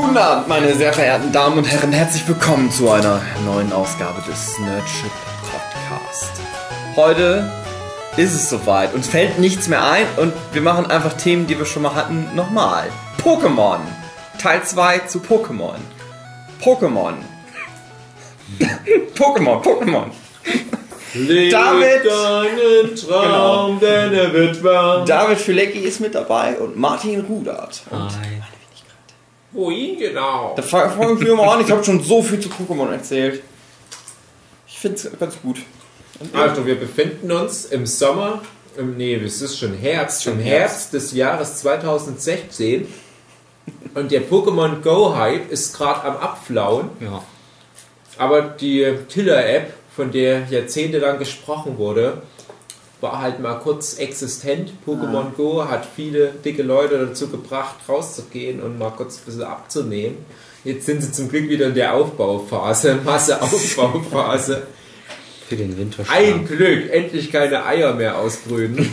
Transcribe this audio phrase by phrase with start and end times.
[0.00, 1.92] Guten Abend, meine sehr verehrten Damen und Herren.
[1.92, 5.10] Herzlich willkommen zu einer neuen Ausgabe des Nerdship
[5.50, 6.30] Podcast.
[6.96, 7.50] Heute
[8.16, 8.94] ist es soweit.
[8.94, 12.28] Uns fällt nichts mehr ein und wir machen einfach Themen, die wir schon mal hatten,
[12.34, 12.88] nochmal.
[13.22, 13.78] Pokémon.
[14.40, 15.76] Teil 2 zu Pokémon.
[16.62, 17.14] Pokémon.
[19.18, 20.04] Pokémon, Pokémon.
[21.14, 25.04] Leb David- deinen Traum, denn er wird wahr.
[25.04, 27.82] David Filecki ist mit dabei und Martin Rudert.
[29.52, 30.54] Wohin genau?
[30.56, 31.64] Da fange fang wieder mal an.
[31.64, 33.42] Ich habe schon so viel zu Pokémon erzählt.
[34.66, 35.58] Ich finde es ganz gut.
[36.20, 36.34] Und?
[36.34, 38.42] Also, wir befinden uns im Sommer,
[38.76, 40.60] im, nee, es ist schon Herbst, Schon im Herbst.
[40.60, 42.88] Herbst des Jahres 2016.
[43.94, 46.90] Und der Pokémon Go-Hype ist gerade am Abflauen.
[47.00, 47.22] Ja.
[48.18, 52.22] Aber die Tiller-App, von der jahrzehntelang gesprochen wurde,
[53.00, 54.72] war halt mal kurz existent.
[54.86, 60.16] Pokémon Go hat viele dicke Leute dazu gebracht, rauszugehen und mal kurz ein bisschen abzunehmen.
[60.64, 64.66] Jetzt sind sie zum Glück wieder in der Aufbauphase, Masseaufbauphase.
[65.48, 66.04] Für den Winter.
[66.10, 68.92] Ein Glück, endlich keine Eier mehr ausbrüten.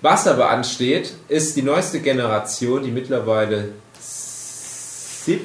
[0.00, 3.68] Was aber ansteht, ist die neueste Generation, die mittlerweile
[4.00, 5.42] sieb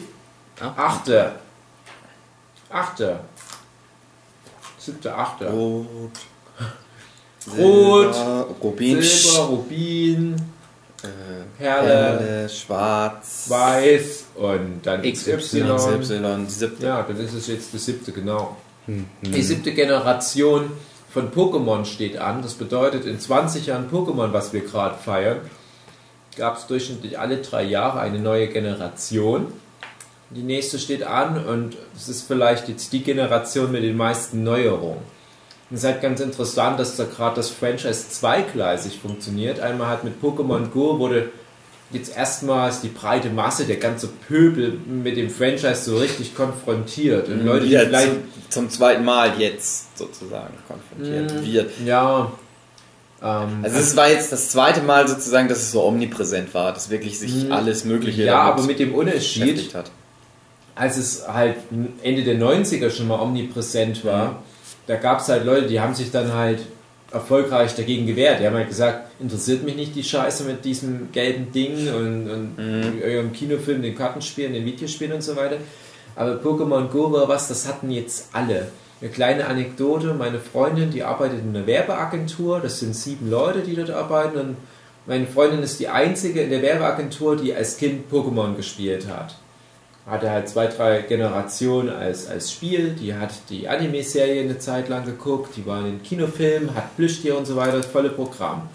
[0.59, 1.35] achte,
[2.69, 3.19] achte,
[4.79, 5.49] siebte, achte.
[5.51, 6.11] Rot.
[7.57, 9.01] Rot, Silber, Rubin.
[9.01, 10.35] Silber, Rubin,
[11.03, 11.07] Äh,
[11.61, 13.45] Perle, Perle, Schwarz.
[13.47, 15.37] Weiß und dann XY.
[15.37, 16.45] XY.
[16.47, 16.85] Siebte.
[16.85, 18.57] Ja, dann ist es jetzt die siebte, genau.
[18.87, 20.71] Hm, Die siebte Generation
[21.13, 22.41] von Pokémon steht an.
[22.41, 25.39] Das bedeutet, in 20 Jahren Pokémon, was wir gerade feiern,
[26.35, 29.47] gab es durchschnittlich alle drei Jahre eine neue Generation.
[30.29, 34.99] Die nächste steht an und es ist vielleicht jetzt die Generation mit den meisten Neuerungen.
[35.69, 39.59] Es ist halt ganz interessant, dass da gerade das Franchise zweigleisig funktioniert.
[39.59, 41.29] Einmal halt mit Pokémon Go wurde
[41.91, 47.27] jetzt erstmals die breite Masse, der ganze Pöbel mit dem Franchise so richtig konfrontiert.
[47.29, 51.71] Und Leute, die Wieder vielleicht zum, zum zweiten Mal jetzt sozusagen konfrontiert wird.
[51.85, 52.31] Ja.
[53.21, 56.89] Ähm, Also es war jetzt das zweite Mal sozusagen, dass es so omnipräsent war, dass
[56.89, 59.91] wirklich sich alles Mögliche ja, aber mit dem Unterschied, hat.
[60.75, 61.55] als es halt
[62.03, 64.43] Ende der 90er schon mal omnipräsent war,
[64.87, 66.59] da gab es halt Leute, die haben sich dann halt
[67.11, 68.39] erfolgreich dagegen gewehrt.
[68.41, 73.03] Die haben halt gesagt, interessiert mich nicht die Scheiße mit diesem gelben Ding und, und
[73.03, 75.57] eurem Kinofilm, den Kartenspielen, den Videospielen und so weiter.
[76.15, 78.69] Aber Pokémon Go war was, das hatten jetzt alle.
[78.99, 83.75] Eine kleine Anekdote, meine Freundin, die arbeitet in einer Werbeagentur, das sind sieben Leute, die
[83.75, 84.57] dort arbeiten und
[85.05, 89.35] meine Freundin ist die einzige in der Werbeagentur, die als Kind Pokémon gespielt hat
[90.07, 92.91] hatte halt zwei, drei Generationen als, als Spiel.
[92.91, 97.45] Die hat die Anime-Serie eine Zeit lang geguckt, die war in Kinofilmen, hat Plüschtier und
[97.45, 98.69] so weiter, das volle Programm.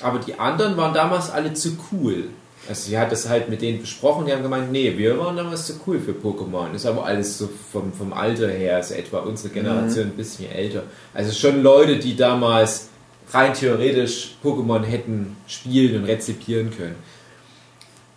[0.00, 2.28] Aber die anderen waren damals alle zu cool.
[2.68, 5.66] Also sie hat das halt mit denen besprochen, die haben gemeint, nee, wir waren damals
[5.66, 6.72] zu cool für Pokémon.
[6.72, 10.84] Ist aber alles so vom, vom Alter her, ist etwa unsere Generation ein bisschen älter.
[11.12, 12.88] Also schon Leute, die damals
[13.32, 16.96] rein theoretisch Pokémon hätten spielen und rezipieren können.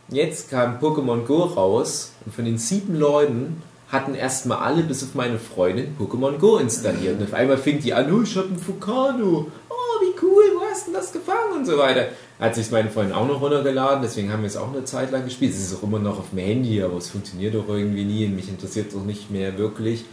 [0.09, 5.15] Jetzt kam Pokémon Go raus und von den sieben Leuten hatten erstmal alle, bis auf
[5.15, 7.19] meine Freundin, Pokémon Go installiert.
[7.19, 9.47] Und auf einmal fing die an, oh, ich hab einen Fukano.
[9.69, 11.57] Oh, wie cool, wo hast du das gefangen?
[11.57, 12.07] Und so weiter.
[12.39, 15.25] Hat sich meine Freundin auch noch runtergeladen, deswegen haben wir es auch eine Zeit lang
[15.25, 15.53] gespielt.
[15.53, 18.35] Es ist auch immer noch auf dem Handy, aber es funktioniert doch irgendwie nie und
[18.35, 20.05] mich interessiert es auch nicht mehr wirklich.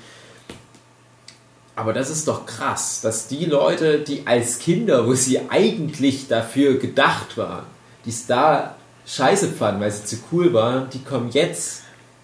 [1.76, 6.78] Aber das ist doch krass, dass die Leute, die als Kinder, wo sie eigentlich dafür
[6.78, 7.66] gedacht waren,
[8.04, 11.82] die es da scheiße fanden, weil sie zu cool waren, die kommen jetzt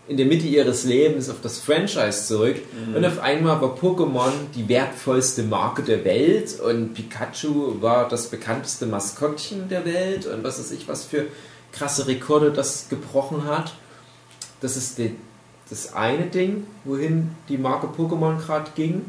[0.08, 2.56] in der Mitte ihres Lebens auf das Franchise zurück.
[2.96, 6.58] Und auf einmal war Pokémon die wertvollste Marke der Welt.
[6.58, 10.26] Und Pikachu war das bekannteste Maskottchen der Welt.
[10.26, 11.26] Und was weiß ich, was für
[11.72, 13.74] krasse Rekorde das gebrochen hat.
[14.60, 15.14] Das ist die,
[15.68, 19.04] das eine Ding, wohin die Marke Pokémon gerade ging.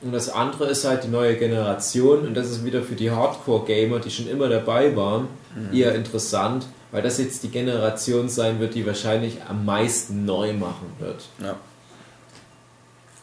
[0.00, 2.26] Und das andere ist halt die neue Generation.
[2.26, 5.28] Und das ist wieder für die Hardcore-Gamer, die schon immer dabei waren,
[5.72, 10.92] eher interessant, weil das jetzt die Generation sein wird, die wahrscheinlich am meisten neu machen
[11.00, 11.24] wird.
[11.42, 11.56] Ja.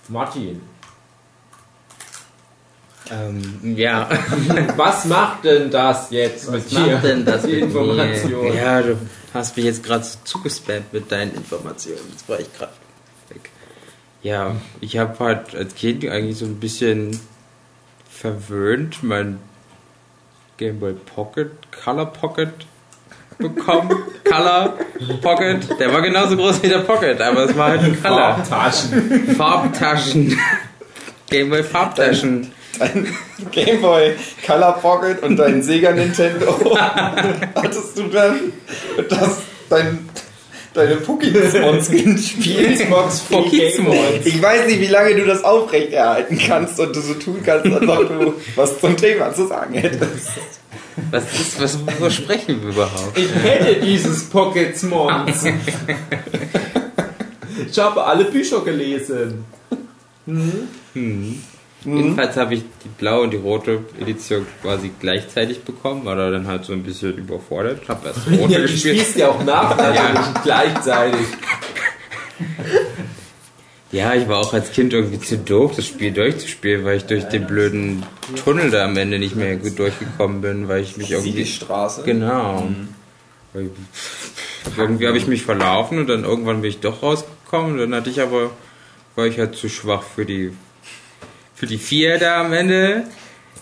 [0.10, 0.62] Martin,
[3.12, 4.07] Ähm, ja.
[4.75, 6.80] was macht denn das jetzt Was mit dir?
[6.80, 8.44] macht denn das die mit Information?
[8.44, 8.54] Mir?
[8.54, 8.98] Ja, du
[9.33, 12.01] hast mich jetzt gerade so zugespammt mit deinen Informationen.
[12.12, 12.74] Jetzt war ich gerade
[13.30, 13.50] weg.
[14.21, 17.19] Ja, ich habe halt als Kind eigentlich so ein bisschen
[18.10, 19.39] verwöhnt mein
[20.57, 21.51] Game Boy Pocket,
[21.83, 22.54] Color Pocket
[23.40, 23.90] bekommen.
[24.24, 24.74] Color
[25.22, 25.80] Pocket.
[25.80, 28.38] Der war genauso groß wie der Pocket, aber es war halt ein Color.
[28.44, 29.36] Farbtaschen.
[29.36, 30.40] Farbtaschen.
[31.30, 32.52] Game Boy Farbtaschen.
[32.78, 33.08] Dein
[33.52, 34.16] Game Boy
[34.46, 36.78] Color Pocket und dein Sega Nintendo
[37.56, 38.54] hattest du dann
[39.10, 40.08] das dein
[40.80, 42.84] deine Pokémon-Skin spielst.
[42.84, 43.92] Xbox Free Game Pokémon.
[43.92, 44.22] On.
[44.24, 47.88] Ich weiß nicht, wie lange du das aufrechterhalten kannst und du so tun kannst, als
[47.88, 50.31] ob du was zum Thema zu sagen hättest.
[51.12, 53.18] Was ist, was, worüber sprechen wir überhaupt?
[53.18, 55.46] Ich hätte dieses Pocketsmons.
[57.72, 59.46] ich habe alle Bücher gelesen.
[61.86, 66.46] Jedenfalls habe ich die blaue und die rote Edition quasi gleichzeitig bekommen, war da dann
[66.46, 67.88] halt so ein bisschen überfordert.
[67.88, 68.98] Hab erst die rote Ja, du gespielt.
[68.98, 71.26] spielst ja auch nach, natürlich gleichzeitig.
[73.92, 77.24] Ja, ich war auch als Kind irgendwie zu doof, das Spiel durchzuspielen, weil ich durch
[77.24, 78.04] den blöden
[78.44, 81.46] Tunnel da am Ende nicht mehr gut durchgekommen bin, weil ich mich irgendwie.
[81.46, 82.04] Straße.
[82.04, 82.68] Genau.
[83.54, 83.72] Weil
[84.78, 87.78] Irgendwie habe ich mich verlaufen und dann irgendwann bin ich doch rausgekommen.
[87.80, 88.52] Dann hatte ich aber,
[89.16, 90.52] war ich halt zu schwach für die
[91.60, 93.04] für die vier da am Ende.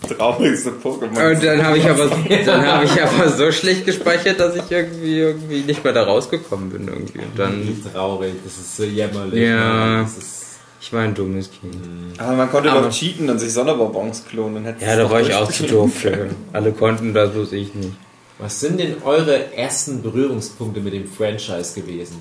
[0.06, 1.32] Traurigste Pokémon.
[1.34, 2.08] Und dann habe ich aber
[2.46, 6.70] dann habe ich aber so schlecht gespeichert, dass ich irgendwie irgendwie nicht mehr da rausgekommen
[6.70, 7.18] bin irgendwie.
[7.18, 9.48] Und dann Wie traurig, das ist so jämmerlich.
[9.48, 10.02] Ja.
[10.02, 10.38] Das ist
[10.80, 11.74] ich war ein dummes Kind.
[12.18, 14.64] Aber man konnte Aber- doch cheaten und sich Sonderbonbons klonen.
[14.78, 16.28] Ja, da war ich auch zu doof für.
[16.52, 17.94] Alle konnten das, bloß ich nicht.
[18.38, 22.20] Was sind denn eure ersten Berührungspunkte mit dem Franchise gewesen?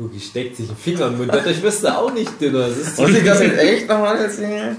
[0.00, 1.30] Hugi steckt sich einen Finger im Mund.
[1.32, 2.68] Dadurch wirst du auch nicht dünner.
[2.68, 4.76] Das ist Muss ich das jetzt echt nochmal erzählen?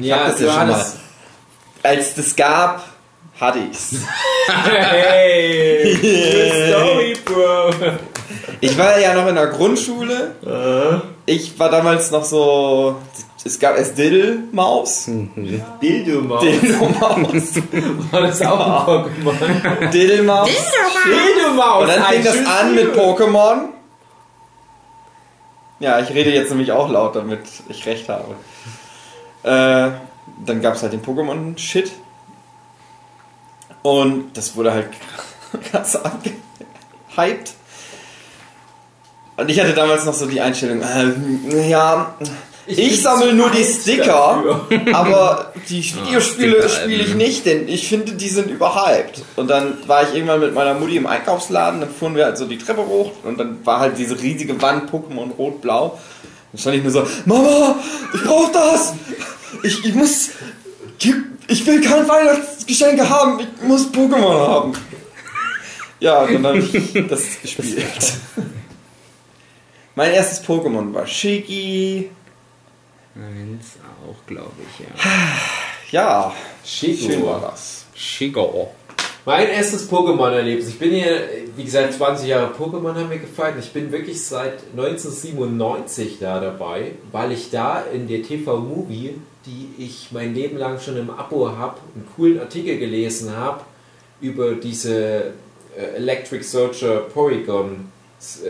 [0.00, 0.96] ja, das ja schon hattest-
[1.82, 2.84] Als das gab,
[3.40, 3.90] hatte ich's.
[4.48, 7.70] Hey, good story, Bro.
[8.60, 10.32] Ich war ja noch in der Grundschule.
[11.26, 12.96] Ich war damals noch so.
[13.44, 15.06] Es gab erst Diddle-Maus.
[15.80, 16.42] Dildo-Maus.
[16.42, 17.42] Diddle-Maus.
[18.10, 19.90] War das auch ein Pokémon?
[19.90, 20.48] Diddle-Maus.
[21.06, 21.82] Dildo-Maus.
[21.82, 22.94] Und dann fing das an mit.
[22.94, 23.68] Pokémon.
[25.80, 28.34] Ja, ich rede jetzt nämlich auch laut, damit ich recht habe.
[29.42, 29.90] Äh,
[30.44, 31.92] dann gab es halt den Pokémon-Shit.
[33.82, 34.88] Und das wurde halt
[35.70, 37.54] krass abgehypt.
[39.36, 42.14] Und ich hatte damals noch so die Einstellung, äh, ja,
[42.68, 44.94] ich, bin sammle nur die Sticker, dafür.
[44.94, 49.22] aber die Videospiele Sticker, spiele ich nicht, denn ich finde, die sind überhyped.
[49.36, 52.46] Und dann war ich irgendwann mit meiner Mutti im Einkaufsladen, dann fuhren wir halt so
[52.46, 55.98] die Treppe hoch und dann war halt diese riesige Wand Pokémon Rot-Blau.
[56.52, 57.78] Dann stand ich nur so, Mama,
[58.14, 58.94] ich brauch das!
[59.62, 60.30] Ich, ich muss,
[61.48, 64.72] ich will kein Weihnachtsgeschenke haben, ich muss Pokémon haben.
[66.00, 68.12] Ja, und dann habe ich das gespielt.
[69.94, 72.10] Mein erstes Pokémon war Shiggy.
[73.18, 74.94] Meins auch, glaube ich, ja.
[75.90, 76.34] Ja,
[76.64, 77.86] schön war das.
[77.92, 78.70] Shigo.
[79.24, 80.68] Mein erstes Pokémon-Erlebnis.
[80.68, 83.56] Ich bin hier, wie gesagt, 20 Jahre Pokémon haben wir gefeiert.
[83.58, 89.16] Ich bin wirklich seit 1997 da dabei, weil ich da in der TV-Movie,
[89.46, 93.62] die ich mein Leben lang schon im Abo habe, einen coolen Artikel gelesen habe
[94.20, 95.32] über diese
[95.76, 97.90] äh, Electric Soldier Porygon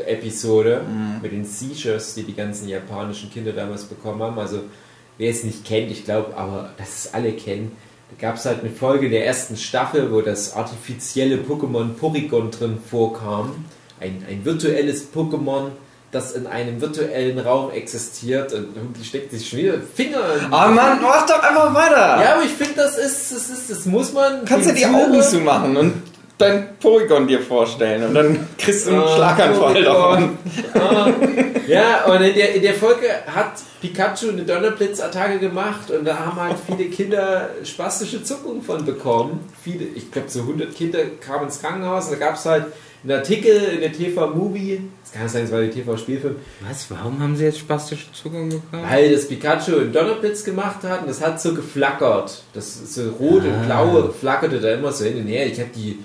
[0.07, 0.83] Episode
[1.23, 4.39] mit den Seizures, die die ganzen japanischen Kinder damals bekommen haben.
[4.39, 4.63] Also
[5.19, 7.77] wer es nicht kennt, ich glaube, aber dass es alle kennen,
[8.11, 12.79] da gab es halt eine Folge der ersten Staffel, wo das artifizielle Pokémon Porygon drin
[12.79, 13.65] vorkam.
[14.01, 15.73] Ein, ein virtuelles Pokémon,
[16.11, 20.71] das in einem virtuellen Raum existiert und die steckt sich schon wieder Finger in Oh
[20.71, 22.23] Mann, mach doch einfach weiter!
[22.23, 24.47] Ja, aber ich finde, das ist, das ist, das muss man.
[24.47, 26.03] Kannst du den die Augen zumachen und
[26.39, 30.39] dein Porygon dir vorstellen und dann kriegst du einen Ah, Schlaganfall davon.
[31.67, 36.37] Ja, und in der, in der Folge hat Pikachu eine Donnerblitzattacke gemacht und da haben
[36.41, 39.41] halt viele Kinder spastische Zuckungen von bekommen.
[39.63, 42.67] Viele, ich glaube so 100 Kinder kamen ins Krankenhaus und da gab es halt
[43.05, 46.37] einen Artikel in der TV-Movie, das kann sein, es war der TV-Spielfilm,
[46.67, 46.87] Was?
[46.91, 48.83] Warum haben sie jetzt spastische Zugang bekommen?
[48.89, 52.43] weil das Pikachu einen Donnerblitz gemacht hat und das hat so geflackert.
[52.55, 53.65] Das ist so rot und Ah.
[53.67, 55.47] blau flackerte da immer so hin und her.
[55.47, 55.99] Ich habe die,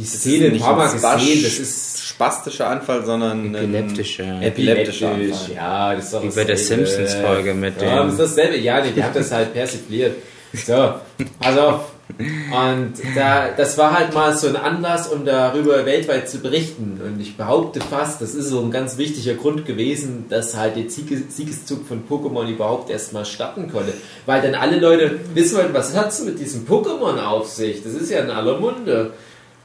[0.00, 5.54] die Szene ein paar Mal gesehen, das ist spastischer Anfall, sondern epileptischer Epileptisch, Anfall.
[5.54, 6.86] ja, das ist doch Wie bei der dasselbe.
[6.86, 8.58] Simpsons-Folge mit Ja, dem- das ist dasselbe.
[8.58, 10.16] Ja, die hat das halt persifliert.
[10.52, 11.92] So, auf.
[12.18, 17.00] Und da, das war halt mal so ein Anlass, um darüber weltweit zu berichten.
[17.04, 20.90] Und ich behaupte fast, das ist so ein ganz wichtiger Grund gewesen, dass halt der
[20.90, 23.92] Siege- Siegeszug von Pokémon überhaupt erstmal starten konnte.
[24.26, 27.84] Weil dann alle Leute wissen wollten, was hat's mit diesem Pokémon auf sich?
[27.84, 29.12] Das ist ja in aller Munde.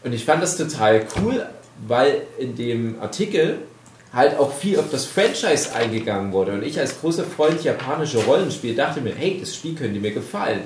[0.06, 1.48] Und ich fand das total cool,
[1.88, 3.58] weil in dem Artikel
[4.14, 6.54] halt auch viel auf das Franchise eingegangen wurde.
[6.54, 10.62] Und ich als großer Freund japanischer Rollenspiele dachte mir, hey, das Spiel könnte mir gefallen.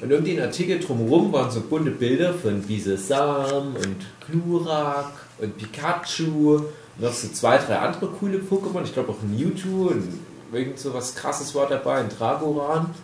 [0.00, 3.96] Und um den Artikel drumherum waren so bunte Bilder von Bisasam und
[4.30, 6.66] Glurak und Pikachu und
[6.98, 8.84] noch so zwei, drei andere coole Pokémon.
[8.84, 10.20] Ich glaube auch Mewtwo und
[10.52, 12.94] irgend so was krasses war dabei, ein Dragoran.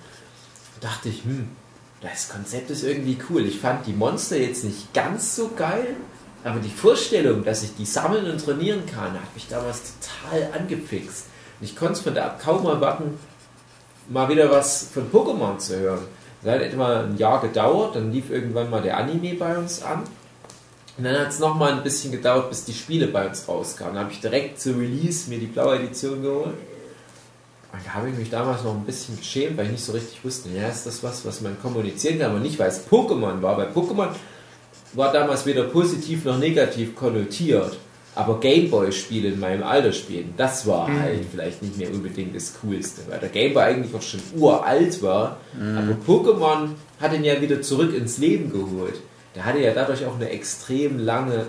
[0.81, 1.49] Da dachte ich, hm,
[2.01, 3.47] das Konzept ist irgendwie cool.
[3.47, 5.97] Ich fand die Monster jetzt nicht ganz so geil,
[6.43, 11.27] Aber die Vorstellung, dass ich die sammeln und trainieren kann, hat mich damals total angefixt.
[11.61, 13.19] Und ich konnte es von da kaum erwarten,
[14.09, 16.07] mal wieder was von Pokémon zu hören.
[16.43, 20.05] Das hat etwa ein Jahr gedauert, dann lief irgendwann mal der Anime bei uns an.
[20.97, 23.95] Und dann hat es nochmal ein bisschen gedauert, bis die Spiele bei uns rauskamen.
[23.95, 26.55] Dann habe ich direkt zu Release mir die blaue Edition geholt.
[27.73, 30.49] Da habe ich mich damals noch ein bisschen geschämt, weil ich nicht so richtig wusste,
[30.51, 33.57] ja, ist das was, was man kommunizieren kann, aber nicht, weil es Pokémon war.
[33.57, 34.09] Weil Pokémon
[34.95, 37.77] war damals weder positiv noch negativ konnotiert.
[38.17, 41.01] Aber Gameboy-Spiele in meinem Alter spielen, das war Mhm.
[41.01, 45.37] halt vielleicht nicht mehr unbedingt das Coolste, weil der Gameboy eigentlich auch schon uralt war.
[45.57, 45.79] Mhm.
[45.79, 48.97] Aber Pokémon hat ihn ja wieder zurück ins Leben geholt.
[49.37, 51.47] Der hatte ja dadurch auch eine extrem lange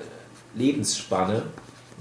[0.56, 1.44] Lebensspanne.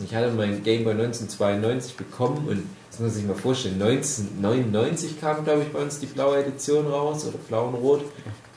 [0.04, 5.44] Ich hatte meinen Gameboy 1992 bekommen und das muss man sich mal vorstellen, 1999 kam,
[5.44, 8.04] glaube ich, bei uns die blaue Edition raus oder blau und rot.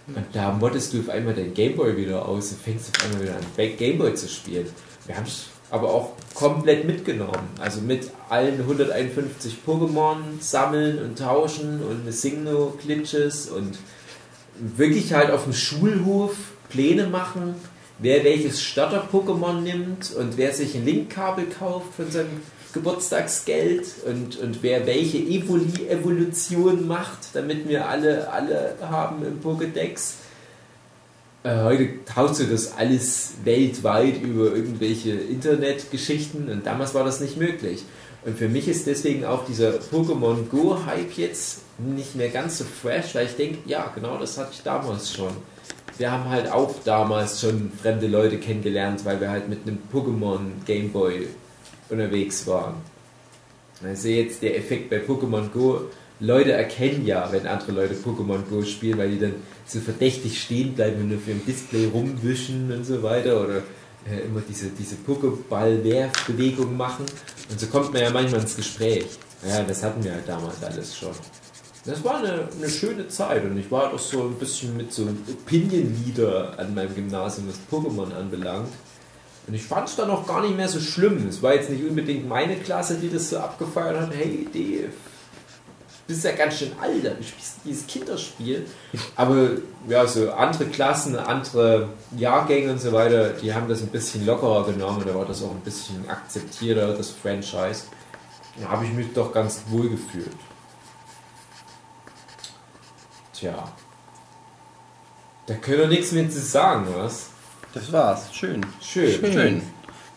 [0.08, 3.36] Und da moddest du auf einmal dein Gameboy wieder aus und fängst auf einmal wieder
[3.36, 4.68] an, Gameboy zu spielen.
[5.06, 7.48] Wir haben es aber auch komplett mitgenommen.
[7.60, 13.78] Also mit allen 151 Pokémon sammeln und tauschen und Signo-Glitches und
[14.60, 16.36] wirklich halt auf dem Schulhof
[16.70, 17.56] Pläne machen,
[18.00, 22.42] wer welches Starter-Pokémon nimmt und wer sich ein Link-Kabel kauft von seinem
[22.74, 30.13] Geburtstagsgeld und, und wer welche Evoli-Evolution macht, damit wir alle, alle haben im Pokédex.
[31.44, 37.38] Äh, heute tauscht du das alles weltweit über irgendwelche Internetgeschichten und damals war das nicht
[37.38, 37.84] möglich.
[38.25, 43.13] Und für mich ist deswegen auch dieser Pokémon Go-Hype jetzt nicht mehr ganz so fresh,
[43.15, 45.32] weil ich denke, ja, genau das hatte ich damals schon.
[45.98, 50.39] Wir haben halt auch damals schon fremde Leute kennengelernt, weil wir halt mit einem Pokémon
[50.65, 51.27] Gameboy
[51.94, 52.76] unterwegs waren.
[53.84, 55.82] Also jetzt der Effekt bei Pokémon Go.
[56.20, 59.34] Leute erkennen ja, wenn andere Leute Pokémon Go spielen, weil die dann
[59.66, 63.58] so verdächtig stehen bleiben und auf ihrem Display rumwischen und so weiter oder
[64.10, 67.06] äh, immer diese, diese Pokéball-Werfbewegung machen.
[67.50, 69.06] Und so kommt man ja manchmal ins Gespräch.
[69.48, 71.12] Ja, das hatten wir halt damals alles schon.
[71.86, 75.02] Das war eine, eine schöne Zeit und ich war doch so ein bisschen mit so
[75.02, 78.70] einem Opinion-Leader an meinem Gymnasium, was Pokémon anbelangt.
[79.48, 81.28] Und ich fand es dann auch gar nicht mehr so schlimm.
[81.28, 84.14] Es war jetzt nicht unbedingt meine Klasse, die das so abgefeiert hat.
[84.16, 88.66] Hey, Dave, du bist ja ganz schön alt, du spielst dieses Kinderspiel.
[89.18, 89.50] Aber
[89.88, 94.66] ja, so andere Klassen, andere Jahrgänge und so weiter, die haben das ein bisschen lockerer
[94.66, 97.84] genommen da war das auch ein bisschen akzeptierter, das Franchise.
[98.62, 100.38] Da habe ich mich doch ganz wohl gefühlt.
[103.34, 103.74] Tja.
[105.48, 107.33] Da können wir nichts mehr zu sagen, was?
[107.74, 108.34] Das war's.
[108.34, 108.63] Schön.
[108.82, 109.34] Schön.
[109.34, 109.62] Schön.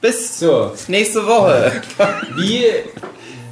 [0.02, 1.72] Bis So, nächste Woche.
[2.36, 2.66] wie,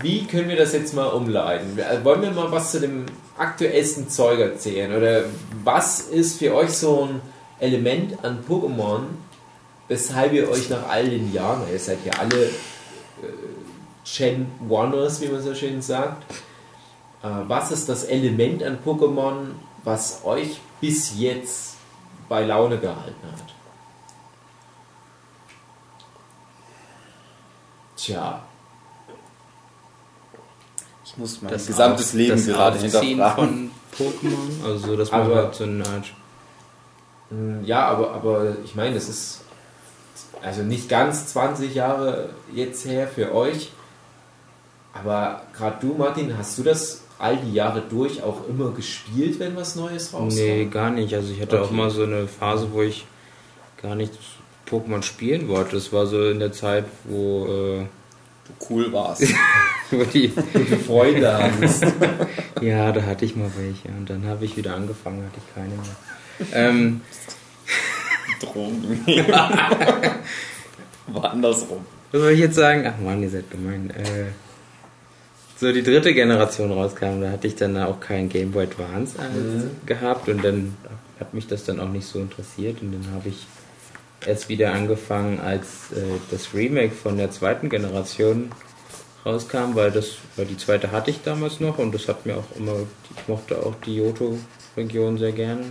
[0.02, 1.78] wie können wir das jetzt mal umleiten?
[2.02, 3.06] Wollen wir mal was zu dem
[3.38, 4.94] aktuellsten Zeug erzählen?
[4.94, 5.24] Oder
[5.64, 7.22] was ist für euch so ein
[7.60, 9.04] Element an Pokémon,
[9.88, 12.50] weshalb ihr euch nach all den Jahren, ihr seid ja alle äh,
[14.04, 16.30] Gen Oneers, wie man so schön sagt,
[17.22, 21.76] äh, was ist das Element an Pokémon, was euch bis jetzt
[22.28, 23.43] bei Laune gehalten hat?
[28.04, 28.42] Tja,
[31.06, 33.70] Ich muss mein Das gesamtes Auf- Leben das gerade Aufziehen hinterfragen.
[33.96, 36.12] von Pokémon, also dass man Aber- halt so eine Art
[37.30, 39.40] Mm, Ja, aber, aber ich meine, das ist
[40.42, 43.72] also nicht ganz 20 Jahre jetzt her für euch.
[44.92, 49.56] Aber gerade du, Martin, hast du das all die Jahre durch auch immer gespielt, wenn
[49.56, 50.36] was Neues rauskam?
[50.38, 51.14] Nee, gar nicht.
[51.14, 51.74] Also ich hatte auch Okay.
[51.74, 53.06] mal so eine Phase, wo ich
[53.80, 54.12] gar nicht
[54.68, 55.76] Pokémon spielen wollte.
[55.76, 57.86] Das war so in der Zeit, wo, äh,
[58.44, 59.22] Du cool warst.
[59.90, 60.28] wo die,
[60.86, 61.86] Freunde hast.
[62.60, 65.74] ja, da hatte ich mal welche und dann habe ich wieder angefangen, hatte ich keine
[65.74, 66.68] mehr.
[66.68, 67.00] Ähm,
[68.40, 69.00] Drogen.
[71.06, 71.86] War andersrum.
[72.12, 72.84] was soll ich jetzt sagen?
[72.86, 73.90] Ach man, ihr seid gemein.
[73.90, 74.32] Äh,
[75.56, 79.64] so die dritte Generation rauskam, da hatte ich dann auch keinen Game Boy Advance als
[79.86, 80.76] gehabt und dann
[81.20, 83.46] hat mich das dann auch nicht so interessiert und dann habe ich
[84.26, 88.50] erst wieder angefangen, als äh, das Remake von der zweiten Generation
[89.24, 92.56] rauskam, weil das, weil die zweite hatte ich damals noch und das hat mir auch
[92.56, 92.74] immer,
[93.16, 95.64] ich mochte auch die Johto-Region sehr gerne.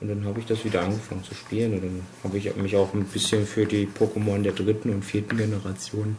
[0.00, 2.92] Und dann habe ich das wieder angefangen zu spielen und dann habe ich mich auch
[2.92, 6.18] ein bisschen für die Pokémon der dritten und vierten Generation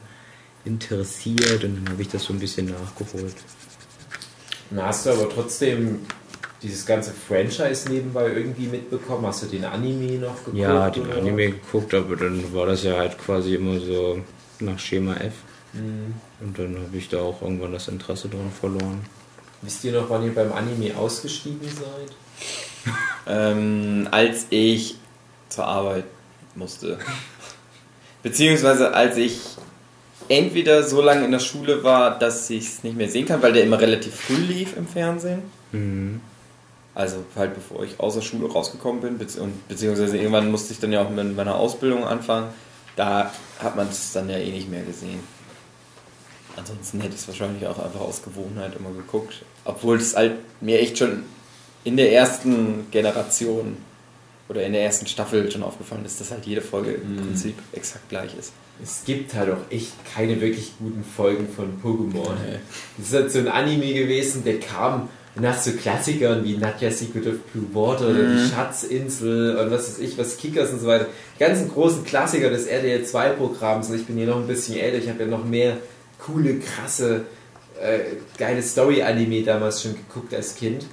[0.66, 3.36] interessiert und dann habe ich das so ein bisschen nachgeholt.
[4.72, 6.00] Dann hast du aber trotzdem
[6.62, 9.26] dieses ganze Franchise nebenbei irgendwie mitbekommen.
[9.28, 10.58] Hast du den Anime noch geguckt?
[10.58, 11.18] Ja, den oder?
[11.18, 14.22] Anime geguckt, aber dann war das ja halt quasi immer so
[14.60, 15.34] nach Schema F.
[15.74, 16.16] Mhm.
[16.40, 19.02] Und dann habe ich da auch irgendwann das Interesse dran verloren.
[19.62, 22.16] Wisst ihr noch, wann ihr beim Anime ausgestiegen seid?
[23.30, 24.96] Ähm, als ich
[25.50, 26.06] zur Arbeit
[26.56, 26.98] musste.
[28.24, 29.42] Beziehungsweise als ich
[30.30, 33.52] entweder so lange in der Schule war, dass ich es nicht mehr sehen kann, weil
[33.52, 35.42] der immer relativ früh lief im Fernsehen.
[35.74, 36.22] Mhm.
[36.98, 40.80] Also halt bevor ich aus der Schule rausgekommen bin, bezieh und beziehungsweise irgendwann musste ich
[40.80, 42.48] dann ja auch mit meiner Ausbildung anfangen.
[42.96, 45.20] Da hat man es dann ja eh nicht mehr gesehen.
[46.56, 49.44] Ansonsten hätte ich es wahrscheinlich auch einfach aus Gewohnheit immer geguckt.
[49.64, 51.24] Obwohl es halt mir echt schon
[51.84, 53.78] in der ersten Generation
[54.50, 57.18] oder in der ersten Staffel schon aufgefallen ist, dass halt jede Folge im Mhm.
[57.18, 58.54] Prinzip exakt gleich ist.
[58.82, 62.32] Es gibt halt auch echt keine wirklich guten Folgen von Pokémon.
[62.44, 62.58] Nee.
[62.98, 67.28] Das ist halt so ein Anime gewesen, der kam nach so Klassikern wie Nadja Secret
[67.28, 68.38] of Blue Water oder Mhm.
[68.38, 71.08] die Schatzinsel und was weiß ich, was Kickers und so weiter.
[71.36, 73.90] Die ganzen großen Klassiker des RDL 2 Programms.
[73.90, 75.78] Und ich bin hier noch ein bisschen älter, ich habe ja noch mehr
[76.20, 77.26] coole, krasse,
[77.82, 78.00] äh,
[78.38, 80.86] geile Story-Anime damals schon geguckt als Kind.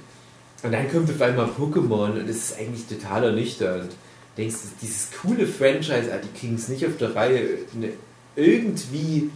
[0.63, 3.91] Und dann kommt auf einmal Pokémon und es ist eigentlich total ernüchternd.
[3.91, 7.39] Du denkst, dieses coole Franchise, ah, die kriegen es nicht auf der Reihe,
[7.75, 7.89] eine
[8.35, 9.29] irgendwie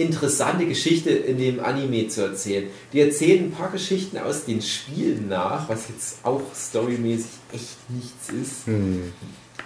[0.00, 2.68] interessante Geschichte in dem Anime zu erzählen.
[2.92, 8.28] Die erzählen ein paar Geschichten aus den Spielen nach, was jetzt auch storymäßig echt nichts
[8.30, 8.66] ist.
[8.66, 9.12] Hm.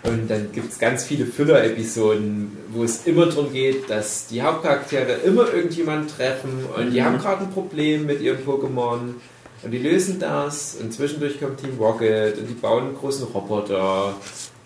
[0.03, 5.13] Und dann gibt es ganz viele Füller-Episoden, wo es immer darum geht, dass die Hauptcharaktere
[5.25, 7.05] immer irgendjemanden treffen und die Mhm.
[7.05, 9.15] haben gerade ein Problem mit ihrem Pokémon
[9.63, 14.15] und die lösen das und zwischendurch kommt Team Rocket und die bauen einen großen Roboter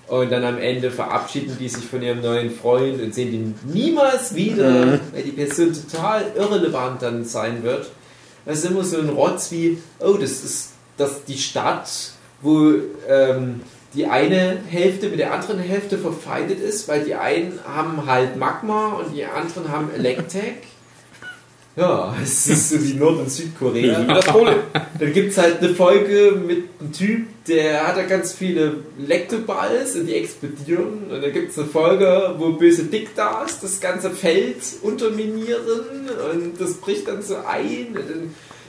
[0.09, 4.35] und dann am Ende verabschieden die sich von ihrem neuen Freund und sehen den niemals
[4.35, 5.01] wieder, Mhm.
[5.13, 7.91] weil die Person total irrelevant dann sein wird.
[8.47, 11.89] Das ist immer so ein Rotz wie, oh, das ist das die Stadt,
[12.41, 12.73] wo
[13.09, 13.61] ähm,
[13.95, 18.95] die eine Hälfte mit der anderen Hälfte verfeindet ist, weil die einen haben halt Magma
[18.95, 20.63] und die anderen haben Electek.
[21.77, 24.03] Ja, es ist so wie Nord- und Südkorea.
[24.03, 24.57] Das Problem.
[24.99, 29.97] Dann gibt es halt eine Folge mit einem Typ, der hat da ganz viele Lektoballs
[29.97, 31.11] und die explodieren.
[31.11, 36.09] Und dann gibt es eine Folge, wo böse Diktas das ganze Feld unterminieren.
[36.33, 37.97] Und das bricht dann so ein.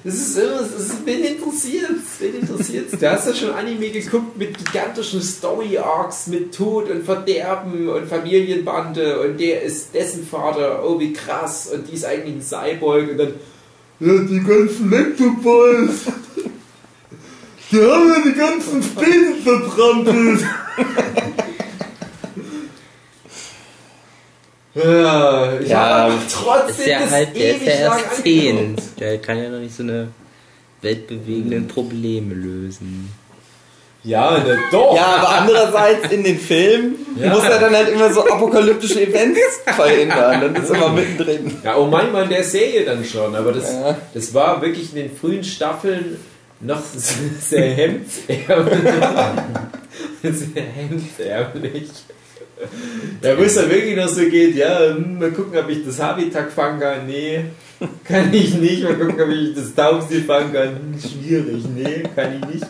[0.04, 4.38] Das ist immer, das ist, wen interessiert Wen interessiert Du hast ja schon Anime geguckt
[4.38, 9.20] mit gigantischen Story-Arcs, mit Tod und Verderben und Familienbande.
[9.20, 13.12] Und der ist dessen Vater, oh wie krass, und die ist eigentlich ein Cyborg.
[13.12, 13.34] Und dann
[14.00, 16.06] ja, die ganzen Lektoballs.
[17.72, 20.42] Die haben ja die ganzen Späne vertrampelt.
[24.76, 28.24] ja, ich Ja, habe aber Ist trotzdem ja das halt, der ist ja erst angeguckt.
[28.24, 28.76] 10.
[29.00, 30.08] Der kann ja noch nicht so eine
[30.82, 33.12] weltbewegenden Probleme lösen.
[34.02, 34.96] Ja, ne, doch.
[34.96, 37.30] Ja, aber andererseits in den Filmen Ja.
[37.34, 39.40] muss er dann halt immer so apokalyptische Events
[39.76, 40.40] verhindern.
[40.42, 41.58] Dann ist er immer mittendrin.
[41.66, 43.98] Ja, oh mein Mann, der Serie dann schon, aber das, Ja.
[44.14, 46.16] das war wirklich in den frühen Staffeln
[46.62, 46.82] noch
[47.40, 48.78] sehr hemdsärmlich.
[50.24, 51.90] sehr hemdsärmlich.
[53.22, 56.00] Ja, wo es dann wirklich noch so geht, ja, hm, mal gucken, ob ich das
[56.02, 57.08] Habitat fangen kann.
[57.08, 57.46] Nee,
[58.04, 58.84] kann ich nicht.
[58.84, 60.68] Mal gucken, ob ich das Taubsi fangen kann.
[60.70, 62.66] Hm, schwierig, nee, kann ich nicht.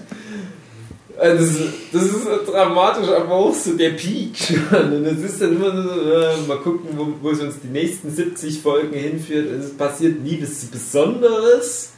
[1.17, 4.93] Also Das, ist- das ist dramatisch, aber auch so der Peak schon.
[4.93, 8.10] Und es ist dann immer so, äh, mal gucken, wo, wo es uns die nächsten
[8.13, 9.47] 70 Folgen hinführt.
[9.60, 11.93] Es passiert nie was Besonderes.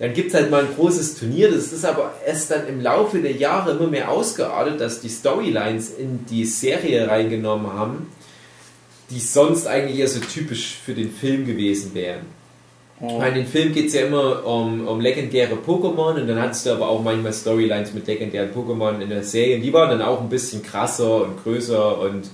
[0.00, 1.50] Dann gibt es halt mal ein großes Turnier.
[1.50, 5.90] Das ist aber erst dann im Laufe der Jahre immer mehr ausgeartet, dass die Storylines
[5.90, 8.10] in die Serie reingenommen haben,
[9.10, 12.40] die sonst eigentlich eher so typisch für den Film gewesen wären.
[12.98, 16.70] Bei den Film geht es ja immer um, um legendäre Pokémon und dann hattest du
[16.70, 19.58] aber auch manchmal Storylines mit legendären Pokémon in der Serie.
[19.58, 22.26] Die waren dann auch ein bisschen krasser und größer und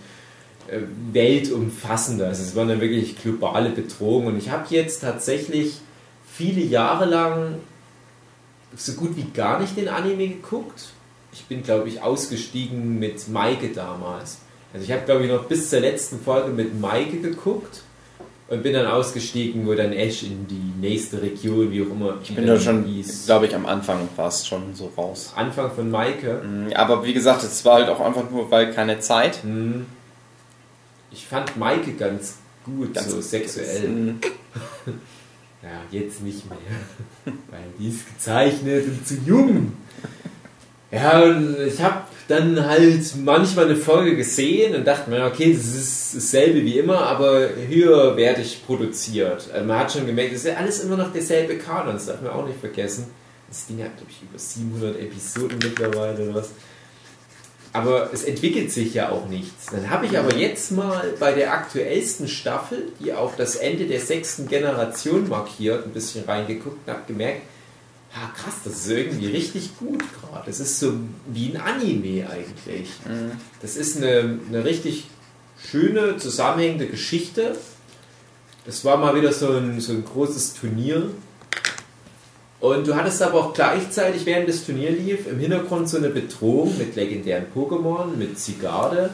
[0.69, 0.81] äh,
[1.13, 2.27] weltumfassender.
[2.27, 4.29] Also es waren dann wirklich globale Bedrohungen.
[4.29, 5.79] Und ich habe jetzt tatsächlich
[6.37, 7.55] viele Jahre lang
[8.77, 10.89] so gut wie gar nicht den Anime geguckt.
[11.33, 14.39] Ich bin, glaube ich, ausgestiegen mit Maike damals.
[14.73, 17.83] Also ich habe, glaube ich, noch bis zur letzten Folge mit Maike geguckt
[18.49, 22.19] und bin dann ausgestiegen, wo dann Ash in die nächste Region, wie auch immer.
[22.23, 22.85] Ich bin da schon,
[23.25, 25.33] glaube ich, am Anfang war es schon so raus.
[25.37, 26.43] Anfang von Maike.
[26.45, 29.43] Mhm, Aber wie gesagt, es war halt auch einfach nur, weil keine Zeit.
[29.43, 29.87] Hm.
[31.11, 34.17] Ich fand Maike ganz gut, Ganz so sexuell.
[35.67, 36.59] Ja, jetzt nicht mehr.
[37.51, 39.73] Weil die ist gezeichnet und zu jung.
[40.93, 45.75] Ja, und ich habe dann halt manchmal eine Folge gesehen und dachte mir, okay, das
[45.75, 49.51] ist dasselbe wie immer, aber höher wertig produziert.
[49.53, 52.23] Also man hat schon gemerkt, das ist ja alles immer noch derselbe Kanon, das darf
[52.23, 53.07] man auch nicht vergessen.
[53.49, 56.51] Das Ding hat, glaube ich, über 700 Episoden mittlerweile oder was.
[57.77, 59.67] Aber es entwickelt sich ja auch nichts.
[59.71, 64.01] Dann habe ich aber jetzt mal bei der aktuellsten Staffel, die auch das Ende der
[64.01, 67.43] sechsten Generation markiert, ein bisschen reingeguckt und habe gemerkt,
[68.15, 70.47] ha, krass, das ist irgendwie richtig gut gerade.
[70.47, 70.95] Das ist so
[71.27, 72.89] wie ein Anime eigentlich.
[73.61, 75.09] Das ist eine, eine richtig
[75.71, 77.57] schöne, zusammenhängende Geschichte.
[78.67, 81.11] Es war mal wieder so ein, so ein großes Turnier.
[82.61, 86.77] Und du hattest aber auch gleichzeitig, während das Turnier lief, im Hintergrund so eine Bedrohung
[86.79, 89.11] mit legendären Pokémon, mit Zigarde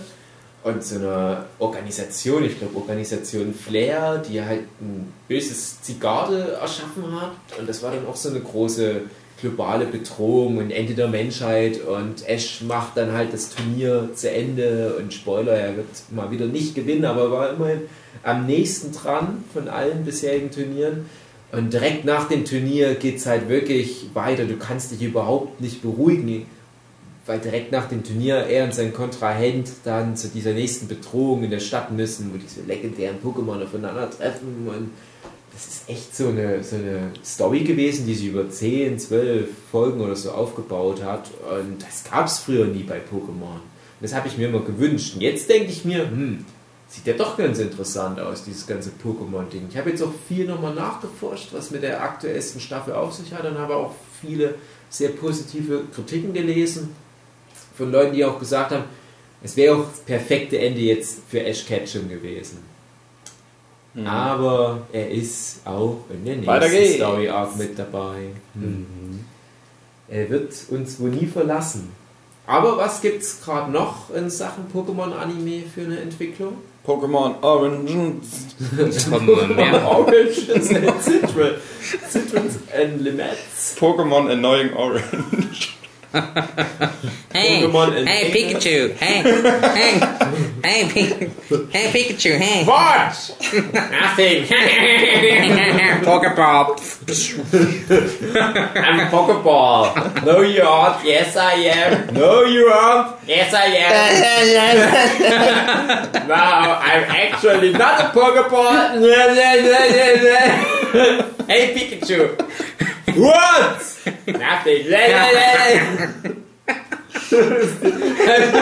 [0.63, 7.33] und so einer Organisation, ich glaube Organisation Flair, die halt ein böses Zigarde erschaffen hat.
[7.59, 9.03] Und das war dann auch so eine große
[9.41, 11.81] globale Bedrohung und Ende der Menschheit.
[11.85, 14.95] Und Ash macht dann halt das Turnier zu Ende.
[14.99, 17.83] Und Spoiler, er wird mal wieder nicht gewinnen, aber war immerhin
[18.23, 21.07] am nächsten dran von allen bisherigen Turnieren.
[21.53, 24.45] Und direkt nach dem Turnier geht es halt wirklich weiter.
[24.45, 26.47] Du kannst dich überhaupt nicht beruhigen
[27.27, 31.51] weil direkt nach dem Turnier er und sein Kontrahent dann zu dieser nächsten Bedrohung in
[31.51, 34.91] der Stadt müssen, wo diese legendären Pokémon aufeinander treffen und
[35.53, 40.01] das ist echt so eine, so eine Story gewesen, die sich über 10, 12 Folgen
[40.01, 43.61] oder so aufgebaut hat und das gab es früher nie bei Pokémon.
[44.01, 45.15] Das habe ich mir immer gewünscht.
[45.15, 46.45] Und jetzt denke ich mir, hm,
[46.93, 49.69] sieht ja doch ganz interessant aus, dieses ganze Pokémon-Ding.
[49.71, 53.47] Ich habe jetzt auch viel nochmal nachgeforscht, was mit der aktuellsten Staffel auf sich hat
[53.47, 54.57] und habe auch viele
[54.91, 56.95] sehr positive Kritiken gelesen
[57.75, 58.85] von Leuten, die auch gesagt haben,
[59.43, 62.59] es wäre auch das perfekte Ende jetzt für Ash Ketchum gewesen.
[63.95, 64.07] Mhm.
[64.07, 68.29] Aber er ist auch in der nächsten Story Arc mit dabei.
[68.53, 69.25] Mhm.
[70.09, 71.91] Er wird uns wohl nie verlassen.
[72.47, 76.59] Aber was gibt es gerade noch in Sachen Pokémon-Anime für eine Entwicklung?
[76.85, 78.25] Pokémon Orange.
[78.59, 81.63] Pokémon Orange and Citrus.
[82.11, 83.79] Citrus and Limits.
[83.79, 85.72] Pokémon Annoying Orange
[87.33, 89.99] hey, hey Pikachu, hey, hey,
[90.63, 90.85] hey,
[91.71, 92.65] hey Pikachu, hey.
[92.67, 93.17] What?
[93.73, 94.45] Nothing.
[96.05, 96.77] Pokeball.
[98.77, 100.25] I'm a Pokeball.
[100.27, 101.03] No, you aren't.
[101.03, 102.13] Yes, I am.
[102.13, 103.17] No, you aren't.
[103.27, 103.89] Yes, I am.
[106.29, 109.01] no, I'm actually not a Pokeball.
[111.49, 112.37] hey, Pikachu.
[113.07, 113.81] What?
[114.27, 114.87] Nothing.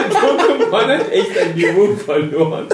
[0.09, 2.67] Pokémon hat echt ein Niveau verloren.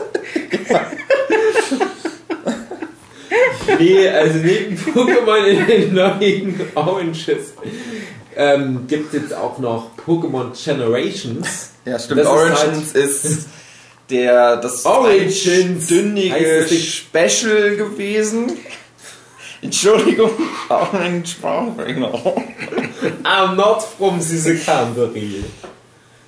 [3.80, 7.54] nee, also neben Pokémon in den neuen Oranges
[8.36, 11.72] ähm, gibt es jetzt auch noch Pokémon Generations.
[11.86, 12.22] Ja, stimmt.
[12.22, 13.48] Das Origins ist, halt ist
[14.10, 18.52] der das Origins dündige Special gewesen.
[19.62, 20.32] Entschuldigung,
[20.70, 22.14] auch ein Sprachfehler.
[23.24, 25.44] I'm not from Sisekanderie.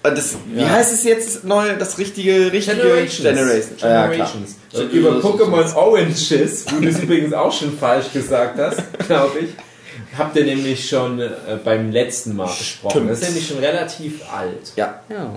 [0.02, 0.70] Das, wie ja.
[0.70, 3.22] heißt es jetzt neu, das richtige, richtige Generations.
[3.22, 3.82] Generations.
[3.82, 4.56] Generations.
[4.72, 9.50] Ja, über Pokémon Oranges, wo du es übrigens auch schon falsch gesagt hast, glaube ich,
[10.18, 11.30] habt ihr nämlich schon äh,
[11.64, 12.92] beim letzten Mal gesprochen.
[12.92, 13.10] Stimmt.
[13.10, 14.72] Das ist nämlich schon relativ alt.
[14.78, 15.02] Ja.
[15.10, 15.34] ja.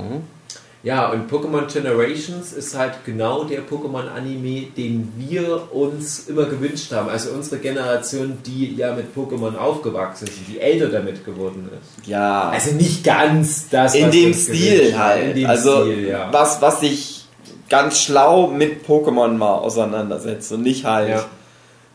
[0.85, 7.09] Ja, und Pokémon Generations ist halt genau der Pokémon-Anime, den wir uns immer gewünscht haben.
[7.09, 12.09] Also unsere Generation, die ja mit Pokémon aufgewachsen ist, die älter damit geworden ist.
[12.09, 12.49] Ja.
[12.49, 15.29] Also nicht ganz das, In dem Stil halt.
[15.29, 16.33] In dem also Stil, ja.
[16.33, 17.27] was, was sich
[17.69, 21.25] ganz schlau mit Pokémon mal auseinandersetzt und nicht halt, ja.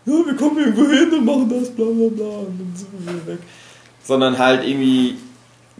[0.05, 3.33] ja, wir kommen irgendwo hin und machen das, bla bla bla, und dann sind wir
[3.33, 3.39] weg.
[4.01, 5.17] Sondern halt irgendwie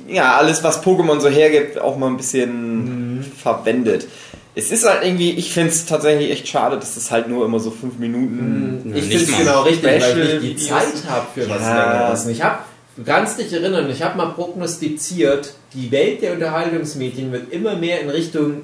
[0.05, 2.96] ja, alles, was Pokémon so hergibt, auch mal ein bisschen mhm.
[3.47, 4.07] Verwendet.
[4.55, 7.59] Es ist halt irgendwie, ich finde es tatsächlich echt schade, dass das halt nur immer
[7.59, 8.81] so fünf Minuten.
[8.83, 8.95] Mhm.
[8.95, 11.49] Ich finde es genau richtig, weil ich die Zeit habe für ja.
[11.49, 12.27] was Längeres.
[12.27, 12.59] Ich habe,
[12.97, 18.01] du kannst dich erinnern, ich habe mal prognostiziert, die Welt der Unterhaltungsmedien wird immer mehr
[18.01, 18.63] in Richtung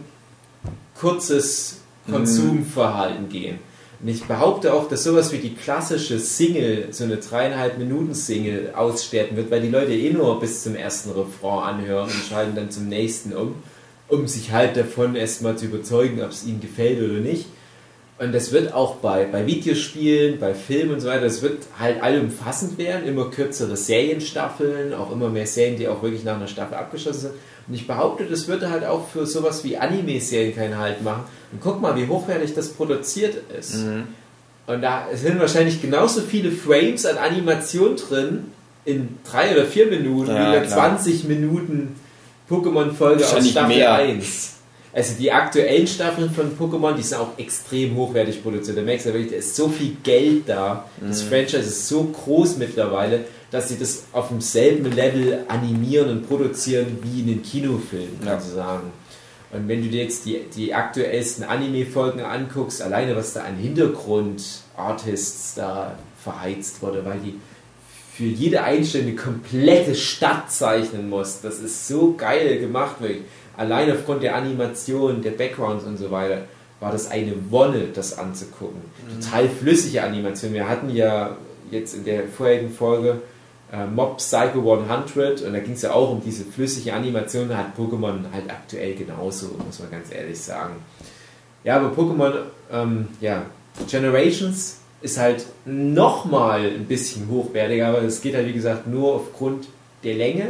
[1.00, 2.14] kurzes mhm.
[2.14, 3.60] Konsumverhalten gehen.
[4.02, 8.74] Und ich behaupte auch, dass sowas wie die klassische Single, so eine dreieinhalb Minuten Single
[8.76, 12.70] aussterben wird, weil die Leute eh nur bis zum ersten Refrain anhören und schalten dann
[12.70, 13.56] zum nächsten um,
[14.08, 17.46] um sich halt davon erstmal zu überzeugen, ob es ihnen gefällt oder nicht.
[18.20, 22.02] Und das wird auch bei, bei Videospielen, bei Filmen und so weiter, das wird halt
[22.02, 26.76] allumfassend werden, immer kürzere Serienstaffeln, auch immer mehr Serien, die auch wirklich nach einer Staffel
[26.76, 27.34] abgeschlossen sind.
[27.68, 31.24] Und ich behaupte, das würde halt auch für sowas wie Anime-Serien keinen Halt machen.
[31.52, 33.78] Und guck mal, wie hochwertig das produziert ist.
[33.78, 34.04] Mhm.
[34.68, 38.46] Und da sind wahrscheinlich genauso viele Frames an Animation drin
[38.86, 41.96] in drei oder vier Minuten ja, wie in 20 Minuten
[42.54, 43.94] Pokémon-Folge aus Staffel mehr.
[43.94, 44.50] 1.
[44.94, 48.78] Also die aktuellen Staffeln von Pokémon, die sind auch extrem hochwertig produziert.
[48.78, 50.88] Da merkst du wirklich, da ist so viel Geld da.
[51.02, 51.30] Das mhm.
[51.30, 57.22] Franchise ist so groß mittlerweile, dass sie das auf demselben Level animieren und produzieren wie
[57.22, 58.92] in den Kinofilmen, du sagen.
[59.52, 65.56] Und wenn du dir jetzt die, die aktuellsten Anime-Folgen anguckst, alleine was da an Hintergrund-Artists
[65.56, 67.40] da verheizt wurde, weil die
[68.16, 71.42] für jede Einstellung komplette Stadt zeichnen muss.
[71.42, 73.24] Das ist so geil gemacht, wirklich.
[73.58, 76.44] Allein aufgrund der Animation, der Backgrounds und so weiter.
[76.80, 78.82] war das eine Wonne, das anzugucken.
[79.22, 80.54] Total flüssige Animation.
[80.54, 81.38] Wir hatten ja
[81.72, 83.22] jetzt in der vorherigen Folge
[83.72, 87.50] äh, Mob Psycho 100 und da ging es ja auch um diese flüssige Animation.
[87.50, 90.76] Da hat Pokémon halt aktuell genauso, muss man ganz ehrlich sagen.
[91.64, 92.34] Ja, aber Pokémon,
[92.72, 93.44] ähm, ja,
[93.90, 99.68] Generations ist halt nochmal ein bisschen hochwertiger, aber es geht halt wie gesagt nur aufgrund
[100.04, 100.48] der Länge.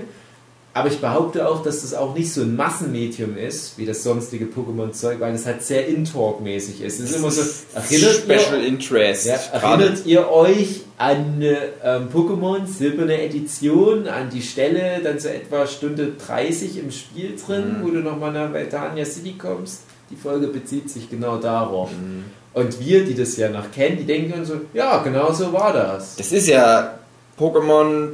[0.75, 4.45] Aber ich behaupte auch, dass das auch nicht so ein Massenmedium ist, wie das sonstige
[4.45, 6.99] Pokémon-Zeug, weil es halt sehr In-Talk-mäßig ist.
[6.99, 7.41] Es ist immer so,
[7.75, 9.25] erinnert Special ihr, Interest.
[9.27, 15.67] ja, erinnert ihr euch an ähm, Pokémon Silberne Edition, an die Stelle, dann so etwa
[15.67, 17.83] Stunde 30 im Spiel drin, Mhm.
[17.85, 19.81] wo du nochmal nach Veltania City kommst?
[20.09, 21.91] Die Folge bezieht sich genau darauf.
[21.91, 22.23] Mhm.
[22.53, 25.73] Und wir, die das ja noch kennen, die denken dann so, ja, genau so war
[25.73, 26.17] das.
[26.17, 26.99] Das ist ja
[27.39, 28.09] Pokémon,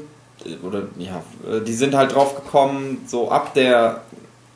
[0.63, 1.21] oder ja,
[1.65, 4.01] die sind halt drauf gekommen, so ab der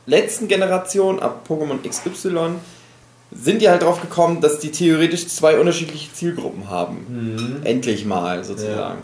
[0.06, 2.56] letzten Generation, ab Pokémon XY,
[3.32, 7.62] sind die halt drauf gekommen, dass die theoretisch zwei unterschiedliche Zielgruppen haben.
[7.64, 9.00] Endlich mal sozusagen.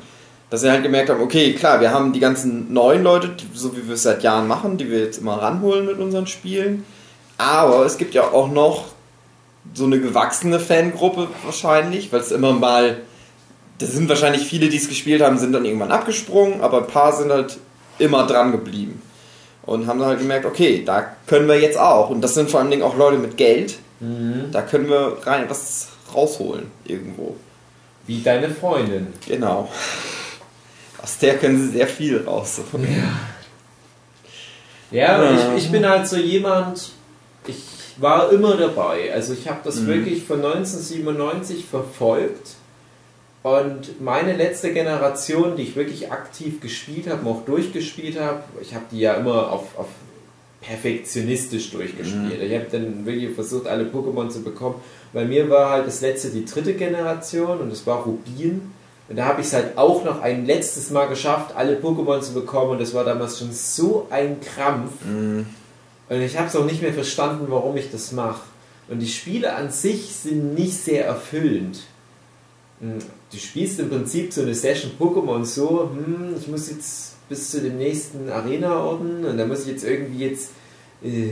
[0.50, 3.88] Dass sie halt gemerkt haben, okay, klar, wir haben die ganzen neuen Leute, so wie
[3.88, 6.86] wir es seit Jahren machen, die wir jetzt immer ranholen mit unseren Spielen.
[7.38, 8.86] Aber es gibt ja auch noch
[9.74, 12.98] so eine gewachsene Fangruppe wahrscheinlich, weil es immer mal
[13.80, 17.16] das sind wahrscheinlich viele, die es gespielt haben, sind dann irgendwann abgesprungen, aber ein paar
[17.16, 17.58] sind halt
[17.98, 19.02] immer dran geblieben.
[19.64, 22.10] Und haben dann halt gemerkt, okay, da können wir jetzt auch.
[22.10, 23.78] Und das sind vor allen Dingen auch Leute mit Geld.
[24.52, 27.36] Da können wir rein was rausholen irgendwo.
[28.08, 29.08] Wie deine Freundin.
[29.28, 29.70] Genau.
[31.02, 32.88] Aus der können sie sehr viel rausholen.
[34.92, 35.56] Ja, Ja.
[35.56, 36.92] Ich, ich bin halt so jemand,
[37.46, 37.58] ich
[38.02, 39.12] war immer dabei.
[39.14, 39.88] Also ich habe das Mhm.
[39.88, 42.56] wirklich von 1997 verfolgt.
[43.42, 48.86] Und meine letzte Generation, die ich wirklich aktiv gespielt habe, auch durchgespielt habe, ich habe
[48.92, 49.88] die ja immer auf, auf
[50.62, 52.42] perfektionistisch durchgespielt.
[52.42, 54.76] Ich habe dann wirklich versucht, alle Pokémon zu bekommen.
[55.14, 58.72] Bei mir war halt das letzte die dritte Generation und das war Rubin.
[59.08, 62.34] Und da habe ich es halt auch noch ein letztes Mal geschafft, alle Pokémon zu
[62.34, 62.72] bekommen.
[62.72, 64.92] Und das war damals schon so ein Krampf.
[65.06, 65.48] Mhm.
[66.10, 68.42] Und ich habe es auch nicht mehr verstanden, warum ich das mache.
[68.88, 71.82] Und die Spiele an sich sind nicht sehr erfüllend.
[72.80, 73.00] Hm,
[73.32, 77.62] Du spielst im Prinzip so eine Session Pokémon so, hm, ich muss jetzt bis zu
[77.62, 80.50] dem nächsten Arena-Orden und da muss ich jetzt irgendwie jetzt
[81.04, 81.30] äh,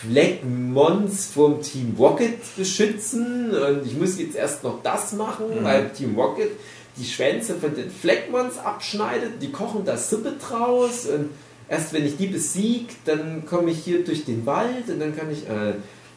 [0.00, 6.14] Fleckmons vom Team Rocket beschützen und ich muss jetzt erst noch das machen, weil Team
[6.14, 6.50] Rocket
[6.96, 11.30] die Schwänze von den Fleckmons abschneidet, die kochen da Suppe draus und
[11.68, 15.30] erst wenn ich die besiege, dann komme ich hier durch den Wald und dann kann
[15.30, 15.48] ich...
[15.48, 15.74] Äh,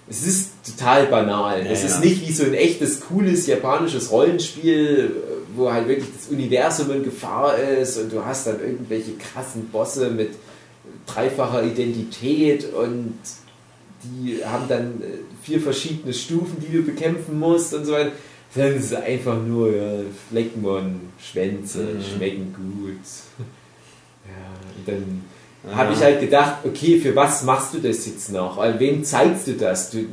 [0.09, 1.65] es ist total banal.
[1.65, 1.99] Ja, es ist ja.
[1.99, 5.11] nicht wie so ein echtes, cooles japanisches Rollenspiel,
[5.53, 10.09] wo halt wirklich das Universum in Gefahr ist und du hast dann irgendwelche krassen Bosse
[10.09, 10.29] mit
[11.07, 13.17] dreifacher Identität und
[14.03, 18.11] die haben dann äh, vier verschiedene Stufen, die du bekämpfen musst und so weiter.
[18.55, 22.01] Es ist einfach nur ja, Fleckmon, Schwänze, Mhm.
[22.01, 23.45] schmecken gut.
[24.25, 25.21] Ja, und dann
[25.69, 25.75] Ja.
[25.75, 28.57] habe ich halt gedacht, okay, für was machst du das jetzt noch?
[28.57, 29.89] An wem zeigst du das?
[29.89, 30.07] Du, du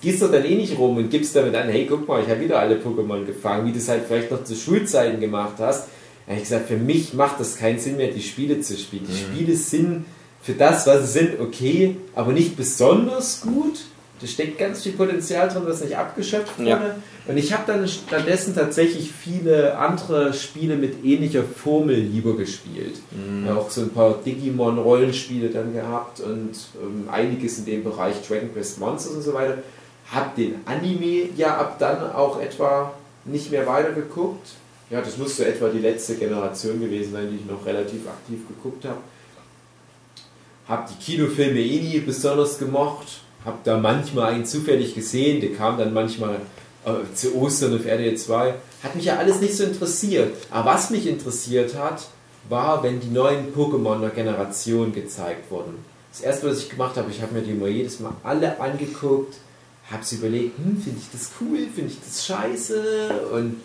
[0.00, 2.40] gehst doch dann eh nicht rum und gibst damit an, hey, guck mal, ich habe
[2.40, 5.88] wieder alle Pokémon gefangen, wie du es halt vielleicht noch zu Schulzeiten gemacht hast.
[6.26, 9.06] Da habe ich gesagt, für mich macht das keinen Sinn mehr, die Spiele zu spielen.
[9.08, 10.04] Die Spiele sind
[10.42, 13.80] für das, was sie sind, okay, aber nicht besonders gut.
[14.20, 16.70] Da steckt ganz viel Potenzial drin, was nicht abgeschöpft wurde.
[16.70, 16.96] Ja.
[17.28, 22.94] Und ich habe dann stattdessen tatsächlich viele andere Spiele mit ähnlicher Formel lieber gespielt.
[23.44, 28.52] Ja, auch so ein paar Digimon-Rollenspiele dann gehabt und ähm, einiges in dem Bereich Dragon
[28.52, 29.58] Quest Monsters und so weiter.
[30.12, 32.92] Hab den Anime ja ab dann auch etwa
[33.24, 34.46] nicht mehr weitergeguckt.
[34.88, 38.46] Ja, das muss so etwa die letzte Generation gewesen sein, die ich noch relativ aktiv
[38.46, 38.98] geguckt habe.
[40.68, 43.20] Hab die Kinofilme eh nie besonders gemocht.
[43.44, 46.40] Hab da manchmal einen zufällig gesehen, der kam dann manchmal
[46.86, 48.54] äh, zu Ostern auf RDL 2.
[48.82, 50.32] Hat mich ja alles nicht so interessiert.
[50.50, 52.06] Aber was mich interessiert hat,
[52.48, 55.84] war, wenn die neuen Pokémon der Generation gezeigt wurden.
[56.12, 59.34] Das erste, was ich gemacht habe, ich habe mir die immer jedes Mal alle angeguckt,
[59.90, 63.56] habe sie überlegt, hm, finde ich das cool, finde ich das scheiße und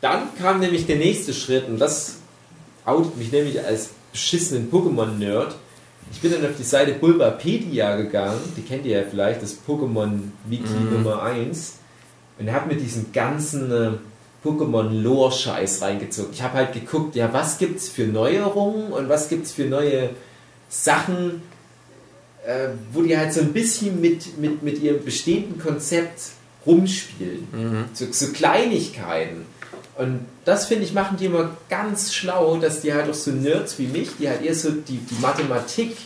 [0.00, 2.16] dann kam nämlich der nächste Schritt und das
[2.84, 5.56] outet mich nämlich als beschissenen Pokémon-Nerd.
[6.12, 10.92] Ich bin dann auf die Seite Bulbapedia gegangen, die kennt ihr ja vielleicht, das Pokémon-Wiki
[10.92, 11.77] Nummer 1
[12.38, 13.90] und habe mir diesen ganzen äh,
[14.44, 16.32] Pokémon-Lore-Scheiß reingezogen.
[16.32, 20.10] Ich habe halt geguckt, ja, was gibt's für Neuerungen und was gibt's für neue
[20.68, 21.42] Sachen,
[22.46, 26.20] äh, wo die halt so ein bisschen mit, mit, mit ihrem bestehenden Konzept
[26.64, 27.88] rumspielen.
[27.94, 29.46] So, so Kleinigkeiten.
[29.96, 33.78] Und das finde ich, machen die immer ganz schlau, dass die halt auch so Nerds
[33.78, 35.96] wie mich, die halt eher so die, die Mathematik,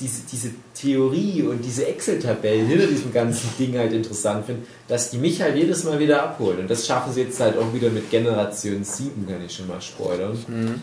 [0.00, 5.18] diese, diese Theorie und diese Excel-Tabellen hinter diesem ganzen Ding halt interessant finde, dass die
[5.18, 6.60] mich halt jedes Mal wieder abholen.
[6.60, 9.80] Und das schaffen sie jetzt halt auch wieder mit Generation 7, kann ich schon mal
[9.80, 10.38] spoilern.
[10.48, 10.82] Mhm.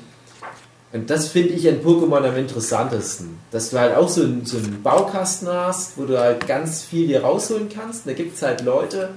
[0.93, 3.37] Und das finde ich an Pokémon am interessantesten.
[3.51, 7.07] Dass du halt auch so einen, so einen Baukasten hast, wo du halt ganz viel
[7.07, 8.05] hier rausholen kannst.
[8.05, 9.09] Und da gibt es halt Leute,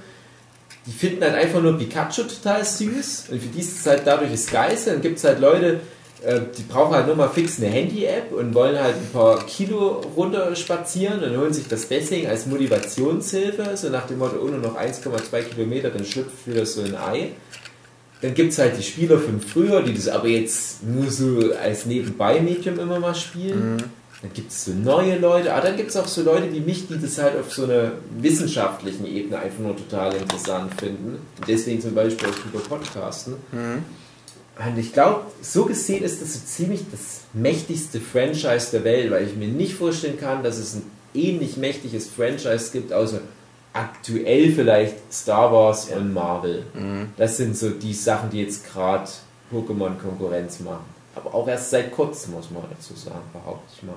[0.85, 3.29] die finden halt einfach nur Pikachu total süß.
[3.31, 4.91] Und für die ist es halt dadurch das Geiste.
[4.91, 5.79] Dann gibt es halt Leute,
[6.23, 10.55] die brauchen halt nur mal fix eine Handy-App und wollen halt ein paar Kilo runter
[10.55, 15.41] spazieren und holen sich das deswegen als Motivationshilfe, so nach dem Motto, ohne noch 1,2
[15.43, 17.31] Kilometer, dann schlüpft wieder so ein Ei.
[18.21, 21.87] Dann gibt es halt die Spieler von früher, die das aber jetzt nur so als
[21.87, 23.73] Nebenbei-Medium immer mal spielen.
[23.73, 23.83] Mhm.
[24.21, 26.87] Dann gibt es so neue Leute, aber dann gibt es auch so Leute wie mich,
[26.87, 31.17] die das halt auf so einer wissenschaftlichen Ebene einfach nur total interessant finden.
[31.47, 33.33] Deswegen zum Beispiel auch über Podcasten.
[33.51, 33.83] Mhm.
[34.67, 39.25] Und ich glaube, so gesehen ist das so ziemlich das mächtigste Franchise der Welt, weil
[39.27, 43.21] ich mir nicht vorstellen kann, dass es ein ähnlich mächtiges Franchise gibt, außer
[43.73, 45.97] aktuell vielleicht Star Wars Ja.
[45.97, 46.65] und Marvel.
[46.73, 47.09] Mhm.
[47.17, 49.09] Das sind so die Sachen, die jetzt gerade
[49.51, 50.85] Pokémon Konkurrenz machen.
[51.15, 53.95] Aber auch erst seit kurzem, muss man dazu sagen, behaupte ich mal.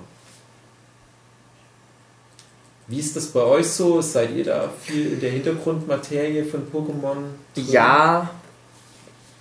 [2.86, 4.00] Wie ist das bei euch so?
[4.02, 7.16] Seid ihr da viel in der Hintergrundmaterie von Pokémon?
[7.54, 7.66] drin?
[7.70, 8.30] Ja,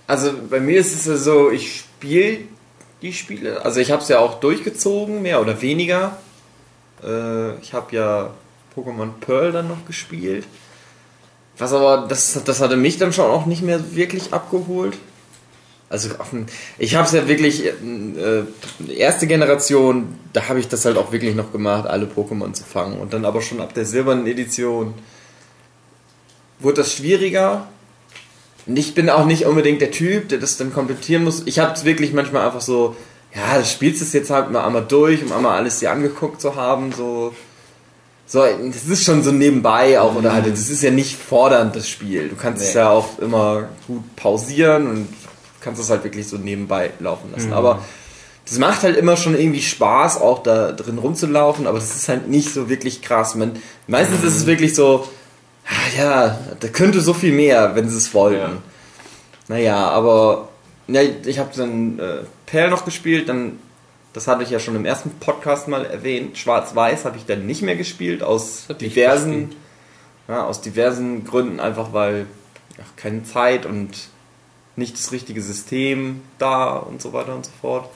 [0.06, 2.38] also bei mir ist es ja so, ich spiele
[3.02, 6.16] die Spiele, also ich habe es ja auch durchgezogen, mehr oder weniger.
[7.02, 8.30] Äh, ich habe ja
[8.76, 10.46] Pokémon Pearl dann noch gespielt.
[11.58, 14.96] Was aber, das, das hatte mich dann schon auch nicht mehr wirklich abgeholt.
[15.88, 16.08] Also
[16.78, 21.36] ich habe es ja wirklich, äh, erste Generation, da habe ich das halt auch wirklich
[21.36, 22.98] noch gemacht, alle Pokémon zu fangen.
[22.98, 24.94] Und dann aber schon ab der silbernen Edition
[26.58, 27.68] wurde das schwieriger.
[28.66, 31.42] Und ich bin auch nicht unbedingt der Typ, der das dann komplettieren muss.
[31.44, 32.96] Ich habe es wirklich manchmal einfach so,
[33.34, 36.54] ja, du spielst es jetzt halt mal einmal durch, um einmal alles dir angeguckt zu
[36.56, 37.34] haben, so.
[38.26, 41.86] So, das ist schon so nebenbei auch, oder halt, das ist ja nicht fordernd, das
[41.86, 42.28] Spiel.
[42.30, 42.80] Du kannst es Nee.
[42.80, 45.08] ja auch immer gut pausieren und
[45.60, 47.52] kannst es halt wirklich so nebenbei laufen lassen.
[47.52, 47.80] Aber
[48.48, 52.28] das macht halt immer schon irgendwie Spaß, auch da drin rumzulaufen, aber das ist halt
[52.28, 53.34] nicht so wirklich krass.
[53.34, 53.52] Man,
[53.88, 55.06] meistens ist es wirklich so,
[55.96, 58.38] ja, da könnte so viel mehr, wenn sie es wollten.
[58.38, 58.62] Ja.
[59.48, 60.48] Naja, aber
[60.86, 63.58] ja, ich habe dann äh, Perl noch gespielt, dann,
[64.12, 67.62] das hatte ich ja schon im ersten Podcast mal erwähnt, Schwarz-Weiß habe ich dann nicht
[67.62, 69.54] mehr gespielt, aus diversen,
[70.28, 72.26] ja, aus diversen Gründen, einfach weil
[72.78, 74.08] ach, keine Zeit und
[74.76, 77.88] nicht das richtige System da und so weiter und so fort.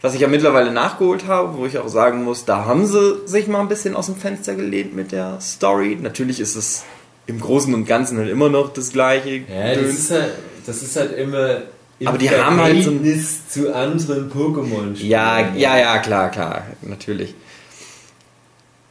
[0.00, 3.48] Was ich ja mittlerweile nachgeholt habe, wo ich auch sagen muss, da haben sie sich
[3.48, 5.98] mal ein bisschen aus dem Fenster gelehnt mit der Story.
[6.00, 6.84] Natürlich ist es
[7.26, 9.38] im Großen und Ganzen halt immer noch das gleiche.
[9.48, 10.30] Ja, das ist halt,
[10.66, 11.62] das ist halt immer
[11.98, 15.10] im Aber die haben halt so ein- Verhältnis zu anderen Pokémon-Spielen.
[15.10, 17.34] Ja, ja, ja, klar, klar, natürlich.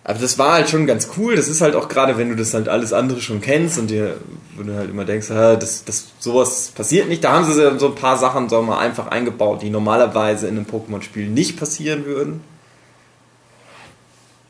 [0.07, 1.35] Aber das war halt schon ganz cool.
[1.35, 4.15] Das ist halt auch gerade, wenn du das halt alles andere schon kennst und dir,
[4.55, 7.25] wo du halt immer denkst, ah, das, das, sowas passiert nicht.
[7.25, 10.55] Da haben sie so ein paar Sachen, sagen wir mal, einfach eingebaut, die normalerweise in
[10.55, 12.39] einem Pokémon-Spiel nicht passieren würden.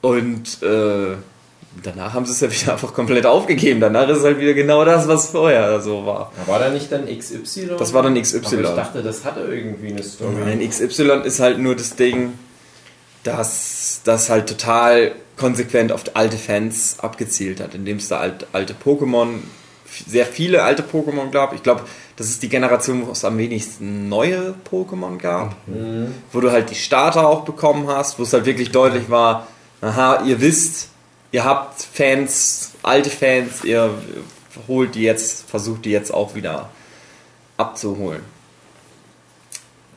[0.01, 1.15] Und äh,
[1.81, 3.79] danach haben sie es ja wieder einfach komplett aufgegeben.
[3.79, 6.31] Danach ist es halt wieder genau das, was vorher so war.
[6.45, 7.71] War da nicht dann XY?
[7.79, 8.45] Das war dann XY.
[8.45, 10.35] Aber ich dachte, das hatte irgendwie eine Story.
[10.39, 12.33] Nein, XY ist halt nur das Ding,
[13.23, 18.73] dass das halt total konsequent auf alte Fans abgezielt hat, indem es da alt, alte
[18.73, 19.35] Pokémon,
[20.07, 21.53] sehr viele alte Pokémon gab.
[21.53, 21.81] Ich glaube,
[22.17, 26.13] das ist die Generation, wo es am wenigsten neue Pokémon gab, Mhm.
[26.33, 29.47] wo du halt die Starter auch bekommen hast, wo es halt wirklich deutlich war,
[29.81, 30.89] aha, ihr wisst,
[31.31, 33.91] ihr habt Fans, alte Fans, ihr
[34.67, 36.69] holt die jetzt, versucht die jetzt auch wieder
[37.57, 38.21] abzuholen.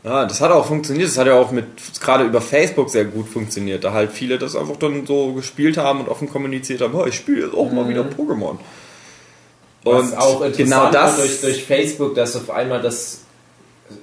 [0.02, 1.08] Ja, das hat auch funktioniert.
[1.08, 1.66] Das hat ja auch mit
[2.00, 6.00] gerade über Facebook sehr gut funktioniert, da halt viele das einfach dann so gespielt haben
[6.00, 8.56] und offen kommuniziert haben, oh, ich spiele jetzt auch mal wieder Pokémon.
[9.84, 13.20] Was auch interessant genau das durch, durch Facebook, dass auf einmal das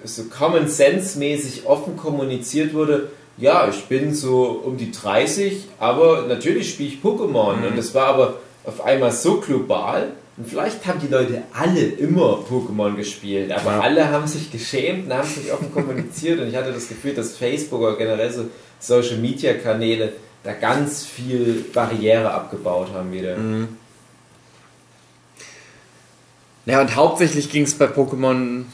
[0.03, 3.09] so Common Sense mäßig offen kommuniziert wurde.
[3.37, 7.57] Ja, ich bin so um die 30, aber natürlich spiele ich Pokémon.
[7.57, 7.67] Mhm.
[7.67, 10.11] Und das war aber auf einmal so global.
[10.37, 13.79] Und vielleicht haben die Leute alle immer Pokémon gespielt, aber Ja.
[13.79, 16.39] alle haben sich geschämt und haben es nicht offen kommuniziert.
[16.39, 18.45] Und ich hatte das Gefühl, dass Facebook oder generell so
[18.79, 20.13] Social Media Kanäle
[20.43, 23.35] da ganz viel Barriere abgebaut haben wieder.
[23.35, 23.67] Mhm.
[26.67, 28.65] Ja, und hauptsächlich ging es bei Pokémon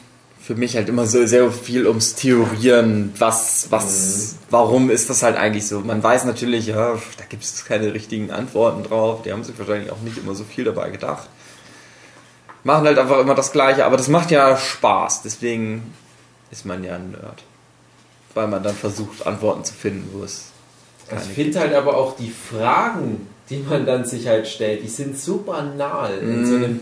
[0.42, 5.36] für mich halt immer so sehr viel ums Theorieren, was, was, warum ist das halt
[5.38, 5.80] eigentlich so?
[5.80, 9.90] Man weiß natürlich, ja, da gibt es keine richtigen Antworten drauf, die haben sich wahrscheinlich
[9.90, 11.28] auch nicht immer so viel dabei gedacht.
[12.64, 15.94] Machen halt einfach immer das Gleiche, aber das macht ja Spaß, deswegen
[16.50, 17.42] ist man ja ein Nerd.
[18.32, 20.46] Weil man dann versucht, Antworten zu finden, wo es
[21.12, 25.18] ich finde halt aber auch die Fragen, die man dann sich halt stellt, die sind
[25.18, 26.46] so banal in Mhm.
[26.46, 26.80] so einem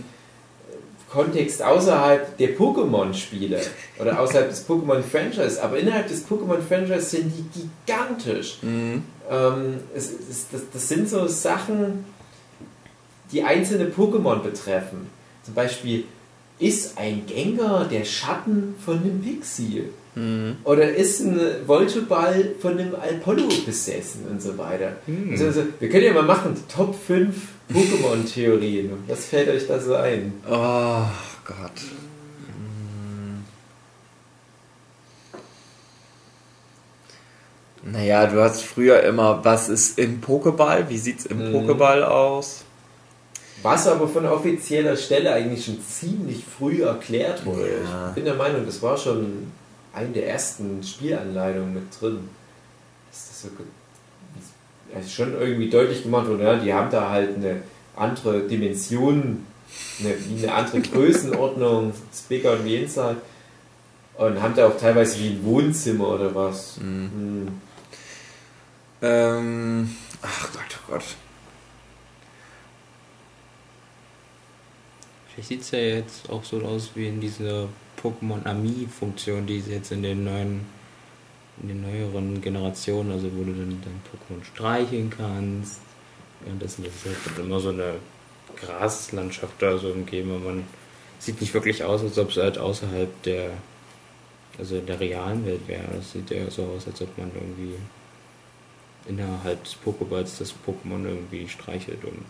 [1.10, 3.60] Kontext außerhalb der Pokémon-Spiele
[3.98, 8.58] oder außerhalb des Pokémon-Franchise, aber innerhalb des Pokémon-Franchise sind die gigantisch.
[8.62, 9.02] Mhm.
[9.28, 12.04] Ähm, es, es, das, das sind so Sachen,
[13.32, 15.10] die einzelne Pokémon betreffen.
[15.44, 16.04] Zum Beispiel,
[16.58, 19.84] ist ein Gengar der Schatten von einem Pixie?
[20.14, 20.56] Mhm.
[20.64, 24.96] Oder ist ein Volteball von einem Apollo besessen und so weiter?
[25.30, 27.34] Also, also, wir können ja mal machen, Top 5
[27.72, 28.90] Pokémon-Theorien.
[29.08, 30.34] Was fällt euch da so ein?
[30.48, 31.06] Oh
[31.46, 31.80] Gott.
[32.46, 33.42] Hm.
[37.84, 40.88] Naja, du hast früher immer, was ist im Pokéball?
[40.88, 41.56] Wie sieht's im Mhm.
[41.56, 42.64] Pokéball aus?
[43.62, 47.82] Was aber von offizieller Stelle eigentlich schon ziemlich früh erklärt wurde.
[47.84, 48.08] Ja.
[48.08, 49.52] Ich bin der Meinung, das war schon
[49.92, 52.28] eine der ersten Spielanleitungen mit drin.
[53.10, 53.48] Dass das so
[54.94, 57.62] also schon irgendwie deutlich gemacht wurde, ja, die haben da halt eine
[57.96, 59.46] andere Dimension,
[60.00, 63.16] eine, eine andere Größenordnung, das bigger und halt.
[64.14, 66.76] Und haben da auch teilweise wie ein Wohnzimmer oder was.
[66.76, 67.48] Hm.
[69.00, 71.04] Ähm, ach Gott, oh Gott.
[75.34, 77.68] Vielleicht sieht es ja jetzt auch so aus wie in dieser
[78.02, 80.66] Pokémon Ami-Funktion, die sie jetzt in den neuen,
[81.62, 85.80] in den neueren Generationen, also wo du dann dein Pokémon streicheln kannst.
[86.44, 87.94] Währenddessen das ist halt immer so eine
[88.56, 90.64] Graslandschaft da so umgeben, aber man
[91.18, 93.52] sieht nicht wirklich aus, als ob es halt außerhalb der,
[94.58, 95.84] also in der realen Welt wäre.
[95.94, 97.74] Das sieht ja so aus, als ob man irgendwie
[99.08, 102.24] innerhalb des Pokéballs das Pokémon irgendwie streichelt und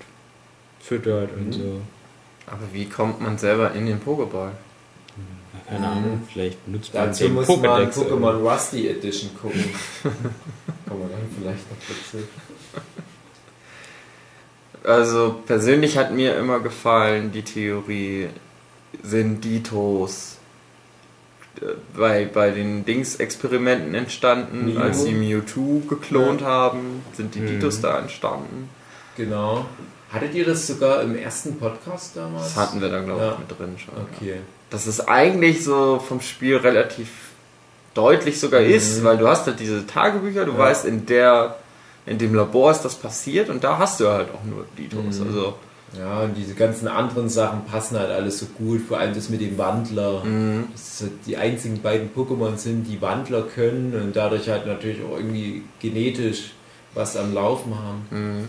[0.80, 1.52] füttert und Mhm.
[1.52, 1.80] so.
[2.46, 4.52] Aber wie kommt man selber in den Pokéball?
[5.68, 9.64] Keine Ahnung, vielleicht benutzt man Dazu den muss man Pokédex Pokémon Rusty Edition gucken.
[10.02, 12.24] Kommen wir dann vielleicht noch dazu.
[14.84, 18.28] Also persönlich hat mir immer gefallen die Theorie,
[19.02, 20.38] sind Ditos
[21.60, 21.66] äh,
[21.96, 24.80] bei, bei den Dings-Experimenten entstanden, Mew.
[24.80, 26.46] als sie Mewtwo geklont Ja.
[26.48, 27.46] haben, sind die Mhm.
[27.46, 28.68] Ditos da entstanden.
[29.16, 29.66] Genau.
[30.12, 32.54] Hattet ihr das sogar im ersten Podcast damals?
[32.54, 33.38] Das hatten wir da glaube ich Ja.
[33.38, 33.94] mit drin schon.
[33.96, 34.06] Ja.
[34.16, 34.40] Okay.
[34.70, 37.08] Dass es eigentlich so vom Spiel relativ
[37.94, 38.70] deutlich sogar Mhm.
[38.70, 40.58] ist, weil du hast halt diese Tagebücher, du Ja.
[40.58, 41.56] weißt, in der
[42.04, 45.20] in dem Labor ist das passiert und da hast du halt auch nur Ditos.
[45.20, 45.26] Mhm.
[45.28, 45.54] Also
[45.96, 49.42] Ja, und diese ganzen anderen Sachen passen halt alles so gut, vor allem das mit
[49.42, 50.24] dem Wandler.
[50.24, 50.68] Mhm.
[50.72, 55.16] Das halt die einzigen beiden Pokémon sind, die Wandler können und dadurch halt natürlich auch
[55.18, 56.52] irgendwie genetisch
[56.94, 58.48] was am Laufen haben.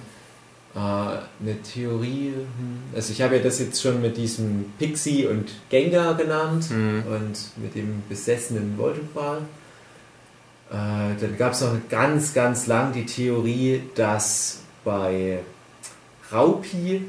[0.75, 2.95] Äh, eine Theorie, hm.
[2.95, 7.03] also ich habe ja das jetzt schon mit diesem Pixie und Gengar genannt Mhm.
[7.07, 9.41] und mit dem besessenen Volteball.
[10.71, 10.75] Äh,
[11.21, 15.39] dann gab es noch ganz, ganz lang die Theorie, dass bei
[16.31, 17.03] Raupi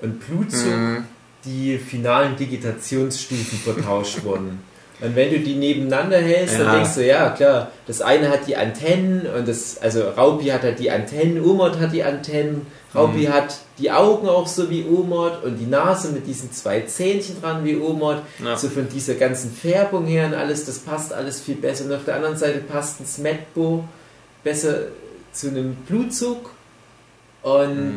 [0.00, 1.04] und Plutzug Mhm.
[1.44, 4.60] die finalen Digitationsstufen vertauscht wurden.
[5.02, 6.64] Und wenn du die nebeneinander hältst, Ja.
[6.64, 10.62] dann denkst du, ja klar, das eine hat die Antennen und das, also Raupi hat
[10.62, 13.32] halt die Antennen, Umod hat die Antennen, Raupi Mhm.
[13.32, 17.64] hat die Augen auch so wie Umod und die Nase mit diesen zwei Zähnchen dran
[17.64, 18.18] wie Umod.
[18.44, 18.56] Ja.
[18.56, 21.84] So von dieser ganzen Färbung her und alles, das passt alles viel besser.
[21.84, 23.84] Und auf der anderen Seite passt ein Smetbo
[24.42, 24.86] besser
[25.32, 26.50] zu einem Blutzug.
[27.42, 27.96] Und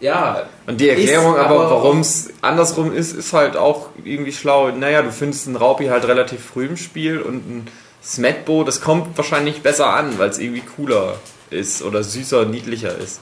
[0.00, 4.70] ja, Und die Erklärung aber, aber warum es andersrum ist, ist halt auch irgendwie schlau.
[4.72, 7.66] Naja, du findest einen Raupi halt relativ früh im Spiel und ein
[8.02, 11.16] Smetbo, das kommt wahrscheinlich besser an, weil es irgendwie cooler
[11.50, 13.20] ist oder süßer, niedlicher ist.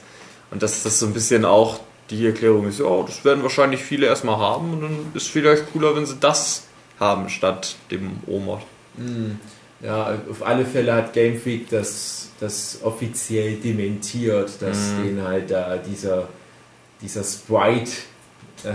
[0.53, 1.79] Und dass das so ein bisschen auch
[2.09, 5.95] die Erklärung ist, ja, das werden wahrscheinlich viele erstmal haben und dann ist vielleicht cooler,
[5.95, 6.63] wenn sie das
[6.99, 8.61] haben statt dem Omod.
[8.97, 9.39] Hm,
[9.81, 15.03] Ja, auf alle Fälle hat Game Freak das, das offiziell dementiert, dass Mhm.
[15.03, 16.29] den halt da dieser,
[17.01, 17.91] dieser Sprite
[18.63, 18.73] äh,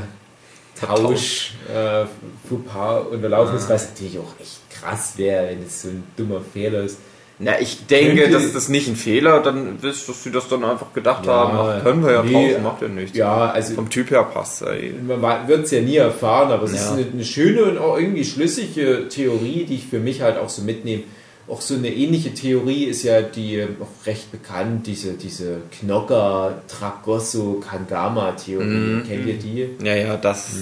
[0.78, 2.04] Tausch äh,
[2.48, 3.74] Fauxpas unterlaufen ist, Ah.
[3.74, 6.98] was natürlich auch echt krass wäre, wenn es so ein dummer Fehler ist.
[7.40, 10.92] Na, ich denke, dass das nicht ein Fehler dann ist, dass sie das dann einfach
[10.92, 13.16] gedacht Ja, haben, ach, können wir ja nee, tauschen, macht ja nichts.
[13.16, 14.92] Ja, also Vom Typ her passt ey.
[15.06, 18.24] man wird es ja nie erfahren, aber es ist eine, eine schöne und auch irgendwie
[18.24, 21.04] schlüssige Theorie, die ich für mich halt auch so mitnehme.
[21.46, 27.62] Auch so eine ähnliche Theorie ist ja die auch recht bekannt, diese, diese Knocker Tragosso
[27.66, 28.66] Kangama Theorie.
[28.66, 29.04] Mhm.
[29.08, 29.68] Kennt ihr die?
[29.82, 30.56] Ja, ja, dass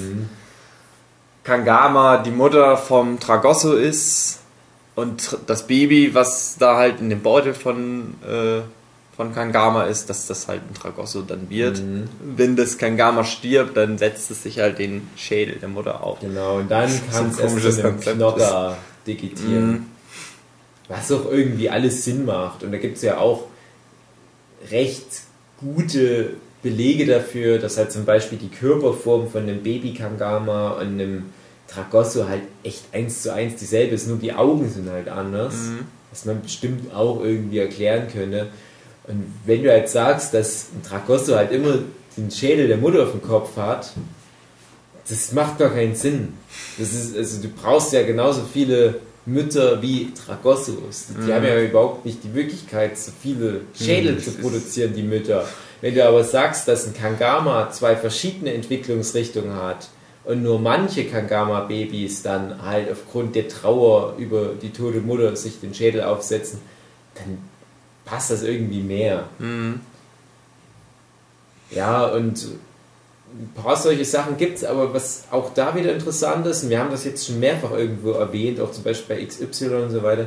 [1.42, 4.40] Kangama die Mutter vom Tragosso ist
[4.96, 8.62] und das Baby, was da halt in dem Beutel von, äh,
[9.14, 11.78] von Kangama ist, dass das halt ein Tragosso dann wird.
[11.78, 12.08] Mhm.
[12.20, 16.20] Wenn das Kangama stirbt, dann setzt es sich halt den Schädel der Mutter auf.
[16.20, 18.76] Genau, und dann So kann ein es zu einem Knocker
[19.06, 19.70] digitieren.
[19.70, 19.86] Mhm.
[20.88, 22.62] Was auch irgendwie alles Sinn macht.
[22.62, 23.44] Und da gibt es ja auch,
[24.70, 25.22] recht
[25.58, 31.24] gute Belege dafür, dass halt zum Beispiel die Körperform von einem Baby Kangama und einem
[31.68, 35.54] Tragosso halt echt eins zu eins dieselbe ist, nur die Augen sind halt anders,
[36.10, 38.48] was man bestimmt auch irgendwie erklären könnte.
[39.06, 41.78] Und wenn du halt sagst, dass ein Tragosso halt immer
[42.16, 43.92] den Schädel der Mutter auf dem Kopf hat,
[45.08, 46.34] das macht gar keinen Sinn.
[46.78, 51.06] Das ist, also du brauchst ja genauso viele Mütter wie Tragossos.
[51.26, 55.44] Die haben ja überhaupt nicht die Möglichkeit, so viele Schädel zu produzieren, die Mütter.
[55.80, 59.88] Wenn du aber sagst, dass ein Kangama zwei verschiedene Entwicklungsrichtungen hat
[60.26, 65.72] und nur manche Kangama-Babys dann halt aufgrund der Trauer über die tote Mutter sich den
[65.72, 66.60] Schädel aufsetzen,
[67.14, 67.38] dann
[68.04, 69.28] passt das irgendwie mehr.
[71.70, 72.44] Ja, und
[73.32, 76.80] ein paar solche Sachen gibt es, aber was auch da wieder interessant ist, und wir
[76.80, 80.26] haben das jetzt schon mehrfach irgendwo erwähnt, auch zum Beispiel bei XY und so weiter,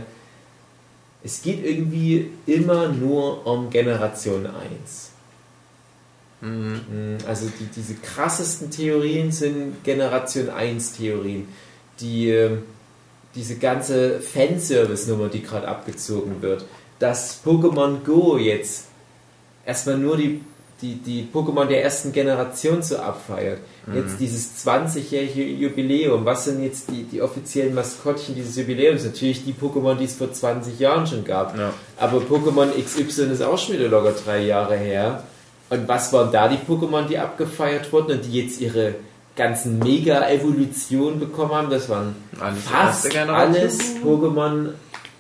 [1.24, 5.09] es geht irgendwie immer nur um Generation 1.
[7.28, 11.48] Also die, diese krassesten Theorien sind Generation 1 Theorien.
[12.00, 12.64] Die, ähm,
[13.36, 16.66] diese ganze Fanservice-Nummer, die gerade abgezogen wird,
[16.98, 18.86] dass Pokémon Go jetzt
[19.66, 20.42] erstmal nur die,
[20.82, 23.60] die, die Pokémon der ersten Generation so abfeiert.
[23.94, 29.04] Jetzt dieses 20-jährige Jubiläum, was sind jetzt die, die offiziellen Maskottchen dieses Jubiläums?
[29.04, 31.58] Natürlich die Pokémon, die es vor 20 Jahren schon gab.
[31.58, 31.74] Ja.
[31.98, 35.24] Aber Pokémon XY ist auch schon wieder locker drei Jahre her.
[35.70, 38.96] Und was waren da die Pokémon, die abgefeiert wurden und die jetzt ihre
[39.36, 41.70] ganzen Mega-Evolutionen bekommen haben?
[41.70, 44.70] Das waren Alles fast alles Pokémon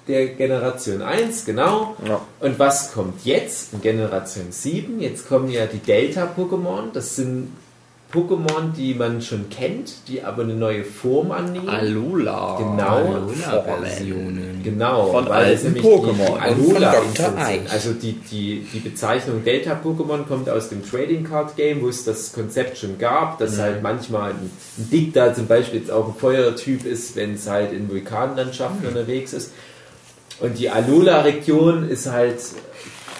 [0.07, 1.95] der Generation 1, genau.
[2.05, 2.19] Ja.
[2.39, 4.99] Und was kommt jetzt in Generation 7?
[4.99, 6.91] Jetzt kommen ja die Delta-Pokémon.
[6.93, 7.53] Das sind
[8.11, 11.69] Pokémon, die man schon kennt, die aber eine neue Form annehmen.
[11.69, 12.55] Alola.
[12.57, 13.05] Genau.
[13.63, 14.61] Alola-Versionen.
[14.63, 16.37] Genau, Von weil alten Pokémon.
[16.39, 17.37] Alola von Dr.
[17.37, 17.71] Eich.
[17.71, 22.33] Also die, die, die Bezeichnung Delta-Pokémon kommt aus dem Trading Card Game, wo es das
[22.33, 23.61] Konzept schon gab, dass Mhm.
[23.61, 27.71] halt manchmal ein, ein Dicta zum Beispiel jetzt auch ein Feuertyp ist, wenn es halt
[27.73, 28.87] in Vulkanlandschaften Mhm.
[28.87, 29.51] unterwegs ist.
[30.39, 32.37] Und die Alola-Region ist halt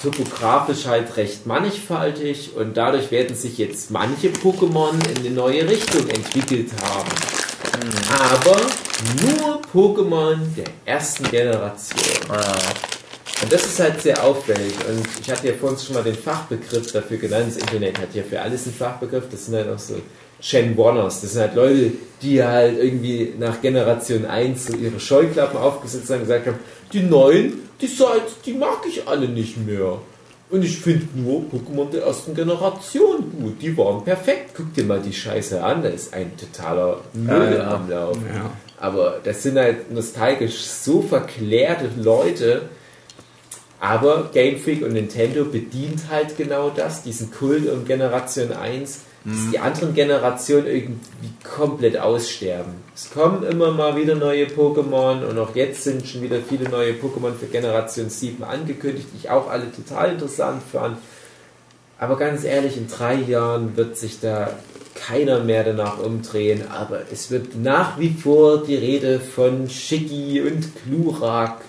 [0.02, 6.08] topografisch halt recht mannigfaltig und dadurch werden sich jetzt manche Pokémon in eine neue Richtung
[6.10, 7.10] entwickelt haben.
[8.20, 8.58] Aber
[9.22, 12.30] nur Pokémon der ersten Generation.
[12.30, 12.58] Ah,
[13.42, 14.74] Und das ist halt sehr auffällig.
[14.88, 17.48] Und ich hatte ja vorhin schon mal den Fachbegriff dafür genannt.
[17.48, 19.26] Das Internet hat ja für alles einen Fachbegriff.
[19.32, 19.96] Das sind halt auch so
[20.42, 21.22] Gen Wanners.
[21.22, 26.18] Das sind halt Leute, die halt irgendwie nach Generation 1 so ihre Scheuklappen aufgesetzt haben
[26.18, 26.60] und gesagt haben,
[26.94, 30.00] die neuen, die seid, die mag ich alle nicht mehr.
[30.50, 33.62] Und ich finde nur Pokémon der ersten Generation gut.
[33.62, 34.52] Die waren perfekt.
[34.56, 35.84] Guck dir mal die Scheiße an.
[35.84, 37.74] Da ist ein totaler Müll Ja, ja.
[37.76, 38.26] am Laufen.
[38.34, 38.50] Ja.
[38.80, 42.64] Aber das sind halt nostalgisch so verklärte Leute.
[43.80, 49.52] Aber Game Freak und Nintendo bedient halt genau das, diesen Kult um Generation 1, dass
[49.52, 52.74] die anderen Generationen irgendwie komplett aussterben.
[52.96, 56.94] Es kommen immer mal wieder neue Pokémon und auch jetzt sind schon wieder viele neue
[56.94, 60.98] Pokémon für Generation 7 angekündigt, die ich auch alle total interessant fand.
[61.98, 64.52] Aber ganz ehrlich, in drei Jahren wird sich da
[64.96, 70.68] keiner mehr danach umdrehen, aber es wird nach wie vor die Rede von Shiggy und
[70.84, 71.62] Glurak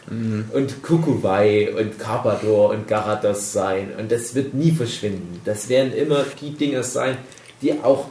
[0.52, 5.40] und Kukuwai und Carpador und Garados sein und das wird nie verschwinden.
[5.44, 7.18] Das werden immer die Dinge sein,
[7.62, 8.06] die auch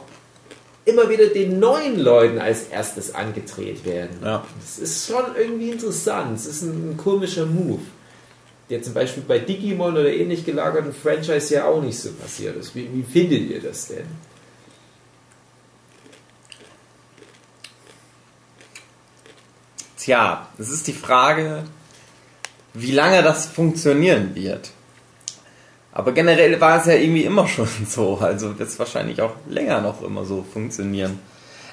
[0.84, 4.18] immer wieder den neuen Leuten als erstes angedreht werden.
[4.22, 4.44] Ja.
[4.60, 6.38] Das ist schon irgendwie interessant.
[6.38, 7.82] Es ist ein, ein komischer Move
[8.70, 12.74] der zum Beispiel bei Digimon oder ähnlich gelagerten Franchise ja auch nicht so passiert ist.
[12.74, 14.06] Wie, wie findet ihr das denn?
[19.98, 21.64] Tja, es ist die Frage,
[22.72, 24.70] wie lange das funktionieren wird.
[25.92, 29.80] Aber generell war es ja irgendwie immer schon so, also wird es wahrscheinlich auch länger
[29.80, 31.18] noch immer so funktionieren.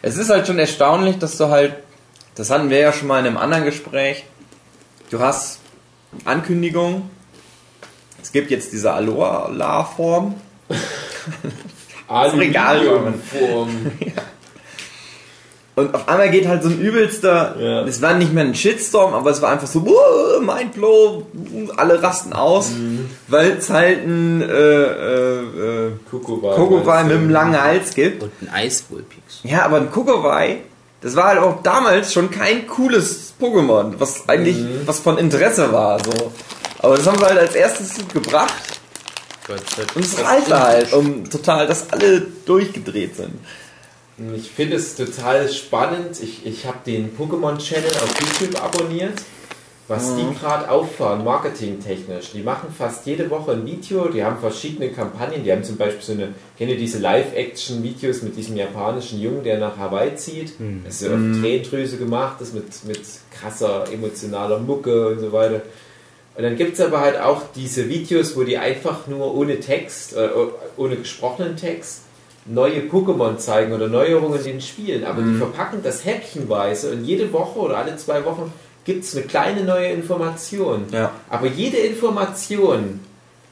[0.02, 1.76] Es ist halt schon erstaunlich, dass du halt,
[2.36, 4.26] das hatten wir ja schon mal in einem anderen Gespräch,
[5.10, 5.60] du hast
[6.26, 7.10] Ankündigung,
[8.22, 10.36] es gibt jetzt diese Alola-Form,
[12.08, 13.92] Aluminiumform.
[15.78, 17.84] Und auf einmal geht halt so ein übelster, Ja.
[17.84, 21.28] es war nicht mehr ein Shitstorm, aber es war einfach so, uh, Mindblow,
[21.78, 22.72] alle rasten aus,
[23.28, 25.92] weil es halt ein äh, äh, äh.
[26.10, 28.24] Kokowai mit einem langen Hals gibt.
[28.24, 29.42] Und ein Eiswolpix.
[29.44, 30.62] Ja, aber ein Kokowai,
[31.02, 34.58] das war halt auch damals schon kein cooles Pokémon, was eigentlich
[34.88, 36.04] was von Interesse war.
[36.04, 36.32] So.
[36.80, 38.52] Aber das haben wir halt als erstes gebracht
[39.96, 43.34] und es reichte halt, um total, dass alle durchgedreht sind.
[44.36, 46.22] Ich finde es total spannend.
[46.22, 49.14] Ich, ich habe den Pokémon Channel auf YouTube abonniert
[49.88, 52.32] was die gerade auffahren, marketingtechnisch.
[52.34, 56.02] Die machen fast jede Woche ein Video, die haben verschiedene Kampagnen, die haben zum Beispiel
[56.02, 60.54] so eine, kennt ihr diese Live-Action-Videos mit diesem japanischen Jungen, der nach Hawaii zieht?
[60.84, 63.00] Das ist ja auf Tränendrüse gemacht, das mit, mit
[63.32, 65.62] krasser emotionaler Mucke und so weiter.
[66.36, 70.16] Und dann gibt es aber halt auch diese Videos, wo die einfach nur ohne Text,
[70.16, 70.30] äh,
[70.76, 72.02] ohne gesprochenen Text,
[72.48, 75.04] neue Pokémon zeigen oder Neuerungen in den Spielen.
[75.06, 78.52] Aber die verpacken das häppchenweise und jede Woche oder alle zwei Wochen
[78.86, 80.86] gibt es eine kleine neue Information.
[80.92, 81.12] Ja.
[81.30, 83.02] Aber jede Information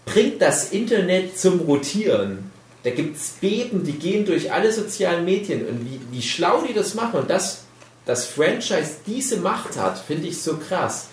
[0.06, 2.52] bringt das Internet zum Rotieren.
[2.84, 6.74] Da gibt es Beben, die gehen durch alle sozialen Medien und wie, wie schlau die
[6.74, 7.64] das machen und das,
[8.06, 11.08] das Franchise diese Macht hat, finde ich so krass.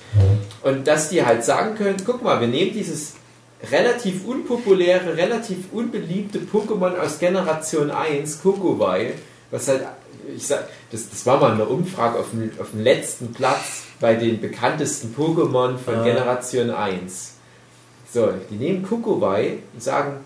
[0.62, 3.14] Und dass die halt sagen können, guck mal, wir nehmen dieses
[3.70, 9.14] relativ unpopuläre, relativ unbeliebte Pokémon aus Generation 1, Kokowai,
[9.50, 9.82] was halt,
[10.36, 14.14] ich sag, das, das war mal eine Umfrage auf dem, auf dem letzten Platz bei
[14.14, 16.02] den bekanntesten Pokémon von Ah.
[16.02, 17.34] Generation 1.
[18.12, 20.16] So, die nehmen Kokowai und sagen,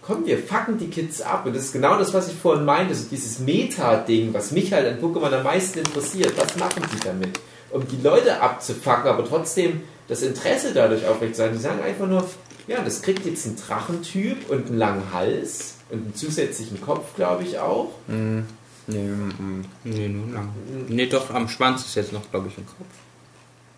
[0.00, 1.46] komm, wir fucken die Kids ab.
[1.46, 4.86] Und das ist genau das, was ich vorhin meinte, so dieses Meta-Ding, was mich halt
[4.86, 6.32] an Pokémon am meisten interessiert.
[6.36, 7.40] Was machen die damit?
[7.70, 11.52] Um die Leute abzufacken, aber trotzdem das Interesse dadurch aufrecht zu sein.
[11.52, 12.24] Die sagen einfach nur,
[12.66, 17.44] ja, das kriegt jetzt einen Drachentyp und einen langen Hals und einen zusätzlichen Kopf, glaube
[17.44, 17.90] ich, auch.
[18.06, 20.48] Nee, mm, Nee, nur lang.
[20.88, 22.86] Nee, doch, am Schwanz ist jetzt noch, glaube ich, ein Kopf.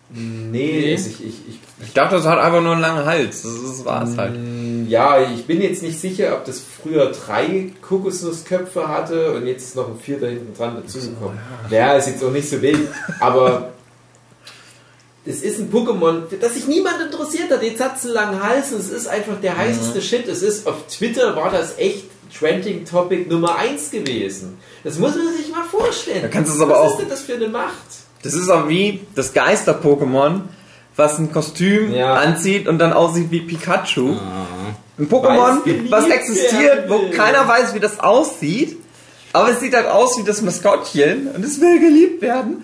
[0.09, 0.93] Nee, Nee.
[0.93, 3.41] ich, ich, ich Ich dachte, das hat einfach nur einen langen Hals.
[3.41, 4.37] Das, das war es halt.
[4.87, 9.75] Ja, ich bin jetzt nicht sicher, ob das früher drei Kokosnussköpfe hatte und jetzt ist
[9.75, 11.37] noch ein vierter hinten dran dazugekommen.
[11.69, 12.87] Ja, ist jetzt auch nicht so wild,
[13.19, 13.73] aber
[15.27, 17.61] es ist ein Pokémon, das sich niemand interessiert hat.
[17.63, 20.27] Jetzt hat es einen langen Hals und es ist einfach der heißeste Shit.
[20.27, 22.05] Es ist auf Twitter war das echt
[22.37, 24.57] Trending Topic Nummer 1 gewesen.
[24.83, 26.21] Das muss man sich mal vorstellen.
[26.21, 27.73] Da kannst du es aber Was auch- ist denn das für eine Macht?
[28.23, 30.41] Das ist auch wie das Geister-Pokémon,
[30.95, 32.15] was ein Kostüm Ja.
[32.15, 34.13] anzieht und dann aussieht wie Pikachu.
[34.15, 34.45] Ah.
[34.99, 35.61] Ein Pokémon,
[35.91, 38.77] was existiert, wo keiner weiß, wie das aussieht.
[39.33, 42.63] Aber es sieht halt aus wie das Maskottchen und es will geliebt werden.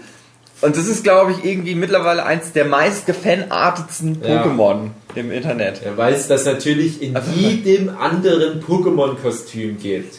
[0.64, 4.44] Und das ist, glaube ich, irgendwie mittlerweile eins der meist gefanartetsten Ja.
[4.46, 5.82] Pokémon im Internet.
[5.84, 10.16] Ja, weil es das natürlich in Also- jedem anderen Pokémon-Kostüm gibt.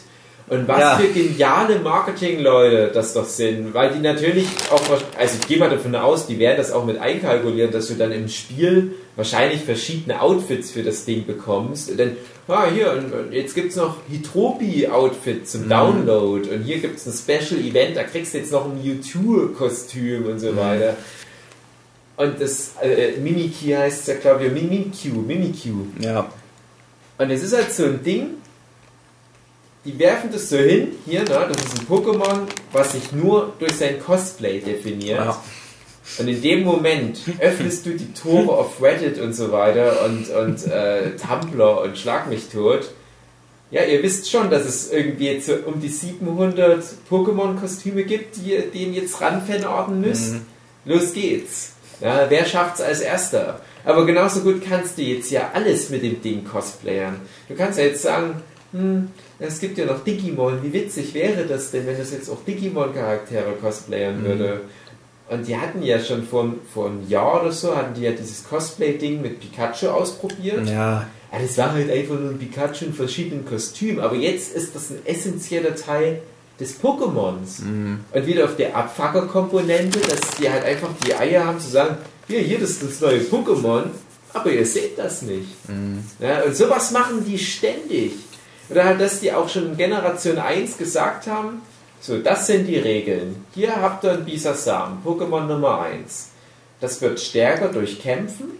[0.47, 0.97] Und was Ja.
[0.97, 4.79] für geniale Marketing-Leute das doch sind, weil die natürlich auch,
[5.17, 8.11] also ich gehe mal davon aus, die werden das auch mit einkalkulieren, dass du dann
[8.11, 11.97] im Spiel wahrscheinlich verschiedene Outfits für das Ding bekommst.
[11.97, 12.15] Denn,
[12.47, 15.45] ah, hier, und jetzt gibt es noch Hitropi-Outfit Mhm.
[15.45, 20.25] zum Download und hier gibt es ein Special-Event, da kriegst du jetzt noch ein Mewtwo-Kostüm
[20.27, 20.57] und so Mhm.
[20.57, 20.97] weiter.
[22.17, 25.87] Und das äh, Mimikyu heißt ja, glaube ich, Mimikyu, Mimikyu.
[25.99, 26.29] Ja.
[27.17, 28.27] Und es ist halt so ein Ding,
[29.83, 32.39] die werfen das so hin, hier, ne, das ist ein Pokémon,
[32.71, 35.19] was sich nur durch sein Cosplay definiert.
[35.19, 35.43] Ja.
[36.19, 40.65] Und in dem Moment öffnest du die Tore auf Reddit und so weiter und, und
[40.67, 42.91] äh, Tumblr und Schlag mich tot.
[43.71, 48.51] Ja, ihr wisst schon, dass es irgendwie jetzt so um die 700 Pokémon-Kostüme gibt, die
[48.51, 50.35] ihr den jetzt ranfanarten müsst.
[50.85, 51.73] Los geht's.
[51.99, 53.59] Ja, wer schafft's als erster?
[53.83, 57.15] Aber genauso gut kannst du jetzt ja alles mit dem Ding cosplayen.
[57.47, 58.41] Du kannst ja jetzt sagen,
[58.71, 60.61] hm, es gibt ja noch Digimon.
[60.63, 64.61] Wie witzig wäre das denn, wenn das jetzt auch Digimon-Charaktere cosplayen würde?
[65.27, 68.43] Und die hatten ja schon vor, vor einem Jahr oder so, hatten die ja dieses
[68.47, 70.67] Cosplay-Ding mit Pikachu ausprobiert.
[70.67, 71.07] Ja.
[71.31, 74.91] Ja, das war halt einfach nur ein Pikachu in verschiedenen Kostümen, aber jetzt ist das
[74.91, 76.21] ein essentieller Teil
[76.59, 77.61] des Pokémons.
[78.13, 81.97] Und wieder auf der Abfucker-Komponente, dass die halt einfach die Eier haben zu sagen,
[82.27, 83.83] hier, hier, das ist das neue Pokémon,
[84.33, 85.49] aber ihr seht das nicht.
[86.19, 88.13] Ja, und sowas machen die ständig.
[88.69, 91.61] Oder halt, dass die auch schon in Generation 1 gesagt haben,
[92.05, 93.45] so, das sind die Regeln.
[93.55, 96.29] Hier habt ihr ein Bisasam, Pokémon Nummer 1.
[96.79, 98.59] Das wird stärker durch Kämpfen.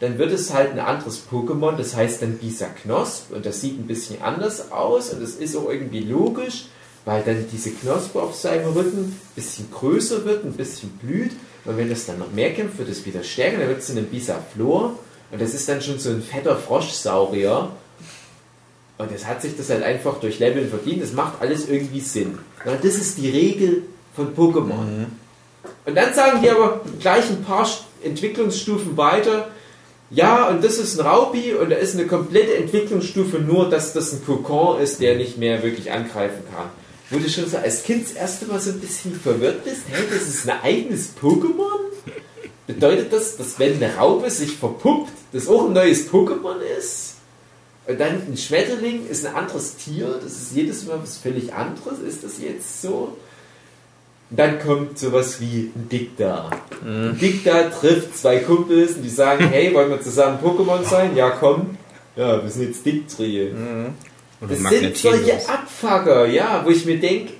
[0.00, 3.32] Dann wird es halt ein anderes Pokémon, das heißt dann Bisa Knosp.
[3.32, 5.10] Und das sieht ein bisschen anders aus.
[5.10, 6.64] Und das ist auch irgendwie logisch,
[7.04, 11.32] weil dann diese Knospe auf seinem Rücken ein bisschen größer wird, ein bisschen blüht.
[11.64, 13.98] Und wenn das dann noch mehr kämpft, wird es wieder stärker, dann wird es dann
[13.98, 14.98] ein Bisa Flor
[15.34, 17.70] und das ist dann schon so ein fetter Froschsaurier
[18.98, 22.38] und das hat sich das halt einfach durch Leveln verdient, das macht alles irgendwie Sinn.
[22.64, 23.82] Ja, das ist die Regel
[24.14, 25.06] von Pokémon.
[25.84, 27.68] Und dann sagen die aber gleich ein paar
[28.02, 29.50] Entwicklungsstufen weiter,
[30.10, 34.12] ja, und das ist ein Raupi und da ist eine komplette Entwicklungsstufe nur, dass das
[34.12, 36.68] ein Kokon ist, der nicht mehr wirklich angreifen kann.
[37.10, 40.04] Wo du schon so als Kind das erste Mal so ein bisschen verwirrt bist, hey,
[40.08, 41.80] das ist ein eigenes Pokémon?
[42.66, 47.13] Bedeutet das, dass wenn eine Raupe sich verpuppt, das auch ein neues Pokémon ist?
[47.86, 51.98] Und dann ein Schmetterling ist ein anderes Tier, das ist jedes Mal was völlig anderes.
[51.98, 53.16] Ist das jetzt so?
[54.30, 56.50] Und dann kommt sowas wie ein Dikta.
[56.84, 61.14] Ein Dikta trifft zwei Kumpels und die sagen, hey, wollen wir zusammen Pokémon sein?
[61.14, 61.76] Ja, komm.
[62.16, 63.50] Ja, wir sind jetzt Dicktrie.
[64.40, 67.34] Oder Das sind solche Abfucker, ja, wo ich mir denke,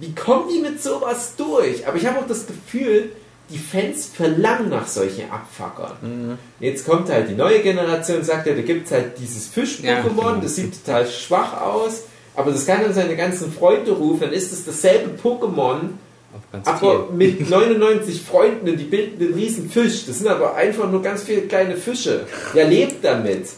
[0.00, 1.86] wie kommen die mit sowas durch?
[1.86, 3.12] Aber ich habe auch das Gefühl,
[3.52, 6.38] die Fans verlangen nach solchen Abfuckern.
[6.58, 10.34] Jetzt kommt halt die neue Generation und sagt ja, da gibt es halt dieses Fisch-Pokémon,
[10.34, 12.02] Ja, das sieht total schwach aus,
[12.34, 15.90] aber das kann dann seine ganzen Freunde rufen, dann ist es dasselbe Pokémon,
[16.64, 17.16] aber viel.
[17.16, 20.06] mit 99 Freunden und die bilden einen riesen Fisch.
[20.06, 22.26] Das sind aber einfach nur ganz viele kleine Fische.
[22.54, 23.48] Ja, lebt damit.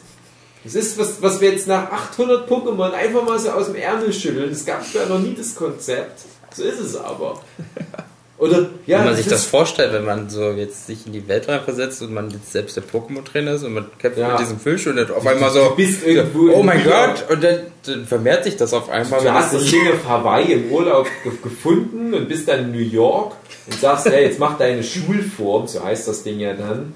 [0.65, 4.13] Das ist, was, was wir jetzt nach 800 Pokémon einfach mal so aus dem Ärmel
[4.13, 4.51] schütteln.
[4.51, 6.21] Das gab es ja noch nie, das Konzept.
[6.55, 7.41] So ist es aber.
[8.37, 11.49] Oder, ja, wenn man sich das vorstellt, wenn man so jetzt sich in die Welt
[11.49, 14.31] reinversetzt und man jetzt selbst der Pokémon-Trainer ist und man kämpft Ja.
[14.33, 16.83] mit diesem Fisch und dann auf Du- einmal du so, bist irgendwo oh in mein.
[16.83, 19.23] Gott, und dann, dann vermehrt sich das auf einmal.
[19.23, 22.79] Du hast das Ding auf Hawaii im Urlaub ge gefunden und bist dann in New
[22.79, 23.35] York
[23.67, 26.93] und sagst, hey, jetzt mach deine Schulform, so heißt das Ding ja dann.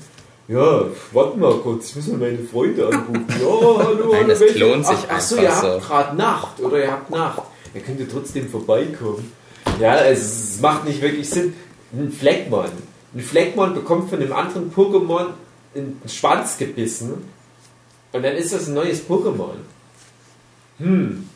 [0.49, 3.27] Ja, warte mal kurz, ich muss mal meine Freunde anrufen.
[3.29, 3.79] Ja, hallo,
[4.11, 5.87] Nein, hallo, das welche- klont sich ach, ach so, ihr habt so.
[5.87, 7.43] gerade Nacht oder ihr habt Nacht.
[7.75, 9.33] Ihr könnt ihr trotzdem vorbeikommen.
[9.81, 11.55] Ja, es, macht nicht wirklich Sinn.
[11.93, 12.67] Ein Fleckmon.
[13.15, 15.27] Ein Fleckmon bekommt von einem anderen Pokémon
[15.75, 17.25] einen Schwanz gebissen
[18.13, 19.55] und dann ist das ein neues Pokémon.
[20.79, 21.29] Hm.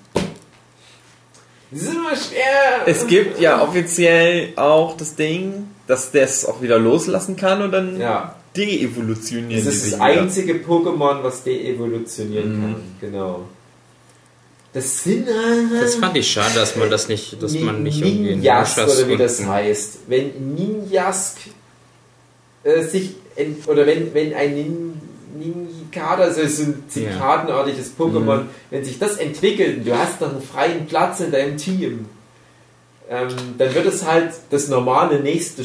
[1.71, 2.83] Das ist immer schwer.
[2.87, 7.73] Es gibt ja offiziell auch das Ding, dass der es auch wieder loslassen kann und
[7.73, 12.63] dann Ja, de-evolutionieren das ist das einzige Pokémon, was de-evolutionieren Mhm.
[12.63, 12.83] kann.
[13.01, 13.45] Genau.
[14.75, 15.29] Das sind
[15.81, 18.99] Das fand ich schade, dass man das nicht, dass man nicht irgendwie in Ninjask Ninjas
[18.99, 19.99] oder wie das heißt.
[20.07, 21.39] Wenn Ninjask
[22.65, 23.17] äh, sich
[23.67, 25.01] oder wenn, wenn ein Nin
[25.35, 30.43] Ninjikada, also so ein zikadenartiges Pokémon, wenn sich das entwickelt und du hast noch einen
[30.43, 32.07] freien Platz in deinem Team,
[33.09, 35.63] ähm, dann wird es halt das normale nächste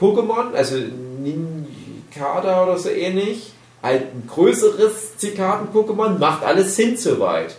[0.00, 0.76] Pokémon, also
[1.22, 3.52] Ninjikada oder so ähnlich,
[3.82, 7.56] halt ein größeres Zikaden-Pokémon, macht alles Sinn soweit.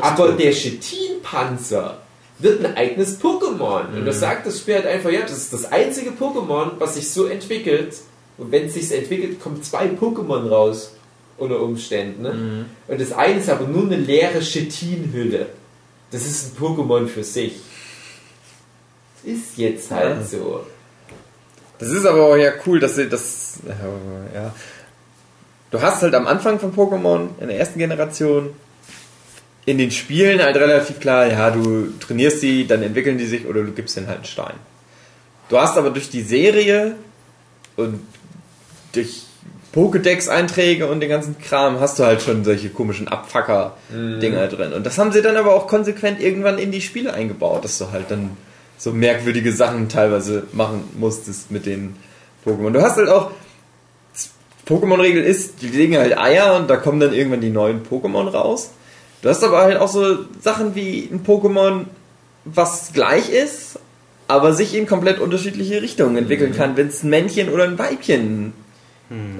[0.00, 1.98] Aber der Chitin-Panzer
[2.38, 3.92] wird ein eigenes Pokémon.
[3.94, 7.10] Und das sagt das Spiel halt einfach, ja, das ist das einzige Pokémon, was sich
[7.10, 7.96] so entwickelt.
[8.36, 10.92] Und wenn es sich entwickelt, kommen zwei Pokémon raus.
[11.36, 12.22] Unter Umständen.
[12.22, 12.66] Ne?
[12.88, 15.46] Und das eine ist aber nur eine leere Chitin-Hülle.
[16.10, 17.52] Das ist ein Pokémon für sich.
[19.22, 20.24] Ist jetzt halt Ja.
[20.24, 20.66] so.
[21.78, 23.60] Das ist aber auch ja cool, dass sie das.
[24.34, 24.52] Ja.
[25.70, 28.50] Du hast halt am Anfang von Pokémon in der ersten Generation
[29.68, 33.62] in den Spielen halt relativ klar, ja, du trainierst die, dann entwickeln die sich oder
[33.62, 34.54] du gibst denen halt einen Stein.
[35.50, 36.96] Du hast aber durch die Serie
[37.76, 38.00] und
[38.94, 39.24] durch
[39.74, 44.72] Pokédex-Einträge und den ganzen Kram hast du halt schon solche komischen Abfucker-Dinger drin.
[44.72, 47.90] Und das haben sie dann aber auch konsequent irgendwann in die Spiele eingebaut, dass du
[47.90, 48.38] halt dann
[48.78, 51.96] so merkwürdige Sachen teilweise machen musstest mit den
[52.46, 52.70] Pokémon.
[52.70, 53.32] Du hast halt auch
[54.66, 58.70] Pokémon-Regel ist, die legen halt Eier und da kommen dann irgendwann die neuen Pokémon raus.
[59.22, 61.84] Du hast aber halt auch so Sachen wie ein Pokémon,
[62.44, 63.78] was gleich ist,
[64.28, 68.52] aber sich in komplett unterschiedliche Richtungen entwickeln kann, wenn es ein Männchen oder ein Weibchen.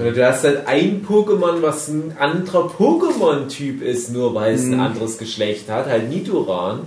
[0.01, 4.71] Oder du hast halt ein Pokémon, was ein anderer Pokémon-Typ ist, nur weil es ein
[4.77, 4.81] Mhm.
[4.81, 6.81] anderes Geschlecht hat, halt Nidoran.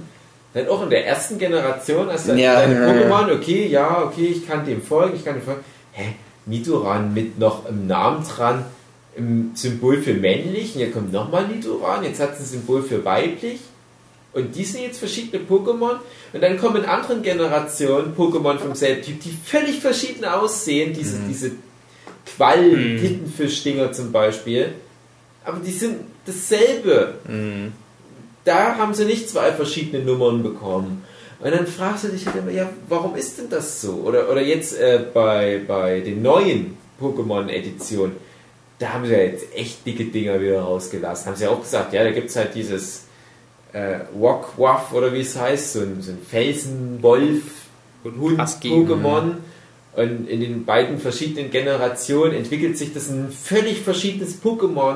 [0.55, 2.91] Dann auch in der ersten Generation hast du halt Ja, deine ja, ja.
[2.91, 5.61] Pokémon, okay, ja, okay, ich kann dem folgen, ich kann dem folgen.
[5.93, 6.15] Hä?
[6.47, 8.65] Nidoran mit noch im Namen dran,
[9.15, 13.03] im Symbol für männlich, und hier kommt nochmal Nidoran, jetzt hat es ein Symbol für
[13.03, 13.59] weiblich.
[14.33, 15.97] Und die sind jetzt verschiedene Pokémon.
[16.31, 20.93] Und dann kommen in anderen Generationen Pokémon vom selben Typ, die völlig verschieden aussehen.
[20.93, 21.51] Diese, diese
[22.37, 24.73] Quallen-Tintenfisch-Dinger zum Beispiel.
[25.43, 27.15] Aber die sind dasselbe.
[28.45, 31.03] Da haben sie nicht zwei verschiedene Nummern bekommen.
[31.41, 33.95] Und dann fragst du dich halt immer, ja, warum ist denn das so?
[34.05, 38.13] Oder, oder jetzt äh, bei, bei den neuen Pokémon-Editionen,
[38.81, 41.27] da haben sie ja jetzt echt dicke Dinger wieder rausgelassen.
[41.27, 43.05] Haben sie ja auch gesagt, ja, da gibt es halt dieses
[43.73, 47.43] äh, Wok-Waff oder wie es heißt, so ein, so ein Felsenwolf,
[48.03, 48.69] Hund, Husky.
[48.69, 49.35] Pokémon.
[49.93, 54.95] Und in den beiden verschiedenen Generationen entwickelt sich das ein völlig verschiedenes Pokémon,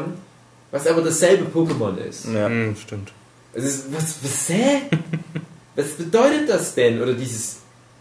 [0.71, 2.25] was aber dasselbe Pokémon ist.
[2.33, 2.47] Ja.
[2.47, 3.11] Hm, stimmt.
[3.53, 4.81] Also, was, was, hä?
[5.75, 7.01] was bedeutet das denn?
[7.01, 7.57] Oder dieses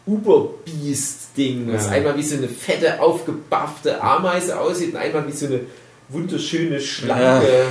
[0.07, 1.93] Uberbeast-Ding, was Ja.
[1.93, 5.61] einmal wie so eine fette, aufgebaffte Ameise aussieht und einmal wie so eine
[6.09, 7.67] wunderschöne, schlanke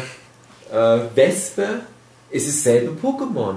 [0.72, 1.82] äh, Wespe.
[2.34, 3.56] Es ist selbe Pokémon.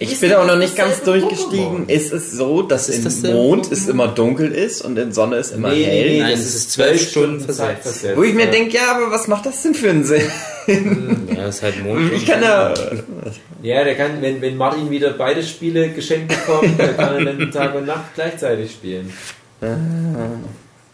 [0.00, 1.86] Ich Ist bin auch noch das nicht ganz durchgestiegen.
[1.86, 1.88] Pokémon?
[1.88, 3.72] Ist es so, dass ist im dasselbe Mond Pokémon?
[3.72, 6.10] es immer dunkel ist und in Sonne ist immer Nee, hell?
[6.10, 7.82] nee, Nein, das es ist zwölf Stunden versetzt.
[7.82, 8.16] versetzt.
[8.16, 8.50] Wo ich mir ja.
[8.50, 10.22] denke, ja, aber was macht das denn für einen Sinn?
[11.34, 12.12] Ja, ist halt Mond.
[12.12, 12.74] Ich kann ja.
[13.62, 17.50] Ja, der kann, wenn, wenn Martin wieder beide Spiele geschenkt bekommt, dann kann er dann
[17.50, 19.12] Tag und Nacht gleichzeitig spielen.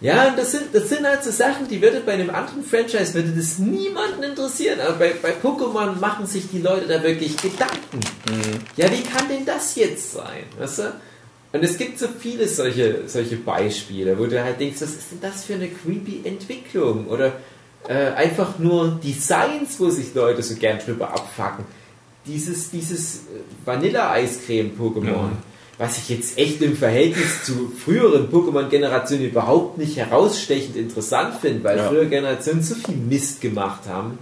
[0.05, 3.15] Ja, und das sind, das sind halt so Sachen, die würde bei einem anderen Franchise
[3.15, 4.79] würde das niemanden interessieren.
[4.81, 8.01] Aber bei, bei Pokémon machen sich die Leute da wirklich Gedanken.
[8.77, 10.45] Ja, wie kann denn das jetzt sein?
[10.59, 10.93] Weißt du?
[11.55, 15.21] Und es gibt so viele solche, solche Beispiele, wo du halt denkst, was ist denn
[15.23, 17.07] das für eine creepy Entwicklung?
[17.07, 17.33] Oder
[17.89, 21.65] äh, einfach nur Designs, wo sich Leute so gern drüber abfacken.
[22.27, 23.21] Dieses, dieses
[23.65, 25.33] Vanilla-Eiscreme-Pokémon, Ja.
[25.79, 31.79] Was ich jetzt echt im Verhältnis zu früheren Pokémon-Generationen überhaupt nicht herausstechend interessant finde, weil
[31.79, 31.89] Ja.
[31.89, 34.19] frühere Generationen so viel Mist gemacht haben.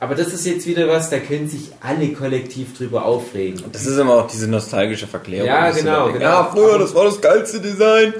[0.00, 3.62] Aber das ist jetzt wieder was, da können sich alle kollektiv drüber aufregen.
[3.72, 5.46] Das ist immer auch diese nostalgische Verklärung.
[5.48, 6.20] Ja, genau, genau.
[6.24, 8.12] Ja, früher, das war das geilste Design.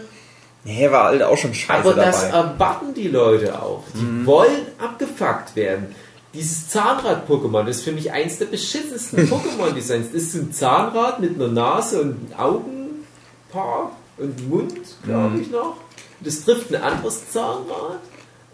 [0.67, 2.37] Nee, war halt auch schon scheiße Aber das dabei.
[2.55, 3.83] erwarten die Leute auch.
[3.95, 5.95] Die wollen abgefuckt werden.
[6.35, 10.09] Dieses Zahnrad-Pokémon ist für mich eins der beschissensten Pokémon-Designs.
[10.13, 15.77] Das ist ein Zahnrad mit einer Nase und einem Augenpaar und Mund, glaube ich noch.
[16.21, 18.01] Das trifft ein anderes Zahnrad.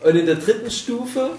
[0.02, 1.30] Und in der dritten Stufe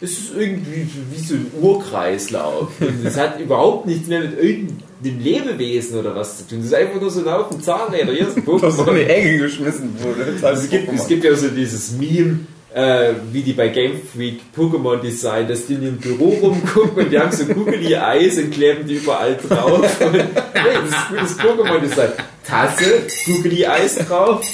[0.00, 2.68] ist es irgendwie wie so ein Urkreislauf.
[2.80, 6.58] Und das hat überhaupt nichts mehr mit irgendeinem Lebewesen oder was zu tun.
[6.58, 8.12] Das ist einfach nur so ein Haufen Zahnräder.
[8.12, 9.08] Hier ist ein was so in die Pokémon.
[9.08, 10.46] Ecke geschmissen wurde.
[10.46, 10.94] Also es, gibt, Pokémon.
[10.94, 12.40] es gibt ja so dieses Meme,
[12.76, 17.10] äh, wie die bei Game Freak Pokémon Design, dass die in ihrem Büro rumgucken und
[17.10, 20.00] die haben so googly Eyes und kleben die überall drauf.
[20.02, 22.10] Und, hey, das ist gutes Pokémon Design.
[22.46, 24.44] Tasse, googly Eyes drauf,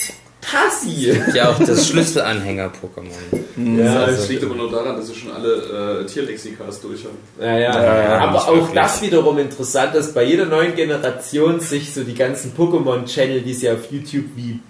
[0.40, 1.12] Tassi.
[1.34, 3.78] Ja, auch das Schlüsselanhänger-Pokémon.
[3.78, 7.18] Ja, Das liegt aber nur daran, dass sie schon alle äh, Tierlexikas durch haben.
[7.40, 7.82] Ja, ja.
[7.82, 8.74] Ja, ja, aber auch wirklich.
[8.74, 13.62] das wiederum interessant, dass bei jeder neuen Generation sich so die ganzen Pokémon-Channel, die es
[13.62, 14.60] ja auf YouTube wie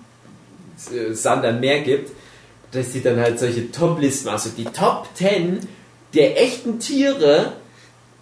[0.96, 2.12] äh, Sand am Meer gibt,
[2.72, 5.60] dass sie dann halt solche Top-Listen, also die Top 10
[6.14, 7.52] der echten Tiere,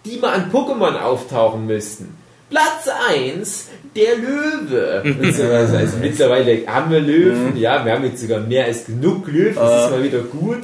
[0.05, 2.17] die mal an Pokémon auftauchen müssten.
[2.49, 5.31] Platz 1, der Löwe.
[5.31, 5.71] Sowas.
[5.73, 9.85] Also mittlerweile haben wir Löwen, ja, wir haben jetzt sogar mehr als genug Löwen, das
[9.85, 10.63] ist mal wieder gut.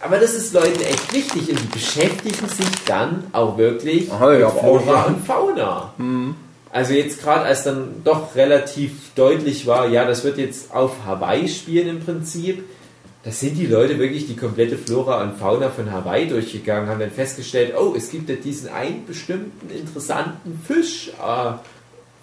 [0.00, 4.38] Aber das ist Leuten echt wichtig und die beschäftigen sich dann auch wirklich Aha, ja,
[4.38, 5.94] mit auch Flora und Fauna.
[6.70, 11.48] Also jetzt gerade als dann doch relativ deutlich war, ja, das wird jetzt auf Hawaii
[11.48, 12.64] spielen im Prinzip,
[13.24, 17.10] da sind die Leute wirklich die komplette Flora und Fauna von Hawaii durchgegangen, haben dann
[17.10, 21.52] festgestellt, oh, es gibt ja diesen einen bestimmten interessanten Fisch äh,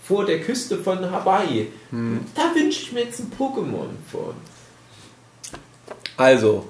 [0.03, 1.71] vor der Küste von Hawaii.
[2.35, 4.35] Da wünsche ich mir jetzt ein Pokémon von.
[6.17, 6.67] Also,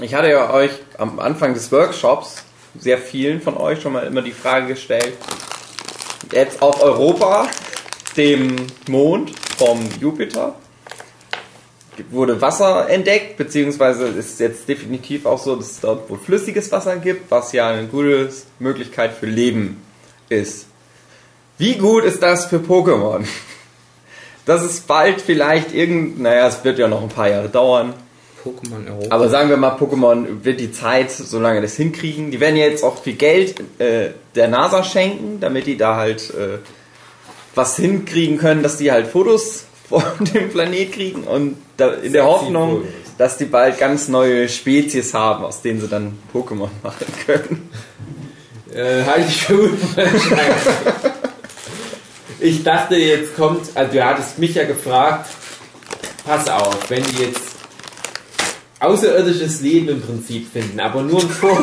[0.00, 2.44] ich hatte ja euch am Anfang des Workshops
[2.78, 5.18] sehr vielen von euch schon mal immer die Frage gestellt.
[6.32, 7.48] Jetzt auf Europa,
[8.16, 8.56] dem
[8.88, 10.54] Mond vom Jupiter,
[12.10, 16.96] wurde Wasser entdeckt, beziehungsweise ist jetzt definitiv auch so, dass es dort wohl flüssiges Wasser
[16.96, 19.82] gibt, was ja eine gute Möglichkeit für Leben
[20.28, 20.66] ist.
[21.58, 23.24] Wie gut ist das für Pokémon?
[24.46, 27.92] Das ist bald vielleicht irgend, naja, es wird ja noch ein paar Jahre dauern,
[28.42, 29.14] Pokémon Europa.
[29.14, 32.30] aber sagen wir mal, Pokémon wird die Zeit, solange das hinkriegen.
[32.30, 36.30] Die werden ja jetzt auch viel Geld äh, der NASA schenken, damit die da halt
[36.30, 36.58] äh,
[37.54, 42.24] was hinkriegen können, dass die halt Fotos von dem Planet kriegen und da, in der
[42.24, 42.84] Hoffnung,
[43.18, 47.70] dass die bald ganz neue Spezies haben, aus denen sie dann Pokémon machen können.
[48.72, 50.74] Äh, halte ich für unwahrscheinlich.
[52.38, 55.28] Ich dachte, jetzt kommt, also du hattest mich ja gefragt,
[56.24, 57.42] pass auf, wenn die jetzt
[58.78, 61.62] außerirdisches Leben im Prinzip finden, aber nur ein Vor.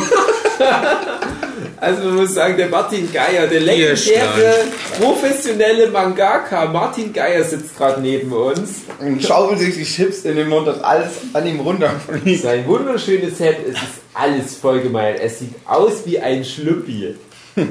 [1.80, 4.66] Also man muss sagen, der Martin Geier, der legendäre
[5.00, 8.82] professionelle Mangaka Martin Geier sitzt gerade neben uns.
[9.00, 12.42] Und schaufelt sich die Chips in den Mund, dass alles an ihm runterfliegt.
[12.42, 15.20] Sein wunderschönes Set, es ist alles vollgemalt.
[15.20, 17.16] Es sieht aus wie ein Schluppi.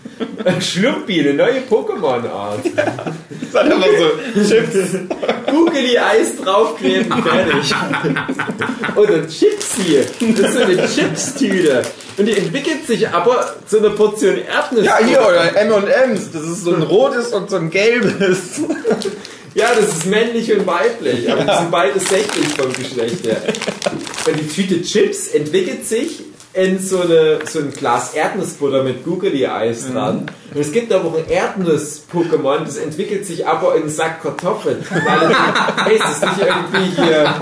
[0.44, 2.60] Ein Schluppi, eine neue Pokémon-Art.
[2.74, 4.98] Das hat einfach so Chips.
[5.50, 7.74] Googly Eis draufkleben, fertig.
[8.96, 10.00] Oder Chipsy.
[10.36, 11.82] Das ist so eine Chips-Tüte.
[12.16, 14.84] Und die entwickelt sich aber zu einer Portion Erdnuss.
[14.84, 16.30] Ja, hier, oder M&M's.
[16.32, 18.60] Das ist so ein rotes und so ein gelbes.
[19.54, 23.42] Ja, das ist männlich und weiblich, aber die sind beide sächlich vom Geschlecht her.
[24.26, 26.22] Und die Tüte Chips entwickelt sich
[26.54, 30.26] in so, eine, so ein Glas Erdnussbutter mit Googly-Eis dran.
[30.52, 34.84] Und es gibt aber auch ein Erdnuss-Pokémon, das entwickelt sich aber in einen Sack Kartoffeln.
[34.90, 35.34] Weil,
[35.84, 37.34] hey, ist das nicht irgendwie hier,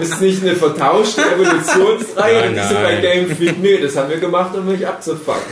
[0.00, 2.50] ist nicht eine vertauschte Evolutionsreihe?
[2.50, 3.02] Nein, die so bei nein.
[3.02, 5.42] Game Freak, nö, das haben wir gemacht, um euch abzufacken.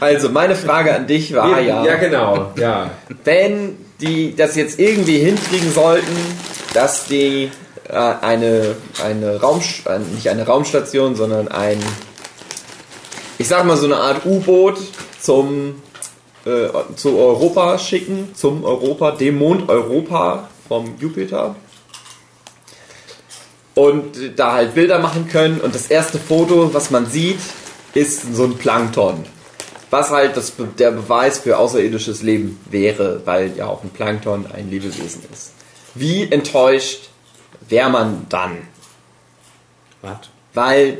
[0.00, 2.52] Also, meine Frage an dich war ja, ja, genau.
[2.56, 2.90] Ja.
[3.24, 6.14] wenn die das jetzt irgendwie hinkriegen sollten,
[6.74, 7.50] dass die
[7.92, 11.78] eine, eine Raum, äh, nicht eine Raumstation, sondern ein,
[13.38, 14.78] ich sag mal so eine Art U-Boot
[15.20, 15.82] zum
[16.46, 21.56] äh, zu Europa schicken, zum Europa, dem Mond Europa vom Jupiter.
[23.74, 25.60] Und da halt Bilder machen können.
[25.60, 27.40] Und das erste Foto, was man sieht,
[27.94, 29.24] ist so ein Plankton.
[29.90, 34.70] Was halt das, der Beweis für außerirdisches Leben wäre, weil ja auch ein Plankton ein
[34.70, 35.52] Lebewesen ist.
[35.94, 37.10] Wie enttäuscht
[37.68, 38.58] wäre man dann?
[40.02, 40.18] Was?
[40.54, 40.98] Weil,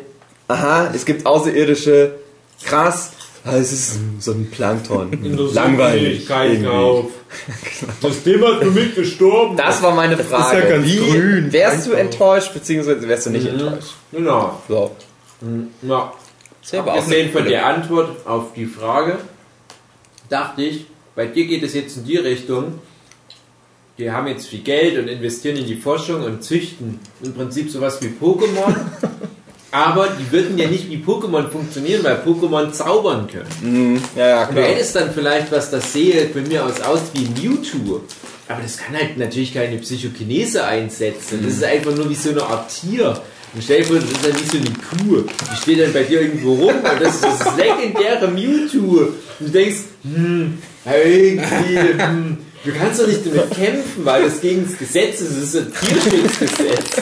[0.48, 2.14] aha, es gibt außerirdische,
[2.64, 3.12] krass,
[3.44, 5.10] es ist so ein Plankton.
[5.54, 6.26] Langweilig.
[6.26, 6.64] dem
[8.44, 9.56] hat für mich gestorben.
[9.56, 10.58] Das war meine Frage.
[10.60, 13.94] ja ganz Wie grün, wärst du enttäuscht, beziehungsweise wärst du nicht enttäuscht?
[14.10, 14.60] Genau.
[14.68, 14.96] So.
[15.82, 16.12] Ja.
[16.62, 19.18] Ist ja auch Abgesehen von coole- der Antwort auf die Frage,
[20.28, 22.80] dachte ich, bei dir geht es jetzt in die Richtung,
[23.99, 27.99] die haben jetzt viel Geld und investieren in die Forschung und züchten im Prinzip sowas
[28.03, 28.74] wie Pokémon.
[29.72, 34.01] Aber die würden ja nicht wie Pokémon funktionieren, weil Pokémon zaubern können.
[34.16, 34.68] Ja, ja, Und du klar.
[34.68, 38.01] hättest dann vielleicht was, das sehe von mir aus aus wie Mewtwo.
[38.49, 41.40] Aber das kann halt natürlich keine Psychokinese einsetzen.
[41.44, 43.20] Das ist einfach nur wie so eine Art Tier.
[43.55, 45.24] Und stell dir vor, das ist dann wie so eine Kuh.
[45.53, 49.01] Die steht dann bei dir irgendwo rum und das ist das legendäre Mewtwo.
[49.01, 54.66] Und du denkst, hm, irgendwie, hm, du kannst doch nicht damit kämpfen, weil das gegen
[54.66, 55.30] das Gesetz ist.
[55.30, 56.96] Das ist ein Tierschutzgesetz.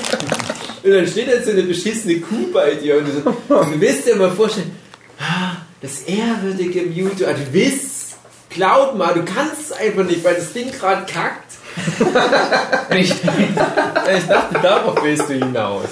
[0.83, 3.81] Und dann steht da so eine beschissene Kuh bei dir und du, so, und du
[3.81, 4.77] willst dir mal vorstellen,
[5.19, 8.17] ah, das ehrwürdige Mewtwo, ah, du willst,
[8.51, 11.55] glaub mal, du kannst es einfach nicht, weil das Ding gerade kackt.
[12.95, 15.89] ich, ich dachte, darauf willst du hinaus.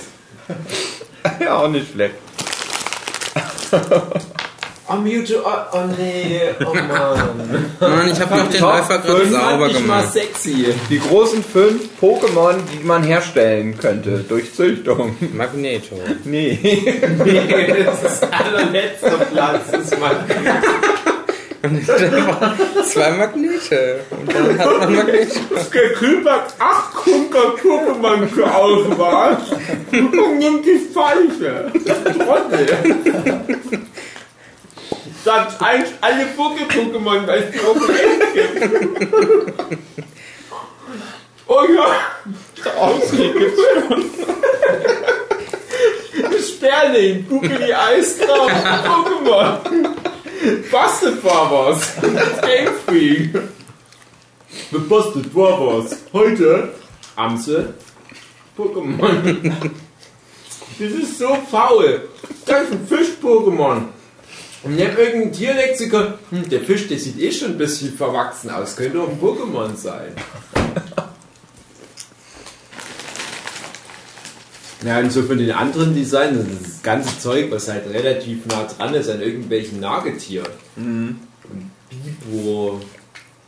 [1.40, 2.14] Ja, auch nicht schlecht.
[4.92, 7.70] Oh, Mewtwo, oh, oh nee, oh Mann.
[7.80, 10.12] Mann, ich habe noch den Läufer gerade sauber mal gemacht.
[10.12, 10.66] sexy.
[10.90, 15.16] Die großen fünf Pokémon, die man herstellen könnte durch Züchtung.
[15.32, 15.98] Magneto.
[16.24, 16.58] Nee.
[17.24, 20.16] Nee, das ist allerletzter Platz, das Mann.
[22.84, 24.00] Zwei Magnete.
[24.10, 25.40] Und dann hat man Magneto.
[25.72, 29.38] Der Kühl hat acht Kunker Pokémon zur Auswahl
[29.92, 31.70] und nimmt die falsche.
[32.18, 32.66] Trottel.
[35.24, 37.74] Satz 1, alle Poké-Pokémon, weil es die auch
[38.34, 39.78] gibt.
[41.46, 41.86] Oh ja,
[42.62, 44.04] draußen gibt's schon.
[46.40, 49.58] Sperling, Googly Eistraum, Pokémon.
[50.70, 51.92] Busted Barbers,
[52.42, 53.34] Game Freak.
[54.70, 55.98] Mit Busted Barbers.
[56.12, 56.74] Heute
[57.16, 57.74] Amsel,
[58.56, 59.52] Pokémon.
[60.78, 62.08] Das ist so faul.
[62.46, 63.88] Das ist ein Fisch-Pokémon.
[64.64, 66.14] Und ich hab irgendein Tierlexikon.
[66.30, 68.76] Hm, der Fisch, der sieht eh schon ein bisschen verwachsen aus.
[68.76, 70.12] Könnte auch ein Pokémon sein.
[74.84, 78.94] Ja, und so von den anderen Designs, das ganze Zeug, was halt relativ nah dran
[78.94, 80.48] ist an irgendwelchen Nagetieren.
[80.74, 81.20] Mhm.
[81.88, 82.80] Bibo.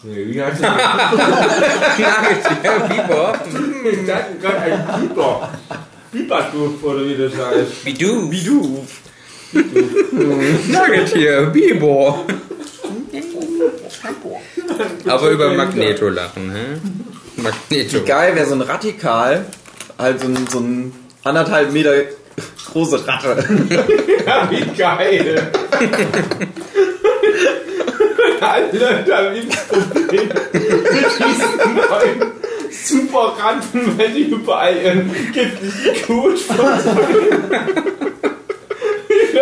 [0.04, 0.76] Nee, wie heißt das?
[1.98, 3.40] Ja, Biber.
[3.90, 5.50] Ich dachte gerade ein Biber.
[6.12, 7.84] Biberduft oder wie das heißt.
[7.84, 8.86] Wie du.
[9.54, 10.72] Wie.
[10.72, 11.46] Nagetier.
[11.46, 12.24] Biber.
[15.06, 16.80] Aber über Magneto lachen, hä?
[17.36, 18.02] Magneto.
[18.04, 19.46] Geil wäre so ein Radikal,
[19.98, 20.92] halt so ein, so ein
[21.22, 21.92] anderthalb Meter
[22.72, 23.44] große Ratte.
[24.26, 25.50] Ja, wie geil.
[28.40, 32.32] Alter, da gibt's Problem mit diesen neuen
[32.70, 38.13] Superranten, wenn die überall ihren giftigen Kot verteilen.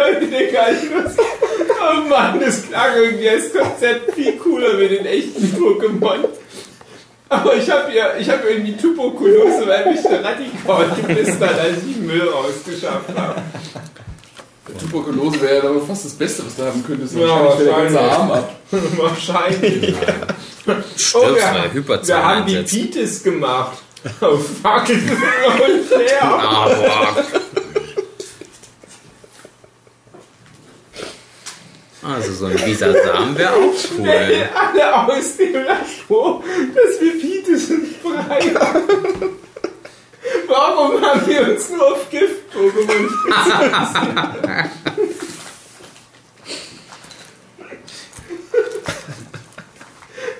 [0.02, 5.44] Leute denken alles, oh Mann, das klang irgendwie als Konzept viel cooler mit den echten
[5.56, 6.24] Pokémon.
[7.28, 11.78] Aber ich habe ja, ich habe irgendwie Tuberkulose, weil mich der Radikal gebissen hat, als
[11.86, 13.40] ich den Müll rausgeschafft habe.
[14.78, 17.14] Tuberkulose wäre ja aber fast das Beste, was du haben könntest.
[17.14, 18.12] Ja, Wahrscheinlich der ganze wahrscheinlich.
[18.12, 18.56] Arm ab.
[18.96, 19.94] Wahrscheinlich.
[20.96, 21.34] Stirbst, Oh,
[21.74, 22.56] wir, wir haben die.
[22.62, 23.78] Pites gemacht.
[24.20, 26.22] Oh, fuck, und leer.
[26.22, 27.16] Ah, boah.
[32.02, 34.08] Also so ein Bisasam wäre auch cool.
[34.54, 36.42] Alle aus dem Labor,
[36.74, 39.38] dass wir Pites und frei haben.
[40.48, 43.08] Warum haben wir uns nur auf Gift-Pokémon?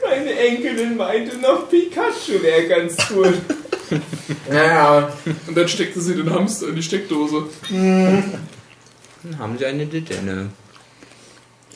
[0.03, 3.35] Meine Enkelin meinte noch, Pikachu wäre ganz gut.
[4.49, 5.13] Naja,
[5.47, 7.45] Und dann steckte sie den Hamster in die Steckdose.
[7.71, 8.41] Dann
[9.39, 10.51] haben sie eine Didene.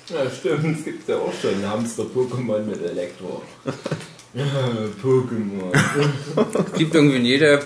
[0.09, 3.43] Ja, stimmt, es gibt ja auch schon Hamster-Pokémon mit Elektro.
[5.03, 5.73] Pokémon.
[6.67, 7.61] Es gibt irgendwie in jeder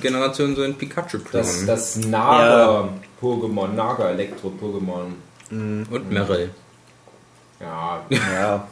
[0.00, 1.42] Generation so ein Pikachu-Klon.
[1.42, 5.12] Das, das Naga-Pokémon, Naga-Elektro-Pokémon.
[5.50, 6.50] Und Meryl.
[7.60, 8.68] Ja, Ja.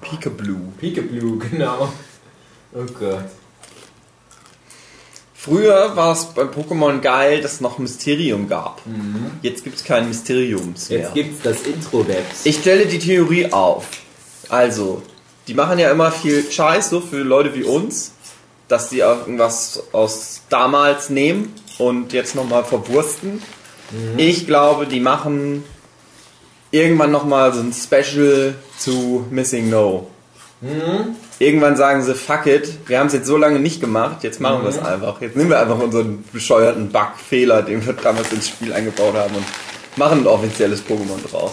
[0.00, 0.72] Peekaboo.
[0.78, 1.92] Pikachu, genau.
[2.72, 3.24] Oh Gott.
[5.46, 8.82] Früher war es bei Pokémon geil, dass es noch Mysterium gab.
[9.42, 10.98] Jetzt gibt es kein Mysteriums mehr.
[10.98, 12.44] Jetzt gibt's das Intro-Webs.
[12.44, 13.86] Ich stelle die Theorie auf.
[14.48, 15.02] Also,
[15.46, 18.12] die machen ja immer viel Scheiß, so für Leute wie uns,
[18.66, 23.40] dass die irgendwas aus damals nehmen und jetzt nochmal verwursten.
[24.16, 25.62] Ich glaube, die machen
[26.72, 30.08] irgendwann nochmal so ein Special zu Missing No.
[31.38, 34.62] Irgendwann sagen sie, fuck it, wir haben es jetzt so lange nicht gemacht, jetzt machen
[34.62, 35.20] wir es einfach.
[35.20, 39.44] Jetzt nehmen wir einfach unseren bescheuerten Bug-Fehler, den wir damals ins Spiel eingebaut haben und
[39.96, 41.52] machen ein offizielles Pokémon draus.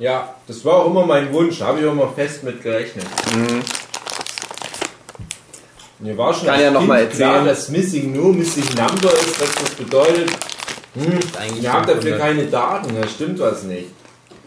[0.00, 3.06] Ja, das war auch immer mein Wunsch, habe ich auch immer fest mit gerechnet.
[6.00, 7.46] Mir war schon Kann als ja noch kind mal klar, erzählen.
[7.46, 10.30] dass Missing No Missing Number ist, was das bedeutet.
[10.94, 12.20] Hm, eigentlich wir haben dafür 500.
[12.20, 13.90] keine Daten, da stimmt was nicht.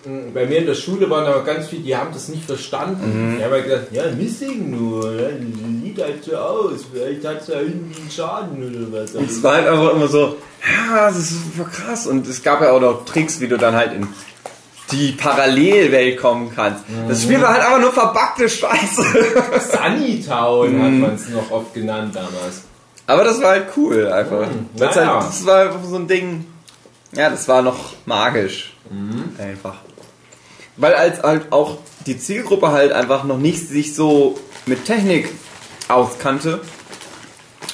[0.07, 3.33] Hm, Bei mir in der Schule waren aber ganz viele, die haben das nicht verstanden.
[3.33, 3.37] Mhm.
[3.37, 5.11] Die haben halt gesagt, ja, Missing nur,
[5.83, 9.13] sieht halt so aus, vielleicht hat es ja irgendwie einen Schaden oder was.
[9.15, 10.37] Es war halt einfach immer so,
[10.89, 12.07] ja, das ist super krass.
[12.07, 14.07] Und es gab ja auch noch Tricks, wie du dann halt in
[14.91, 16.85] die Parallelwelt kommen kannst.
[17.09, 19.03] Das Spiel war halt einfach nur verbackte Scheiße.
[19.71, 20.99] Sunnytown hat Mhm.
[21.01, 22.61] man es noch oft genannt damals.
[23.05, 24.47] Aber das war halt cool einfach.
[24.47, 24.69] Mhm.
[24.77, 25.13] Weil's Naja.
[25.19, 26.45] halt, das war einfach so ein Ding,
[27.13, 28.73] ja, das war noch magisch.
[29.37, 29.75] Einfach.
[30.77, 35.29] Weil als halt auch die Zielgruppe halt einfach noch nicht sich so mit Technik
[35.87, 36.61] auskannte,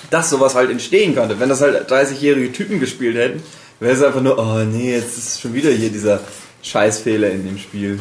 [0.10, 1.40] dass sowas halt entstehen konnte.
[1.40, 3.44] Wenn das halt 30-jährige Typen gespielt hätten,
[3.80, 6.22] wäre es einfach nur, oh nee, jetzt ist schon wieder hier dieser
[6.62, 8.00] Scheißfehler in dem Spiel.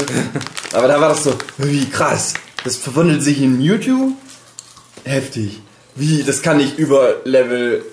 [0.72, 2.34] Aber da war das so, wie krass.
[2.62, 4.12] Das verwandelt sich in Mewtwo?
[5.04, 5.60] Heftig.
[5.96, 7.84] Wie, das kann ich über Level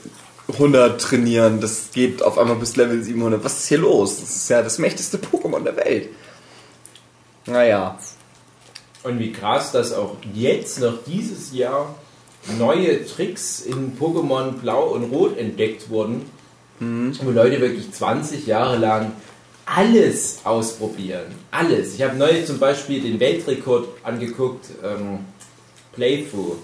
[0.53, 1.59] 100 trainieren.
[1.61, 3.43] Das geht auf einmal bis Level 700.
[3.43, 4.19] Was ist hier los?
[4.19, 6.09] Das ist ja das mächtigste Pokémon der Welt.
[7.47, 7.97] Naja.
[9.03, 11.95] Und wie krass, dass auch jetzt noch dieses Jahr
[12.59, 16.23] neue Tricks in Pokémon Blau und Rot entdeckt wurden,
[16.79, 19.11] wo Leute wirklich 20 Jahre lang
[19.65, 21.25] alles ausprobieren.
[21.51, 21.95] Alles.
[21.95, 25.19] Ich habe neulich zum Beispiel den Weltrekord angeguckt, ähm,
[25.93, 26.55] Playthrough.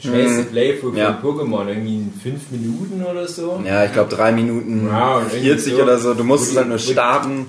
[0.00, 1.18] Schnellste Playthrough Ja.
[1.20, 3.60] von Pokémon, irgendwie in 5 Minuten oder so.
[3.64, 5.82] Ja, ich glaube 3 Minuten Ja, und irgendwie 40 so.
[5.82, 6.14] oder so.
[6.14, 7.46] Du musst es halt nur starten.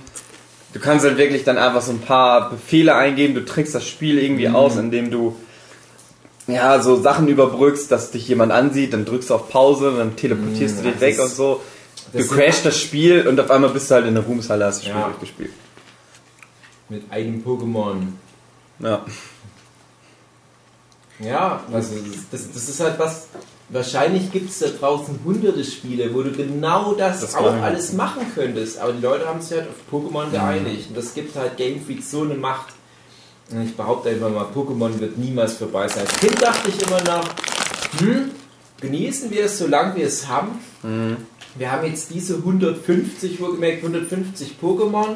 [0.74, 3.34] Du kannst halt wirklich dann einfach so ein paar Befehle eingeben.
[3.34, 4.55] Du trickst das Spiel irgendwie Mhm.
[4.55, 5.36] aus, indem du
[6.47, 8.93] ja so Sachen überbrückst, dass dich jemand ansieht.
[8.93, 11.61] Dann drückst du auf Pause, dann teleportierst Mhm, du dich weg und so.
[12.13, 14.86] Du crashst das Spiel und auf einmal bist du halt in der Ruhmeshalle, hast das
[14.86, 15.05] Spiel Ja.
[15.07, 15.51] durchgespielt.
[16.89, 17.97] Mit einem Pokémon.
[18.80, 19.05] Ja.
[21.20, 21.95] Ja, also
[22.32, 23.28] das, das ist halt was.
[23.72, 28.26] Wahrscheinlich gibt es da draußen hunderte Spiele, wo du genau das, Das auch alles machen
[28.34, 28.80] könntest.
[28.80, 30.89] Aber die Leute haben sich halt auf Pokémon geeinigt.
[30.89, 32.74] Und das gibt halt Game Freak so eine Macht.
[33.51, 36.05] Und ich behaupte einfach mal, Pokémon wird niemals vorbei sein.
[36.07, 37.28] Als Kind dachte ich immer noch,
[37.99, 38.32] hm,
[38.82, 40.59] genießen wir es, solange wir es haben.
[41.55, 45.15] Wir haben jetzt diese 150, wohlgemerkt 150 Pokémon.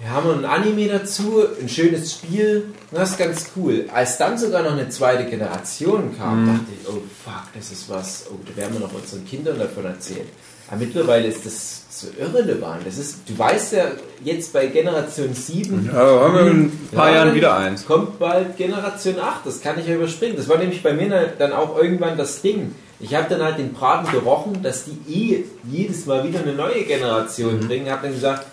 [0.00, 3.84] Wir haben ein Anime dazu, ein schönes Spiel, das ist ganz cool.
[3.92, 8.24] Als dann sogar noch eine zweite Generation kam, dachte ich, oh fuck, das ist was,
[8.32, 10.26] oh, da werden wir noch unseren Kindern davon erzählen.
[10.68, 12.86] Aber mittlerweile ist das so irrelevant.
[12.86, 13.86] Das ist, du weißt ja
[14.24, 17.84] jetzt bei Generation 7, Ja, haben wir in ein paar Ja, Jahren wieder eins.
[17.84, 20.36] Kommt bald Generation 8, das kann ich ja überspringen.
[20.36, 22.74] Das war nämlich bei mir dann auch irgendwann das Ding.
[23.00, 26.84] Ich habe dann halt den Braten gerochen, dass die eh jedes Mal wieder eine neue
[26.84, 27.66] Generation Mhm.
[27.66, 27.90] bringen.
[27.90, 28.46] Habe dann gesagt,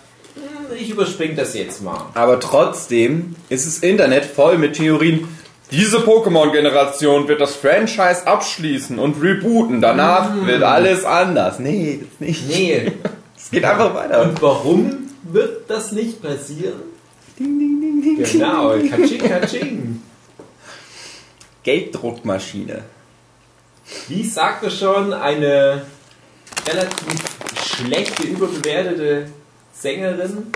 [0.78, 2.06] ich überspringe das jetzt mal.
[2.14, 5.28] Aber trotzdem ist das Internet voll mit Theorien.
[5.70, 9.80] Diese Pokémon-Generation wird das Franchise abschließen und rebooten.
[9.80, 11.58] Danach wird alles anders.
[11.58, 12.48] Nee, das nicht.
[12.48, 12.92] Nee.
[13.40, 14.22] Es geht einfach weiter.
[14.22, 16.82] Und warum wird das nicht passieren?
[17.38, 20.02] Genau, Katsching, Katsching.
[21.62, 22.82] Gelddruckmaschine.
[24.08, 25.82] Wie sagte schon eine
[26.68, 27.22] relativ
[27.64, 29.28] schlechte, überbewertete
[29.80, 30.46] Sängerin,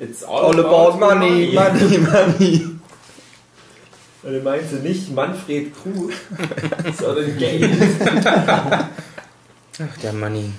[0.00, 2.66] It's all, All about money, money, money.
[4.22, 6.12] Und er meinte nicht Manfred Krug,
[6.98, 7.70] sondern Geld.
[9.80, 10.50] Ach, der Money.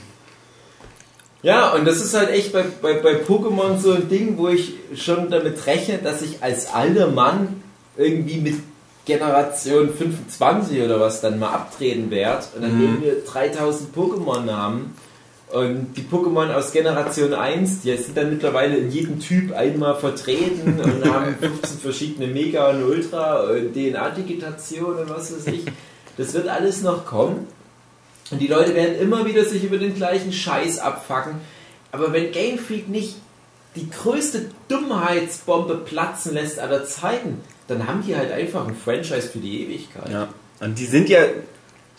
[1.41, 4.73] Ja, und das ist halt echt bei, bei, bei Pokémon so ein Ding, wo ich
[4.95, 7.63] schon damit rechne, dass ich als alter Mann
[7.95, 8.55] irgendwie mit
[9.05, 12.79] Generation 25 oder was dann mal abtreten werde und dann Mhm.
[12.81, 14.95] nehmen wir 3000 Pokémon haben
[15.51, 20.79] Und die Pokémon aus Generation 1, die sind dann mittlerweile in jedem Typ einmal vertreten
[20.83, 25.65] und haben 15 verschiedene Mega und Ultra und DNA-Digitation und was weiß ich.
[26.17, 27.47] Das wird alles noch kommen.
[28.29, 31.35] Und die Leute werden immer wieder sich über den gleichen Scheiß abfacken.
[31.91, 33.15] Aber wenn Game Freak nicht
[33.75, 39.39] die größte Dummheitsbombe platzen lässt aller Zeiten, dann haben die halt einfach ein Franchise für
[39.39, 40.11] die Ewigkeit.
[40.11, 40.29] Ja.
[40.59, 41.21] Und die sind ja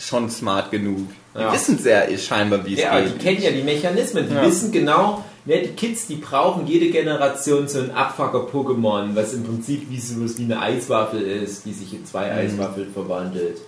[0.01, 1.09] schon smart genug.
[1.37, 1.53] Die Ja.
[1.53, 3.19] wissen sehr scheinbar, wie es Ja, die geht.
[3.21, 4.43] kennen ja die Mechanismen, die Ja.
[4.47, 9.89] wissen genau, ne, die Kids, die brauchen jede Generation so ein Abfucker-Pokémon, was im Prinzip
[9.91, 12.39] wie sowas wie eine Eiswaffel ist, die sich in zwei Mhm.
[12.39, 13.59] Eiswaffeln verwandelt.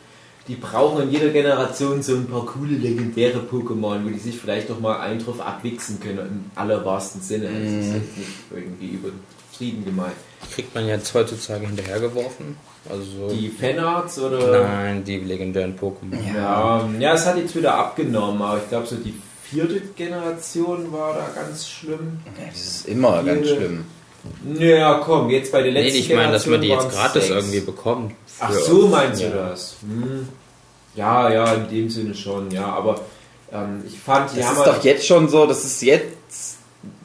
[0.48, 4.70] Die brauchen in jeder Generation so ein paar coole legendäre Pokémon, wo die sich vielleicht
[4.70, 7.44] doch mal einen drauf abwichsen können, im allerwahrsten Sinne.
[7.44, 7.80] Das Mhm.
[7.80, 10.14] ist jetzt nicht irgendwie übertrieben gemeint.
[10.54, 12.56] Kriegt man jetzt heutzutage hinterhergeworfen?
[12.90, 13.34] Also so.
[13.34, 14.62] Die Fanarts oder?
[14.66, 16.18] Nein, die legendären Pokémon.
[16.36, 19.14] Ja, ja, es hat jetzt wieder abgenommen, aber ich glaube so die
[19.44, 22.20] vierte Generation war da ganz schlimm.
[22.38, 23.84] Ja, das ist immer ganz Jede- schlimm.
[24.58, 27.22] Ja, komm, jetzt bei der Nee, letzten ich meine, dass man die jetzt Generation gratis
[27.30, 27.66] waren's irgendwie sechs.
[27.66, 28.14] bekommt.
[28.40, 29.30] Ach Für- so, meinst du Ja.
[29.48, 29.76] das?
[29.82, 30.28] Hm.
[30.94, 33.00] Ja, ja, in dem Sinne schon, ja, aber
[33.52, 36.56] ähm, ich fand, die Das haben ist halt- doch jetzt schon so, dass es jetzt,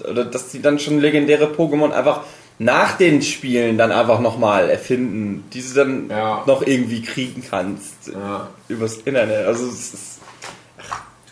[0.10, 2.22] oder dass die dann schon legendäre Pokémon einfach
[2.60, 6.44] nach den Spielen dann einfach nochmal erfinden, die du dann Ja.
[6.48, 9.46] noch irgendwie kriegen kannst ja, übers Internet.
[9.46, 10.20] Also es ist,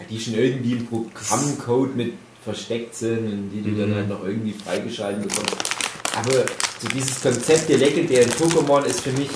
[0.09, 3.79] die schon irgendwie im Programmcode mit versteckt sind und die du Mhm.
[3.79, 5.55] dann halt noch irgendwie freigeschalten bekommst.
[6.15, 6.31] Aber
[6.79, 9.29] so dieses Konzept der legendären Pokémon ist für mich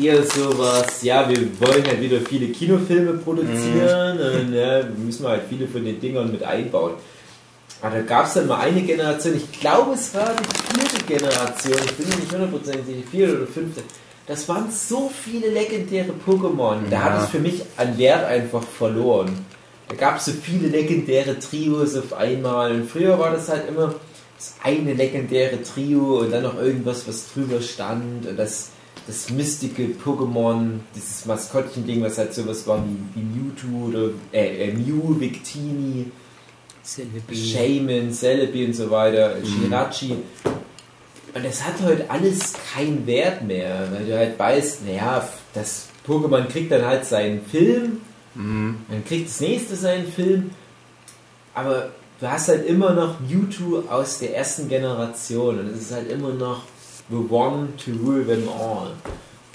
[0.00, 5.42] eher sowas, ja, wir wollen halt wieder viele Kinofilme produzieren und ja, wir müssen halt
[5.48, 6.92] viele von den Dingern mit einbauen.
[7.84, 11.78] Aber da gab es dann mal eine Generation, ich glaube es war die vierte Generation,
[11.84, 13.82] ich bin mir nicht hundertprozentig sicher, die vierte oder fünfte.
[14.26, 16.76] Das waren so viele legendäre Pokémon.
[16.88, 17.24] Da hat Ja.
[17.24, 19.44] es für mich an Wert einfach verloren.
[19.88, 22.72] Da gab es so viele legendäre Trios auf einmal.
[22.72, 23.94] Und früher war das halt immer
[24.38, 28.26] das eine legendäre Trio und dann noch irgendwas, was drüber stand.
[28.26, 28.70] Und das,
[29.06, 34.72] das mystische Pokémon, dieses Maskottchen-Ding, was halt sowas war wie, wie Mewtwo oder äh, äh,
[34.72, 36.10] Mew, Victini.
[36.84, 40.16] Shaman, Celebi und so weiter, Shirachi.
[41.34, 46.46] Und es hat heute alles keinen Wert mehr, weil du halt weißt, naja, das Pokémon
[46.46, 48.00] kriegt dann halt seinen Film,
[48.34, 50.50] dann kriegt das nächste seinen Film,
[51.54, 51.90] aber
[52.20, 56.32] du hast halt immer noch Mewtwo aus der ersten Generation und es ist halt immer
[56.32, 56.62] noch
[57.10, 58.92] the one to rule them all.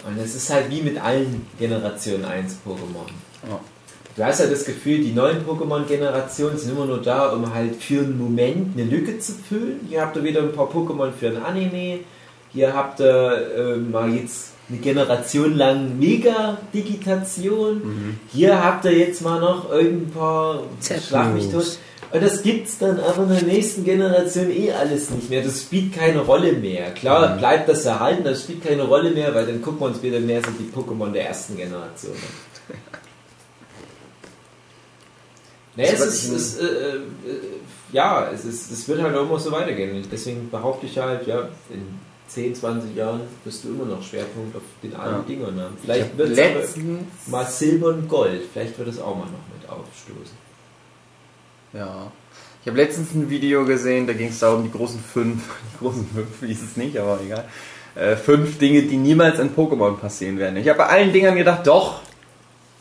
[0.06, 3.10] Und es ist halt wie mit allen Generation 1 Pokémon.
[3.48, 3.60] Ja.
[4.20, 8.02] Du hast ja das Gefühl, die neuen Pokémon-Generationen sind immer nur da, um halt für
[8.02, 9.80] einen Moment eine Lücke zu füllen.
[9.88, 12.02] Hier habt ihr wieder ein paar Pokémon für ein Anime.
[12.52, 18.20] Hier habt ihr äh, mal jetzt eine Generation lang Mega-Digitation.
[18.34, 21.78] Hier habt ihr jetzt mal noch irgendein paar Schlag mich tot.
[22.12, 25.44] Und das gibt's dann aber in der nächsten Generation eh alles nicht mehr.
[25.44, 26.92] Das spielt keine Rolle mehr.
[26.92, 30.20] Klar, bleibt das erhalten, das spielt keine Rolle mehr, weil dann gucken wir uns wieder
[30.20, 32.76] mehr so die Pokémon der ersten Generation an.
[35.80, 37.00] Naja, es ist, es, äh, äh,
[37.94, 40.06] ja, es, ist, es wird halt auch immer so weitergehen.
[40.12, 41.98] Deswegen behaupte ich halt, ja, in
[42.28, 45.26] 10, 20 Jahren wirst du immer noch Schwerpunkt auf den alten Ja.
[45.28, 45.78] Dingern haben.
[45.82, 46.76] Vielleicht wird es
[47.28, 48.42] mal Silber und Gold.
[48.52, 50.38] Vielleicht wird es auch mal noch mit aufstoßen.
[51.74, 52.12] ja.
[52.62, 55.42] Ich habe letztens ein Video gesehen, da ging es darum, die großen fünf,
[55.74, 57.48] die großen fünf hieß es nicht, aber egal.
[57.96, 60.58] Äh, fünf Dinge, die niemals in Pokémon passieren werden.
[60.58, 62.02] Ich habe bei allen Dingern gedacht, doch,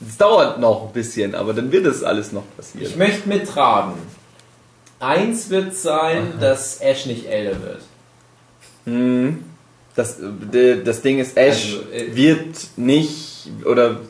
[0.06, 2.98] es dauert noch ein bisschen, aber dann wird es alles noch Ich passieren.
[2.98, 3.94] möchte mitraten.
[5.00, 7.82] Eins wird sein, dass Ash nicht älter wird.
[8.84, 9.44] Hm.
[9.94, 14.00] Das, äh, das Ding ist, Ash Also, äh, wird nicht, oder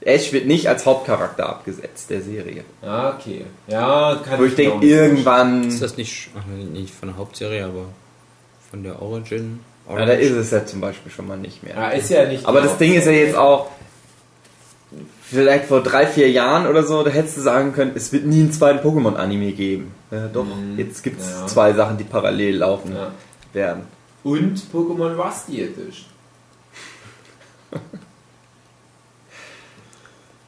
[0.00, 2.64] Ash wird nicht als Hauptcharakter abgesetzt der Serie.
[2.82, 3.44] Ja, okay.
[3.68, 6.30] Ja, kann Wo ich auch denke, irgendwann, Ist das nicht,
[6.72, 7.84] nicht von der Hauptserie, aber
[8.70, 9.60] von der Origin?
[9.88, 11.74] ja, da ist es ja zum Beispiel schon mal nicht mehr.
[11.74, 12.46] Ja, ist ja nicht.
[12.46, 13.68] Aber das Ding ist ja jetzt auch,
[15.34, 18.40] vielleicht vor drei, vier Jahren oder so, da hättest du sagen können, es wird nie
[18.40, 19.92] einen zweiten Pokémon-Anime geben.
[20.10, 20.78] Ja, doch, Mhm.
[20.78, 21.46] jetzt gibt es Ja.
[21.46, 23.10] zwei Sachen, die parallel laufen Ja.
[23.52, 23.82] werden.
[24.24, 26.06] Und Pokémon Rusty Edition.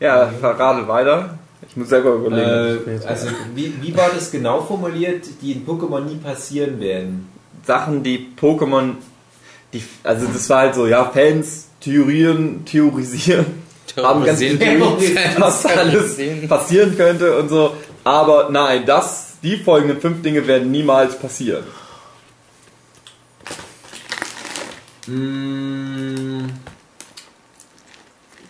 [0.00, 1.38] Ja, verrate weiter.
[1.68, 2.88] Ich muss selber überlegen.
[3.00, 7.28] Äh, also, wie, wie war das genau formuliert, die in Pokémon nie passieren werden?
[7.64, 8.96] Sachen, die Pokémon,
[9.72, 13.46] die, also das war halt so, ja, Fans theorieren, theorisieren,
[13.96, 15.22] haben ganz viel Terrorisieren.
[15.38, 16.16] was alles
[16.48, 17.76] passieren könnte und so.
[18.02, 21.64] Aber nein, das, die folgenden fünf Dinge werden niemals passieren.
[25.06, 26.46] Mm,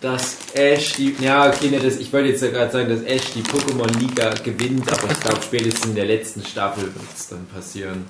[0.01, 1.15] dass Ash die.
[1.19, 4.91] Ja, okay, ne, das, ich wollte jetzt ja gerade sagen, dass Ash die Pokémon-Liga gewinnt,
[4.91, 8.05] aber ich glaube, spätestens in der letzten Staffel wird es dann passieren.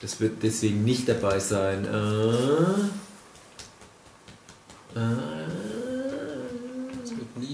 [0.00, 1.84] Das wird deswegen nicht dabei sein.
[1.84, 2.28] Äh,
[4.98, 5.85] äh,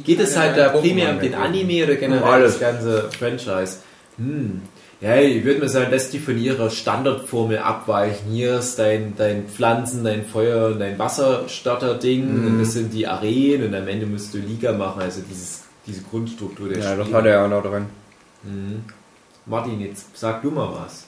[0.05, 2.59] geht es halt da primär um den Anime oder generell Um alles.
[2.59, 3.79] das ganze Franchise?
[4.19, 4.63] Hm.
[5.01, 8.31] Ja, ich würde mal sagen, dass die von ihrer Standardformel abweichen.
[8.31, 12.47] Hier ist dein, dein Pflanzen, dein Feuer und dein Wasserstarter-Ding Mhm.
[12.47, 16.03] und das sind die Arenen und am Ende musst du Liga machen, also dieses, diese
[16.03, 17.19] Grundstruktur der Ja, das Spiele.
[17.19, 17.87] hat er ja auch noch drin.
[18.45, 18.85] Mhm.
[19.47, 21.07] Martin, jetzt sag du mal was.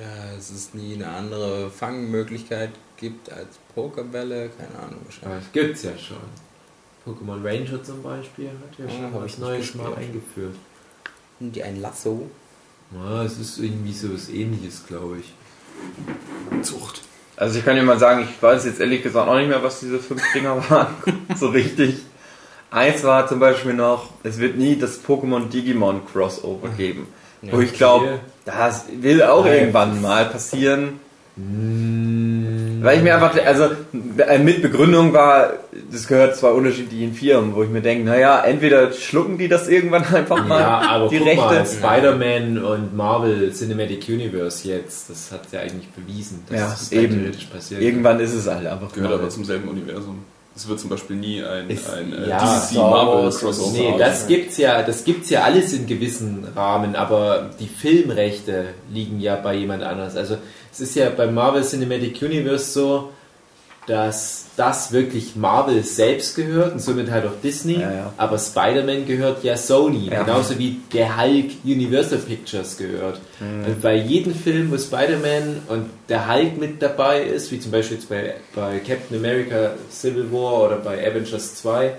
[0.00, 5.44] Ja, es ist nie eine andere Fangmöglichkeit gibt als Pokerbälle, keine Ahnung Aber wahrscheinlich.
[5.44, 6.16] das gibt's ja schon.
[7.06, 10.54] Pokémon Ranger zum Beispiel hat ja Ah, schon hab was Neues mal eingeführt.
[11.38, 12.30] Haben die ein Lasso?
[12.94, 15.32] Ja, es ist irgendwie so was ähnliches, glaube ich.
[16.62, 17.02] Zucht.
[17.36, 19.80] Also ich kann dir mal sagen, ich weiß jetzt ehrlich gesagt auch nicht mehr, was
[19.80, 20.94] diese fünf Dinger waren.
[21.36, 21.96] so richtig.
[22.70, 27.08] Eins war zum Beispiel noch, es wird nie das Pokémon Digimon Crossover geben.
[27.42, 27.78] Ja, wo ich okay.
[27.78, 28.20] glaube,
[28.58, 31.00] das will auch Ja, irgendwann mal passieren.
[32.82, 33.64] Weil ich mir einfach, also
[34.18, 35.52] äh, mit Begründung war,
[35.90, 40.04] das gehört zwei unterschiedlichen Firmen, wo ich mir denke, naja, entweder schlucken die das irgendwann
[40.14, 41.40] einfach mal, Ja, aber die guck Rechte.
[41.44, 46.92] mal, Spider-Man und Marvel Cinematic Universe jetzt, das hat ja eigentlich bewiesen, dass Ja, das
[46.92, 47.14] eben.
[47.20, 47.80] theoretisch passiert.
[47.82, 49.18] Irgendwann ist es halt einfach Gehört mal.
[49.20, 50.18] aber zum selben Universum.
[50.56, 53.72] Es wird zum Beispiel nie ein, Ist- ein äh, ja, DC Star Marvel Wars, Crossover
[53.72, 59.20] Nee, das gibt's ja, das gibt's ja alles in gewissen Rahmen, aber die Filmrechte liegen
[59.20, 60.16] ja bei jemand anders.
[60.16, 60.36] Also
[60.72, 63.10] es ist ja beim Marvel Cinematic Universe so,
[63.86, 68.12] dass das wirklich Marvel selbst gehört und somit halt auch Disney, Ja, ja.
[68.18, 70.22] aber Spider-Man gehört ja Sony, Ja.
[70.22, 73.20] genauso wie der Hulk Universal Pictures gehört.
[73.40, 73.64] Mhm.
[73.64, 77.96] Und bei jedem Film, wo Spider-Man und der Hulk mit dabei ist, wie zum Beispiel
[77.96, 81.94] jetzt bei, bei Captain America Civil War oder bei Avengers 2,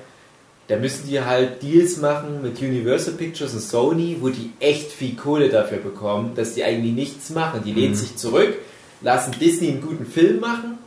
[0.68, 5.16] da müssen die halt Deals machen mit Universal Pictures und Sony, wo die echt viel
[5.16, 7.62] Kohle dafür bekommen, dass die eigentlich nichts machen.
[7.66, 8.54] Die lehnen sich zurück,
[9.02, 10.78] lassen Disney einen guten Film machen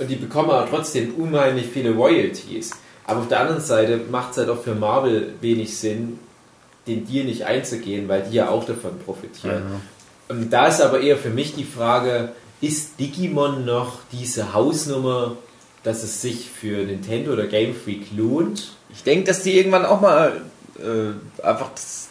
[0.00, 2.70] und die bekommen aber trotzdem unheimlich viele Royalties.
[3.06, 6.18] Aber auf der anderen Seite macht es halt auch für Marvel wenig Sinn,
[6.86, 9.62] den Deal nicht einzugehen, weil die ja auch davon profitieren.
[10.28, 15.36] Und da ist aber eher für mich die Frage, ist Digimon noch diese Hausnummer,
[15.82, 18.72] dass es sich für Nintendo oder Game Freak lohnt?
[18.92, 20.40] Ich denke, dass die irgendwann auch mal
[20.78, 22.09] äh, einfach das.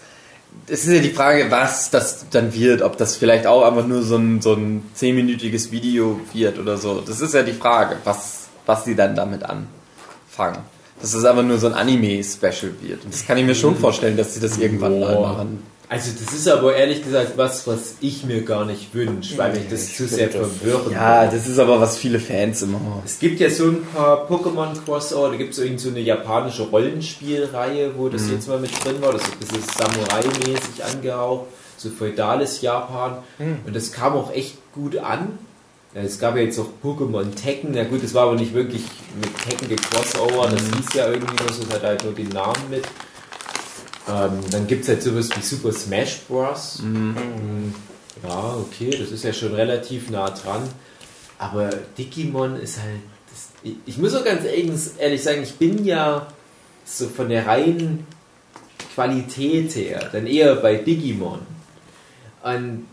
[0.71, 4.03] Es ist ja die Frage, was das dann wird, ob das vielleicht auch einfach nur
[4.03, 7.01] so ein, so ein zehnminütiges Video wird oder so.
[7.01, 10.63] Das ist ja die Frage, was, was sie dann damit anfangen.
[11.01, 13.03] Dass es einfach nur so ein Anime-Special wird.
[13.03, 15.63] Und das kann ich mir schon vorstellen, dass sie das irgendwann mal machen.
[15.91, 19.69] Also das ist aber ehrlich gesagt was, was ich mir gar nicht wünsche, weil mich
[19.71, 22.79] das zu sehr verwirren Ja, das ist aber was viele Fans immer.
[23.03, 27.97] Es gibt ja so ein paar Pokémon-Crossover, da gibt es irgend so eine japanische Rollenspielreihe,
[27.97, 31.47] wo das jetzt mal mit drin war, das ist ein bisschen Samurai-mäßig angehaucht,
[31.77, 33.23] so feudales Japan.
[33.65, 35.39] Und das kam auch echt gut an.
[35.95, 38.83] Es gab ja jetzt auch Pokémon Tekken, na gut, das war aber nicht wirklich
[39.19, 42.69] mit Tekken gecrossover, das hieß ja irgendwie nur so, es hat halt nur den Namen
[42.69, 42.83] mit.
[44.09, 46.79] Ähm, dann gibt es halt sowas wie Super Smash Bros.
[46.79, 47.73] Mhm.
[48.23, 50.67] Ja, okay, das ist ja schon relativ nah dran.
[51.37, 53.01] Aber Digimon ist halt.
[53.29, 56.27] Das, ich, ich muss auch ganz ehrlich, sagen, ich bin ja
[56.85, 58.07] so von der reinen
[58.95, 61.39] Qualität her dann eher bei Digimon.
[62.43, 62.87] Und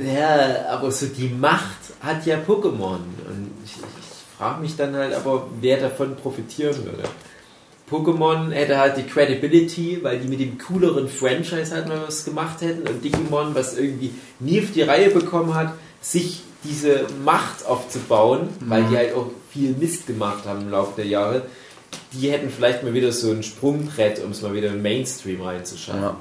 [0.00, 3.00] ja, aber so die Macht hat ja Pokémon.
[3.26, 7.04] Und ich, ich frage mich dann halt aber, wer davon profitieren würde.
[7.90, 12.60] Pokémon hätte halt die Credibility, weil die mit dem cooleren Franchise halt mal was gemacht
[12.60, 18.48] hätten und Digimon, was irgendwie nie auf die Reihe bekommen hat, sich diese Macht aufzubauen,
[18.60, 21.42] weil die halt auch viel Mist gemacht haben im Laufe der Jahre,
[22.12, 25.40] die hätten vielleicht mal wieder so ein Sprungbrett, um es mal wieder in den Mainstream
[25.40, 26.02] reinzuschaffen.
[26.02, 26.16] Ja.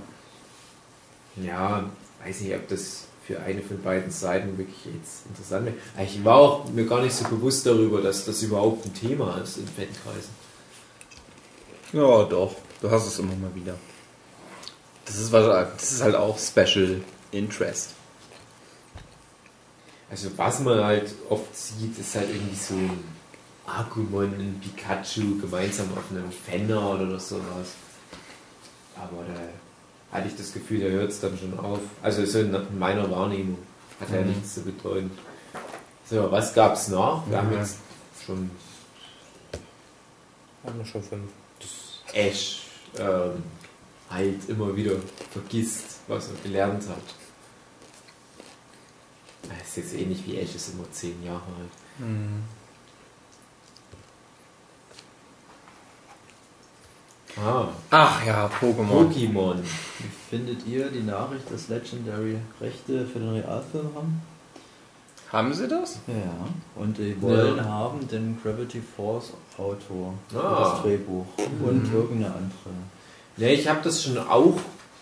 [1.46, 1.84] Ja,
[2.26, 5.76] weiß nicht, ob das für eine von beiden Seiten wirklich jetzt interessant wäre.
[6.04, 9.58] Ich war auch mir gar nicht so bewusst darüber, dass das überhaupt ein Thema ist
[9.58, 10.37] in Fankreisen.
[11.94, 12.56] Ja, doch.
[12.82, 13.76] Du hast es immer mal wieder.
[15.06, 17.02] Das ist, was- das ist halt auch Special
[17.32, 17.92] Interest.
[20.10, 23.04] Also was man halt oft sieht, ist halt irgendwie so ein
[23.66, 27.74] Agumon, ein Pikachu gemeinsam auf einem Fender oder sowas.
[28.96, 31.80] Aber da hatte ich das Gefühl, da hört es dann schon auf.
[32.02, 33.58] Also so in meiner Wahrnehmung.
[34.00, 35.12] Hat ja nichts zu bedeuten.
[36.10, 37.28] So, was gab's noch?
[37.30, 37.78] Wir haben jetzt
[38.26, 38.50] schon
[40.66, 41.30] Haben wir schon fünf.
[42.18, 42.64] Ash
[42.98, 43.44] ähm,
[44.10, 44.96] halt immer wieder
[45.32, 46.98] vergisst, was er gelernt hat.
[49.68, 51.72] ist jetzt ähnlich wie Ash ist immer zehn Jahre alt.
[57.40, 58.88] Ah, Ach ja, Pokémon.
[58.88, 59.58] Pokémon.
[60.00, 64.22] Wie findet ihr die Nachricht, dass Legendary Rechte für den Realfilm haben?
[65.32, 66.00] Haben sie das?
[66.08, 66.48] Ja.
[66.82, 67.64] Und die wollen Ja.
[67.66, 70.72] haben den Gravity Force Autor Ah.
[70.74, 72.74] das Drehbuch und irgendeine andere.
[73.38, 74.58] Ja, ich habe das schon auch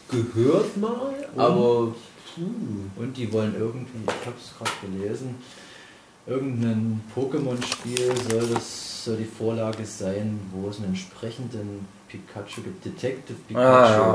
[0.10, 1.88] gehört mal, aber
[2.35, 3.02] puh.
[3.02, 5.35] Und die wollen irgendwie, ich habe es gerade gelesen,
[6.27, 13.38] irgendein Pokémon-Spiel soll das soll die Vorlage sein, wo es einen entsprechenden Pikachu gibt, Detective
[13.47, 13.64] Pikachu.
[13.68, 14.11] Ah, ja.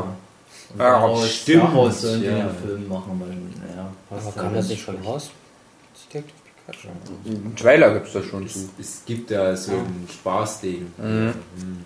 [0.73, 2.33] Und Ja, daraus, stimmt, daraus sollen die ja.
[2.41, 5.31] einen Film machen, weil, ja, passt Aber kam das nicht nicht schon raus?
[6.13, 6.35] Detective
[6.67, 6.89] Pikachu.
[7.25, 8.71] Einen Trailer gibt's da schon es, zu.
[8.79, 10.93] es gibt ja so ein Spaßding.
[10.99, 11.35] Mhm.
[11.59, 11.85] Hm.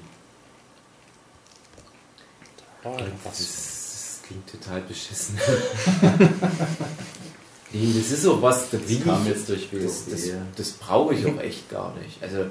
[2.84, 5.38] Oh, Das, das klingt total beschissen.
[7.72, 11.24] nee, das ist so was, das, Das kam jetzt durch das, das, das brauche ich
[11.26, 12.22] auch echt gar nicht.
[12.22, 12.46] Also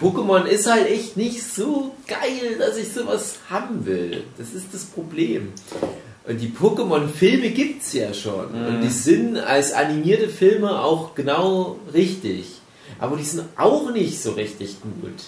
[0.00, 4.24] Pokémon ist halt echt nicht so geil, dass ich sowas haben will.
[4.38, 5.52] Das ist das Problem.
[6.26, 8.46] Und die Pokémon-Filme gibt's ja schon.
[8.46, 12.46] Und die sind als animierte Filme auch genau richtig.
[12.98, 15.18] Aber die sind auch nicht so richtig gut.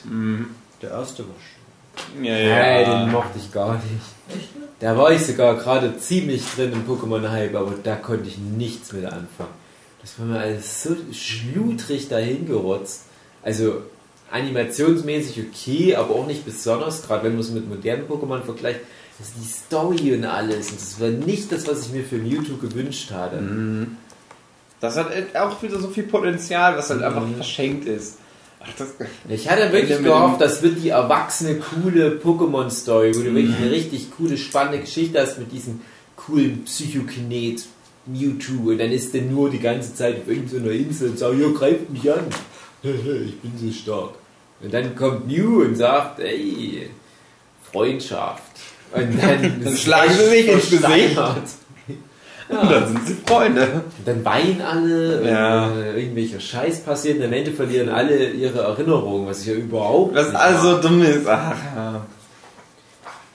[0.83, 2.25] Der erste war schön.
[2.25, 4.41] Ja, Hey, den mochte ich gar nicht.
[4.81, 9.05] Da war ich sogar gerade ziemlich drin im Pokémon-Hype, aber da konnte ich nichts mit
[9.05, 9.55] anfangen.
[10.03, 13.05] Das war mir alles so schludrig dahingerotzt.
[13.43, 13.83] Also
[14.31, 18.81] animationsmäßig okay, aber auch nicht besonders, gerade wenn man es mit modernen Pokémon vergleicht.
[19.19, 20.71] Das ist die Story und alles.
[20.71, 23.39] Und das war nicht das, was ich mir für Mewtwo gewünscht hatte.
[24.81, 27.37] Das hat auch wieder so viel Potenzial, was halt einfach Mhm.
[27.37, 28.19] verschenkt ist.
[28.61, 28.69] Ach,
[29.29, 33.63] Ich hatte wirklich gehofft, das wird die erwachsene, coole Pokémon-Story, wo du wirklich Mhm.
[33.65, 35.81] eine richtig coole, spannende Geschichte hast mit diesem
[36.17, 37.65] coolen Psychokinet
[38.07, 41.49] Mewtwo und dann ist der nur die ganze Zeit auf irgendeiner Insel und sagt, ja,
[41.49, 42.21] greift mich an.
[42.83, 44.11] ich bin so stark.
[44.63, 46.91] Und dann kommt Mew und sagt, ey,
[47.71, 48.43] Freundschaft.
[48.95, 50.81] Und dann, schlagen sie sich ins Gesicht.
[51.15, 51.43] versteinert.
[52.47, 53.63] Und dann sind sie Freunde.
[53.99, 55.71] Und dann weinen alle, Ja.
[55.75, 60.15] äh, irgendwelcher Scheiß passiert und am Ende verlieren alle ihre Erinnerungen, was ich ja überhaupt
[60.15, 61.27] Was also dumm ist.
[61.27, 62.07] Ach, ja.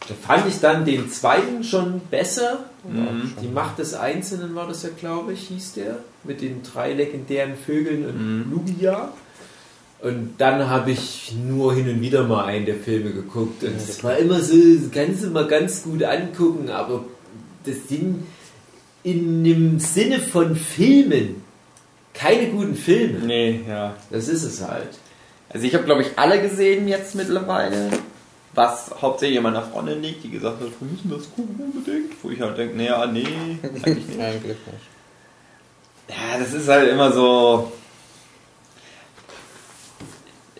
[0.07, 2.59] Da fand ich dann den zweiten schon besser.
[2.83, 3.33] Mhm.
[3.41, 5.97] Die Macht des Einzelnen war das ja, glaube ich, hieß der.
[6.23, 8.51] Mit den drei legendären Vögeln und Mhm.
[8.51, 9.11] Lugia.
[10.01, 13.63] Und dann habe ich nur hin und wieder mal einen der Filme geguckt.
[13.63, 17.03] Und es war immer so, das kannst du mal ganz gut angucken, aber
[17.65, 18.25] das sind
[19.03, 21.41] in dem Sinne von Filmen
[22.13, 23.19] keine guten Filme.
[23.19, 23.95] Nee, ja.
[24.09, 24.89] Das ist es halt.
[25.49, 27.89] Also ich habe, glaube ich, alle gesehen jetzt mittlerweile.
[28.53, 32.11] Was hauptsächlich an meiner Freundin liegt, die gesagt hat, wir müssen das gucken unbedingt.
[32.21, 33.25] Wo ich halt denke, naja, nee,
[33.63, 34.19] eigentlich nicht.
[34.19, 34.89] Eigentlich nicht.
[36.09, 37.71] Ja, das ist halt immer so.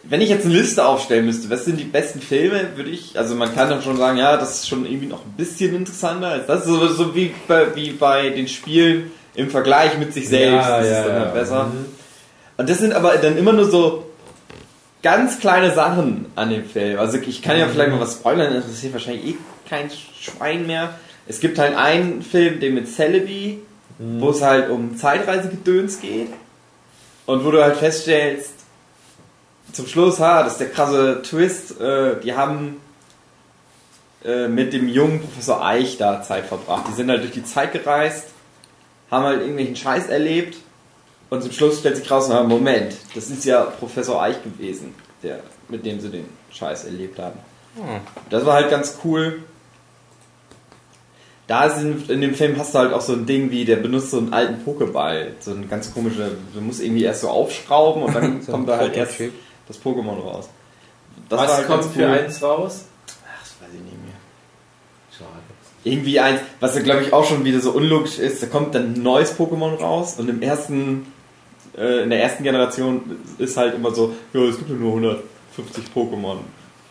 [0.09, 3.35] Wenn ich jetzt eine Liste aufstellen müsste, was sind die besten Filme, würde ich, also
[3.35, 6.47] man kann dann schon sagen, ja, das ist schon irgendwie noch ein bisschen interessanter als
[6.47, 10.85] das, so, so wie, bei, wie bei den Spielen im Vergleich mit sich selbst, das
[10.85, 11.63] ist dann halt besser.
[11.65, 11.85] Mhm.
[12.57, 14.09] Und das sind aber dann immer nur so
[15.01, 16.99] ganz kleine Sachen an dem Film.
[16.99, 19.37] Also ich kann ja vielleicht mal was spoilern, interessiert wahrscheinlich eh
[19.69, 20.95] kein Schwein mehr.
[21.27, 23.59] Es gibt halt einen Film, den mit Celebi,
[23.99, 26.29] wo es halt um Zeitreisegedöns geht.
[27.25, 28.53] Und wo du halt feststellst,
[29.71, 32.77] zum Schluss, ha, das ist der krasse Twist, äh, die haben
[34.23, 36.85] äh, mit dem jungen Professor Eich da Zeit verbracht.
[36.89, 38.27] Die sind halt durch die Zeit gereist,
[39.09, 40.57] haben halt irgendwelchen Scheiß erlebt
[41.29, 44.93] und zum Schluss stellt sich raus, na, Moment, das ist ja Professor Eich gewesen,
[45.23, 47.39] der, mit dem sie den Scheiß erlebt haben.
[47.75, 48.01] Hm.
[48.29, 49.43] Das war halt ganz cool.
[51.47, 54.11] Da sind, in dem Film hast du halt auch so ein Ding wie, der benutzt
[54.11, 55.31] so einen alten Pokéball.
[55.39, 58.77] So ein ganz komischer, du musst irgendwie erst so aufschrauben und dann So kommt da
[58.77, 59.19] halt erst.
[59.69, 60.49] Das Pokémon raus.
[61.29, 62.11] Das Was halt kommt ganz für cool.
[62.11, 62.85] eins raus?
[63.07, 64.15] Ach, das weiß ich nicht mehr.
[65.17, 65.29] Schade.
[65.85, 68.93] Irgendwie eins, was ja glaube ich auch schon wieder so unlogisch ist, da kommt dann
[68.95, 71.07] ein neues Pokémon raus und im ersten,
[71.77, 73.01] äh, in der ersten Generation
[73.37, 76.37] ist halt immer so, ja, es gibt ja nur 150 Pokémon.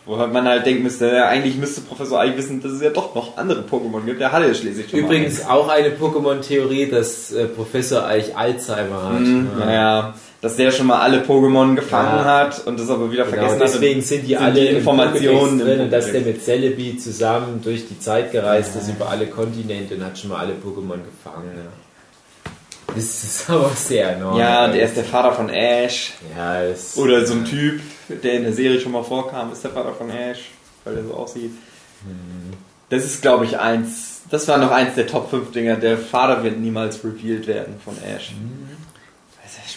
[0.07, 2.89] Wo halt man halt denken müsste, ja, eigentlich müsste Professor Eich wissen, dass es ja
[2.89, 4.23] doch noch andere Pokémon gibt.
[4.23, 9.21] Der hatte ja schließlich schon Übrigens auch eine Pokémon-Theorie, dass äh, Professor Eich Alzheimer hat.
[9.21, 9.67] Mhm, Ja.
[9.67, 12.25] naja, dass der schon mal alle Pokémon gefangen Ja.
[12.25, 13.69] hat und das aber wieder Genau, vergessen hat.
[13.75, 16.97] deswegen und sind die alle im Informationen Pokédex drin im und dass der mit Celebi
[16.97, 20.99] zusammen durch die Zeit gereist ist über alle Kontinente und hat schon mal alle Pokémon
[21.05, 21.51] gefangen.
[21.57, 22.53] Ja.
[22.95, 24.39] Das ist aber sehr enorm.
[24.39, 26.13] Ja, der ist der Vater von Ash.
[26.37, 29.73] Ja, das Oder so ein Typ, der in der Serie schon mal vorkam, ist der
[29.73, 30.51] Vater von Ash,
[30.85, 31.51] weil der so aussieht.
[32.91, 34.23] Das ist, glaube ich, eins.
[34.31, 35.77] Das war noch eins der Top 5 Dinger.
[35.77, 38.33] Der Vater wird niemals revealed werden von Ash.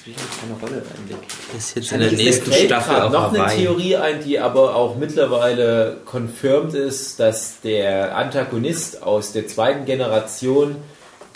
[0.03, 1.17] Das spielt keine Rolle eigentlich.
[1.53, 3.57] Das ist jetzt in der nächsten Staffel auch noch eine Hawaii.
[3.61, 10.77] Theorie ein, die aber auch mittlerweile confirmed ist, dass der Antagonist aus der zweiten Generation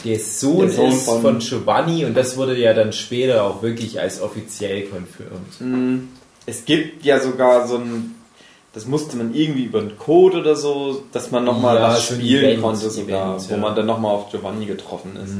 [0.03, 3.61] der Sohn, Der Sohn ist von- von, Giovanni und das wurde ja dann später auch
[3.61, 5.59] wirklich als offiziell confirmed.
[5.61, 6.07] Mm,
[6.47, 8.15] Es gibt ja sogar so ein,
[8.73, 12.45] das musste man irgendwie über einen Code oder so, dass man nochmal Ja, was spielen
[12.45, 13.59] Event, konnte sogar, Event, wo ja.
[13.61, 15.33] man dann nochmal auf Giovanni getroffen ist.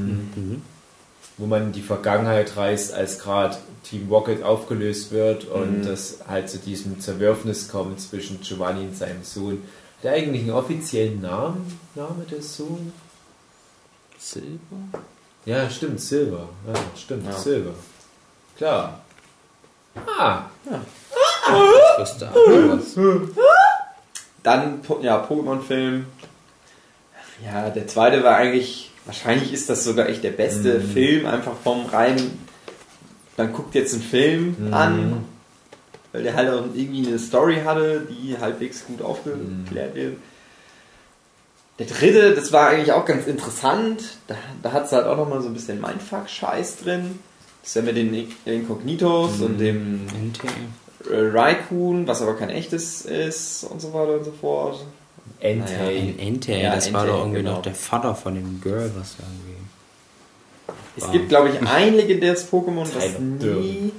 [1.38, 5.86] Wo man in die Vergangenheit reist, als gerade Team Rocket aufgelöst wird und Mhm.
[5.86, 9.62] das halt zu diesem Zerwürfnis kommt zwischen Giovanni und seinem Sohn.
[10.02, 12.94] Der eigentlich einen offiziellen Namen, Name des Sohns?
[14.18, 15.00] Silber?
[15.46, 16.48] Ja, stimmt, Silver.
[16.68, 17.34] Ja, stimmt, Ja.
[17.34, 17.74] Silver.
[18.58, 19.02] Klar.
[20.18, 20.44] Ah,
[21.98, 22.96] wusste auch was.
[24.44, 26.06] Dann, ja, Pokémon-Film.
[27.44, 30.90] Ja, der zweite war eigentlich, wahrscheinlich ist das sogar echt der beste Mhm.
[30.92, 32.18] Film, einfach vom rein,
[33.38, 34.74] man guckt jetzt einen Film Mhm.
[34.74, 35.26] an,
[36.12, 40.18] weil der halt auch irgendwie eine Story hatte, die halbwegs gut aufgeklärt wird.
[41.78, 45.42] Der dritte, das war eigentlich auch ganz interessant, da, da hat es halt auch nochmal
[45.42, 47.20] so ein bisschen Mindfuck-Scheiß drin.
[47.62, 50.08] Das ist ja mit den Inkognitos und dem
[51.10, 54.86] äh, Raikun, was aber kein echtes ist und so weiter und so fort.
[55.52, 55.98] Entei.
[56.00, 57.54] Ein Entei, Ja, das war Entei, doch irgendwie genau.
[57.56, 59.56] noch der Vater von dem Girl, was irgendwie.
[60.98, 61.12] Es Wow.
[61.12, 63.92] gibt, glaube ich, ein legendäres Pokémon, was Tyler nie,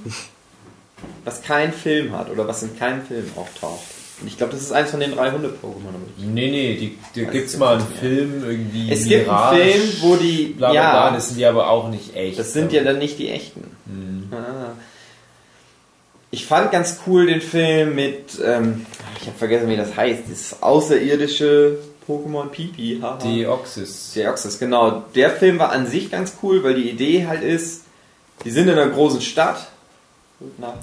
[1.25, 3.81] was keinen Film hat oder was in keinem Film auftaucht.
[4.19, 5.89] Und ich glaube, das ist eins von den drei Hunde-Pokémon.
[5.89, 7.87] aber Nee, nee, die, da Weiß gibt's mal einen.
[7.99, 8.91] Film irgendwie.
[8.91, 11.89] Es gibt einen Film, wo die, Bla, bla, bla, ja, das sind die aber auch
[11.89, 12.39] nicht echt.
[12.39, 13.61] das sind ja dann nicht die echten.
[13.85, 14.16] Hm.
[16.37, 18.85] Ich fand ganz cool den Film mit, ähm,
[19.19, 22.99] ich habe vergessen, wie das heißt, das außerirdische Pokémon Pipi.
[23.01, 23.17] haha.
[23.17, 24.11] Deoxys.
[24.13, 25.03] Deoxys, genau.
[25.15, 27.85] Der Film war an sich ganz cool, weil die Idee halt ist,
[28.45, 29.67] die sind in einer großen Stadt.
[30.37, 30.77] Gute Nacht.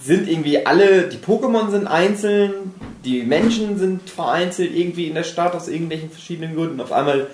[0.00, 2.72] Sind irgendwie alle, die Pokémon sind einzeln,
[3.04, 6.80] die Menschen sind vereinzelt irgendwie in der Stadt aus irgendwelchen verschiedenen Gründen.
[6.80, 7.26] Auf einmal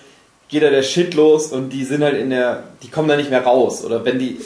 [0.49, 3.29] geht da der Shit los und die sind halt in der, die kommen da nicht
[3.29, 3.85] mehr raus.
[3.85, 4.41] Oder wenn die,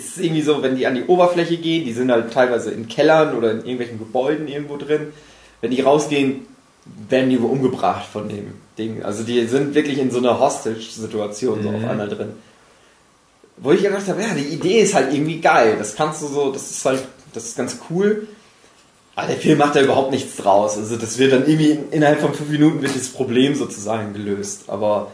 [0.00, 2.88] ist es irgendwie so, wenn die an die Oberfläche gehen, die sind halt teilweise in
[2.88, 5.08] Kellern oder in irgendwelchen Gebäuden irgendwo drin.
[5.60, 6.46] Wenn die rausgehen,
[7.08, 9.02] werden die wohl umgebracht von dem Ding.
[9.02, 11.74] Also die sind wirklich in so einer Hostage-Situation so Mhm.
[11.84, 12.30] auf einmal drin.
[13.58, 15.76] Wo ich gedacht habe, ja, die Idee ist halt irgendwie geil.
[15.78, 17.02] Das kannst du so, das ist halt,
[17.34, 18.26] das ist ganz cool.
[19.14, 20.78] Aber der Film macht da überhaupt nichts draus.
[20.78, 24.62] Also das wird dann irgendwie in- innerhalb von fünf Minuten wird das Problem sozusagen gelöst.
[24.68, 25.10] Aber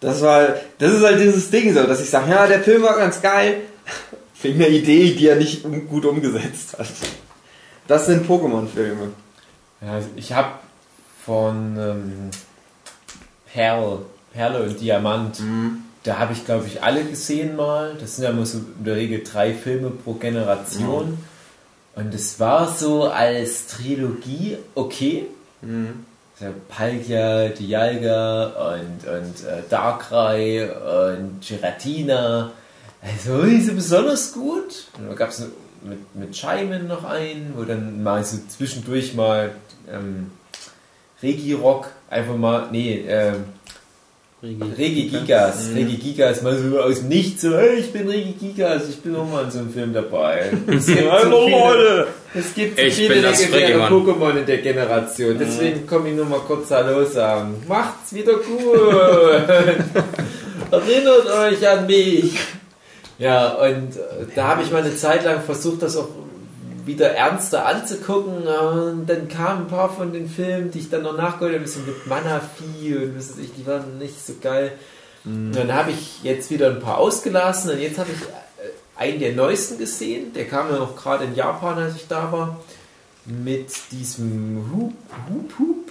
[0.00, 2.96] das war, das ist halt dieses Ding so, dass ich sage, ja, der Film war
[2.96, 3.58] ganz geil.
[4.42, 6.86] Wegen einer Idee, die er nicht gut umgesetzt hat.
[7.88, 9.10] Das sind Pokémon-Filme.
[9.80, 10.50] Ja, ich habe
[11.24, 12.30] von ähm,
[13.52, 14.00] Perl,
[14.32, 15.40] Perle und Diamant,
[16.04, 17.96] da habe ich glaube ich alle gesehen mal.
[18.00, 21.18] Das sind ja immer so in der Regel drei Filme pro Generation.
[21.96, 25.26] Und es war so als Trilogie okay.
[26.40, 32.52] Also Palkia, Dialga und, und äh, Darkrai und Giratina.
[33.02, 34.86] Also nicht so besonders gut.
[34.98, 35.40] Und da gab es
[35.82, 39.52] mit, mit Scheimen noch einen, wo dann mal so zwischendurch mal
[39.92, 40.30] ähm,
[41.22, 43.44] Regirock einfach mal, nee, ähm,
[44.40, 45.70] Regi Gigas.
[45.74, 49.16] Regi Gigas mal so aus dem Nichts so, hey, ich bin Regi Gigas, ich bin
[49.16, 50.52] auch mal in so einem Film dabei.
[50.68, 53.88] Es gibt so viele, es gibt so Ich viele legendäre.
[53.88, 55.36] Pokémon in der Generation.
[55.38, 57.56] Deswegen komme ich nur mal kurz Hallo sagen.
[57.66, 58.76] Macht's wieder gut!
[60.70, 62.38] Erinnert euch an mich!
[63.18, 66.08] Ja, und äh, da habe ich mal eine Zeit lang versucht, das auch
[66.86, 68.46] wieder ernster anzugucken.
[68.46, 71.62] Und dann kamen ein paar von den Filmen, die ich dann noch nachgeholt habe, ein
[71.62, 74.72] bisschen mit Manaphy und was weiß ich, die waren nicht so geil.
[75.24, 79.18] Und dann habe ich jetzt wieder ein paar ausgelassen und jetzt habe ich äh, einen
[79.18, 80.32] der neuesten gesehen.
[80.32, 82.60] Der kam ja auch gerade in Japan, als ich da war.
[83.26, 84.94] Mit diesem Hup,
[85.28, 85.87] Hup, Hup,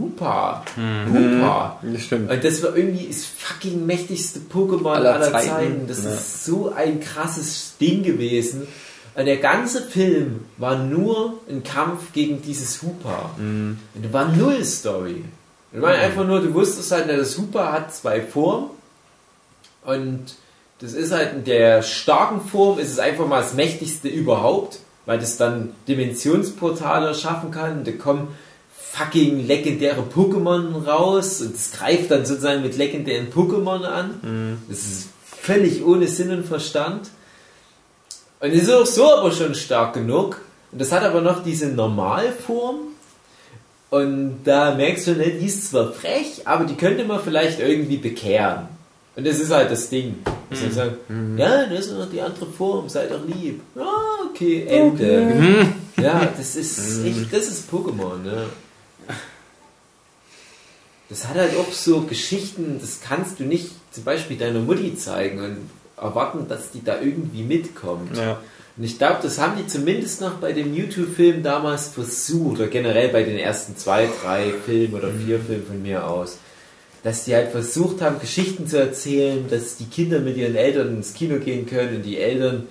[0.00, 0.64] Hupa.
[1.12, 1.78] Hupa.
[1.82, 2.30] Das stimmt.
[2.30, 5.48] Und das war irgendwie das fucking mächtigste Pokémon Aller aller, Zeiten.
[5.48, 5.86] Zeiten.
[5.88, 6.10] Das Ja.
[6.12, 8.66] ist so ein krasses Ding gewesen.
[9.14, 13.30] Und der ganze Film war nur ein Kampf gegen dieses Hupa.
[13.36, 15.24] Und da war null Story.
[15.72, 18.70] Das war einfach nur, du wusstest halt, das Hupa hat zwei Formen.
[19.84, 20.34] Und
[20.80, 25.18] das ist halt in der starken Form, ist es einfach mal das mächtigste überhaupt, weil
[25.18, 27.82] das dann Dimensionsportale schaffen kann.
[27.84, 28.28] Da kommen
[28.92, 34.58] fucking legendäre Pokémon raus und es greift dann sozusagen mit legendären Pokémon an.
[34.68, 37.08] Das ist völlig ohne Sinn und Verstand.
[38.40, 40.40] Und ist auch so aber schon stark genug.
[40.72, 42.76] Und das hat aber noch diese Normalform.
[43.90, 47.96] Und da merkst du, ne, die ist zwar frech, aber die könnte man vielleicht irgendwie
[47.96, 48.68] bekehren.
[49.16, 50.16] Und das ist halt das Ding.
[50.50, 50.96] Dass sie sagen,
[51.36, 53.60] ja, das ist noch die andere Form, sei doch lieb.
[53.76, 55.66] Ah, okay, Ende.
[55.96, 58.44] Ja, das ist echt, das ist Pokémon, ne?
[61.08, 65.40] Das hat halt auch so Geschichten, das kannst du nicht zum Beispiel deiner Mutti zeigen
[65.40, 68.16] und erwarten, dass die da irgendwie mitkommt.
[68.16, 68.40] Ja.
[68.76, 73.08] Und ich glaube, das haben die zumindest noch bei dem YouTube-Film damals versucht, oder generell
[73.08, 76.38] bei den ersten zwei, drei Filmen oder vier Filmen von mir aus,
[77.02, 81.14] dass die halt versucht haben, Geschichten zu erzählen, dass die Kinder mit ihren Eltern ins
[81.14, 82.68] Kino gehen können und die Eltern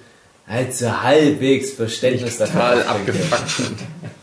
[0.48, 3.78] halt so halbwegs Verständnis Total abgefuckt sind.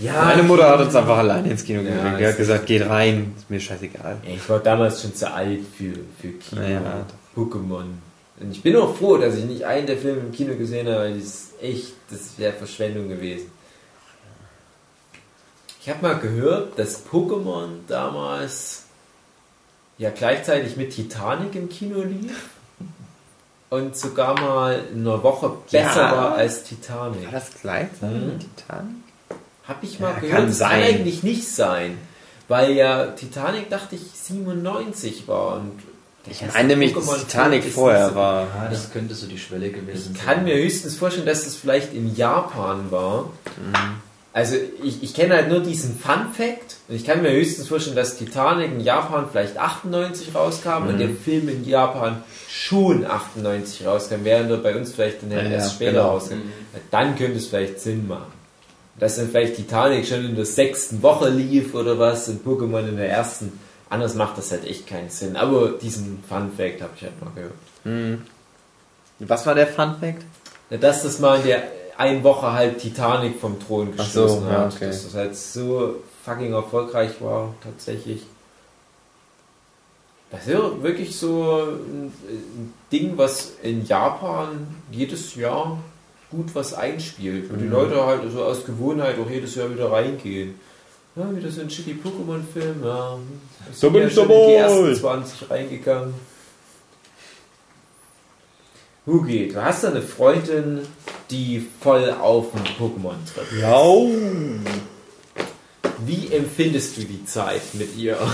[0.00, 2.20] Ja, Meine Mutter hat uns einfach alleine ins Kino Ja, gebracht.
[2.20, 4.16] Die hat gesagt, geht rein, ist mir scheißegal.
[4.26, 6.60] Ich war damals schon zu alt für, für Kino.
[6.62, 6.80] Naja.
[7.36, 7.84] Pokémon.
[8.40, 11.00] Und ich bin auch froh, dass ich nicht einen der Filme im Kino gesehen habe,
[11.00, 13.50] weil das ist echt, das wäre Verschwendung gewesen.
[15.82, 18.84] Ich habe mal gehört, dass Pokémon damals
[19.98, 22.48] ja gleichzeitig mit Titanic im Kino lief
[23.70, 26.12] und sogar mal in einer Woche besser Ja.
[26.16, 27.24] war als Titanic.
[27.26, 28.26] War das gleichzeitig Mhm.
[28.28, 28.96] mit Titanic?
[29.70, 30.70] Habe ich mal Ja, gehört, kann das sein.
[30.70, 31.96] kann eigentlich nicht sein.
[32.48, 35.56] Weil ja Titanic, dachte ich, 97 war.
[35.58, 35.78] Und
[36.28, 38.42] Ich meine nämlich, dass Titanic vorher so- war.
[38.42, 41.94] Ja, das könnte so die Schwelle gewesen Ich kann mir höchstens vorstellen, dass das vielleicht
[41.94, 43.30] in Japan war.
[44.32, 47.96] Also ich, ich kenne halt nur diesen Fun Fact und ich kann mir höchstens vorstellen,
[47.96, 54.24] dass Titanic in Japan vielleicht 98 rauskam und der Film in Japan schon 98 rauskam,
[54.24, 56.10] während er bei uns vielleicht dann Ja, erst ja, später genau.
[56.10, 56.34] rauskam.
[56.92, 58.32] Dann könnte es vielleicht Sinn machen.
[59.00, 62.96] Dass dann vielleicht Titanic schon in der sechsten Woche lief oder was und Pokémon in
[62.96, 63.58] der ersten.
[63.88, 65.36] Anders macht das halt echt keinen Sinn.
[65.36, 68.20] Aber diesen Fun Fact habe ich halt mal gehört.
[69.18, 70.22] Was war der Fun Fact?
[70.70, 71.62] Ja, dass das mal in der
[71.96, 74.74] einen Woche halt Titanic vom Thron Ach so, gestoßen ja, hat.
[74.74, 74.86] okay.
[74.86, 78.22] Dass das halt so fucking erfolgreich war, tatsächlich.
[80.30, 82.12] Das ist ja wirklich so ein
[82.92, 85.78] Ding, was in Japan jedes Jahr
[86.30, 87.50] gut was einspielt.
[87.52, 87.72] Wo die Mhm.
[87.72, 90.54] Leute halt so aus Gewohnheit auch jedes Jahr wieder reingehen.
[91.16, 93.18] Ja, wieder so ein shitty Pokémon-Film, ja.
[93.80, 94.52] Da bin ja ich schon in die dabei.
[94.54, 96.14] ersten 20 reingegangen.
[99.06, 100.80] Hugi, du hast eine Freundin,
[101.30, 103.60] die voll auf dem Pokémon-Trip ist.
[103.60, 103.82] Ja.
[106.06, 108.16] Wie empfindest du die Zeit mit ihr?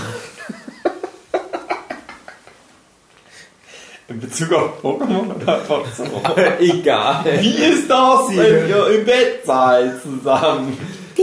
[4.09, 6.03] In Bezug auf Pokémon oder einfach so?
[6.59, 7.25] Egal.
[7.39, 10.77] Wie ist das, Sie- wenn ihr im Bett seid zusammen?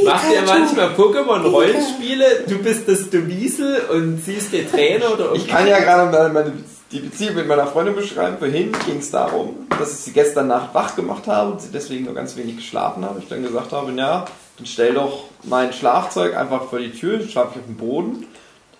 [0.04, 2.44] Macht ihr manchmal Pokémon-Rollenspiele?
[2.48, 6.28] Du bist das Dubiesel und sie ist der Trainer oder Ich kann ja gerade meine,
[6.32, 6.52] meine,
[6.92, 8.36] die Beziehung mit meiner Freundin beschreiben.
[8.38, 12.04] Vorhin ging es darum, dass ich sie gestern Nacht wach gemacht habe und sie deswegen
[12.04, 13.20] nur ganz wenig geschlafen habe.
[13.20, 14.24] Ich dann gesagt habe, ja,
[14.58, 18.26] dann stell doch mein Schlafzeug einfach vor die Tür, dann schlafe ich auf dem Boden.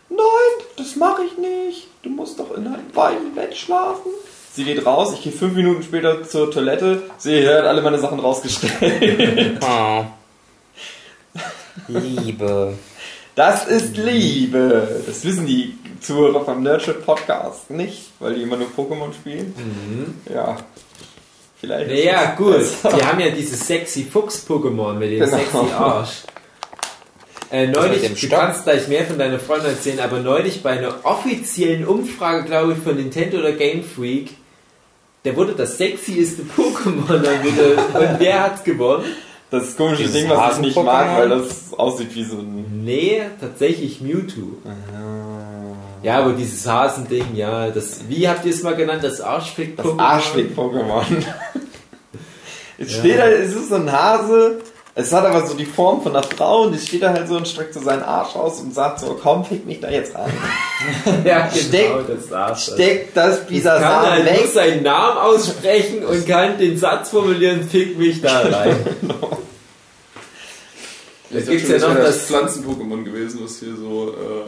[0.09, 1.89] Nein, das mache ich nicht.
[2.03, 4.11] Du musst doch in einem weichen Bett schlafen.
[4.53, 8.21] Sie geht raus, ich gehe fünf Minuten später zur Toilette, sie hat alle meine Sachen
[8.21, 9.59] rausgestellt.
[9.65, 10.05] Oh.
[11.89, 12.75] Liebe.
[13.35, 15.03] Das ist Liebe.
[15.07, 20.21] Das wissen die Zuhörer vom Nerdship Podcast nicht, weil die immer nur Pokémon spielen.
[20.33, 20.57] Ja.
[21.61, 21.91] Vielleicht.
[21.91, 22.61] Naja, gut.
[22.97, 25.37] Die haben ja dieses sexy Fuchs-Pokémon mit dem Genau.
[25.37, 26.11] sexy Arsch.
[27.51, 30.95] Äh, mit neulich, du kannst gleich mehr von deiner Freundin erzählen, aber neulich bei einer
[31.05, 34.31] offiziellen Umfrage, glaube ich, von Nintendo oder Game Freak,
[35.25, 38.01] der wurde das sexieste Pokémon wieder.
[38.13, 39.05] Und wer hat gewonnen?
[39.51, 42.83] Das komische Ding, was ich nicht mag, weil das aussieht wie so ein.
[42.85, 44.59] Nee, tatsächlich Mewtwo.
[46.03, 49.97] Ja, aber dieses Hasending, ja, das, wie habt ihr es mal genannt, das Arschfick-Pokémon?
[49.97, 51.05] Das Arschweg-Pokémon.
[52.79, 52.99] Es Ja.
[52.99, 54.61] steht halt, es ist so ein Hase.
[54.97, 57.37] Es hat aber so die Form von einer Frau und es steht da halt so
[57.37, 60.33] und streckt so seinen Arsch aus und sagt so, komm, fick mich da jetzt rein.
[61.25, 62.63] Ja, genau, Steck- das Arsch.
[62.75, 64.47] Steck das dieser kann Samen halt weg.
[64.53, 68.77] seinen Namen aussprechen und kann den Satz formulieren, fick mich da rein.
[71.31, 74.45] Da Das gibt's ist ja noch das das, Pflanzen-Pokémon gewesen, was hier so äh,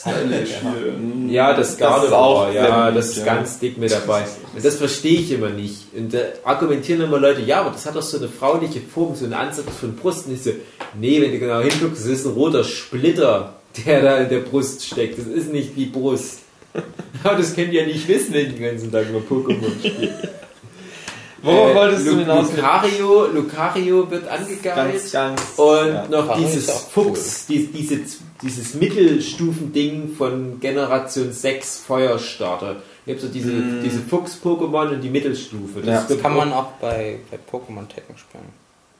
[0.00, 1.32] stylisch hier.
[1.32, 3.24] ja, das Das ist Gardevoir, auch ja, das ist ja.
[3.24, 4.24] ganz dick mit dabei.
[4.54, 5.86] Und das verstehe ich immer nicht.
[5.96, 9.24] Und da argumentieren immer Leute, ja, aber das hat doch so eine frauliche Form, so
[9.24, 10.26] einen Ansatz von Brust.
[10.26, 10.50] Und ich so,
[10.98, 13.54] nee, wenn du genau hinguckst, das ist ein roter Splitter,
[13.86, 15.18] der da in der Brust steckt.
[15.18, 16.40] Das ist nicht die Brust.
[17.24, 20.12] Aber das könnt ihr ja nicht wissen, wenn ihr den ganzen Tag nur Pokémon spielt.
[21.42, 22.48] Worauf Äh, wolltest du Lu- hinaus?
[22.48, 24.92] mit- Lucario, Lucario wird angegeilt.
[24.92, 25.40] Ganz, ganz.
[25.56, 26.06] Und ja.
[26.10, 28.00] noch dieses Fuchs, die, diese,
[28.42, 32.82] dieses Mittelstufending von Generation 6 Feuerstarter.
[33.04, 33.50] Ich habe so diese,
[33.82, 35.80] diese Fuchs-Pokémon und die Mittelstufe.
[35.80, 36.00] Ja.
[36.00, 38.50] wird Das kann man auch bei, bei Pokémon Tekken spielen.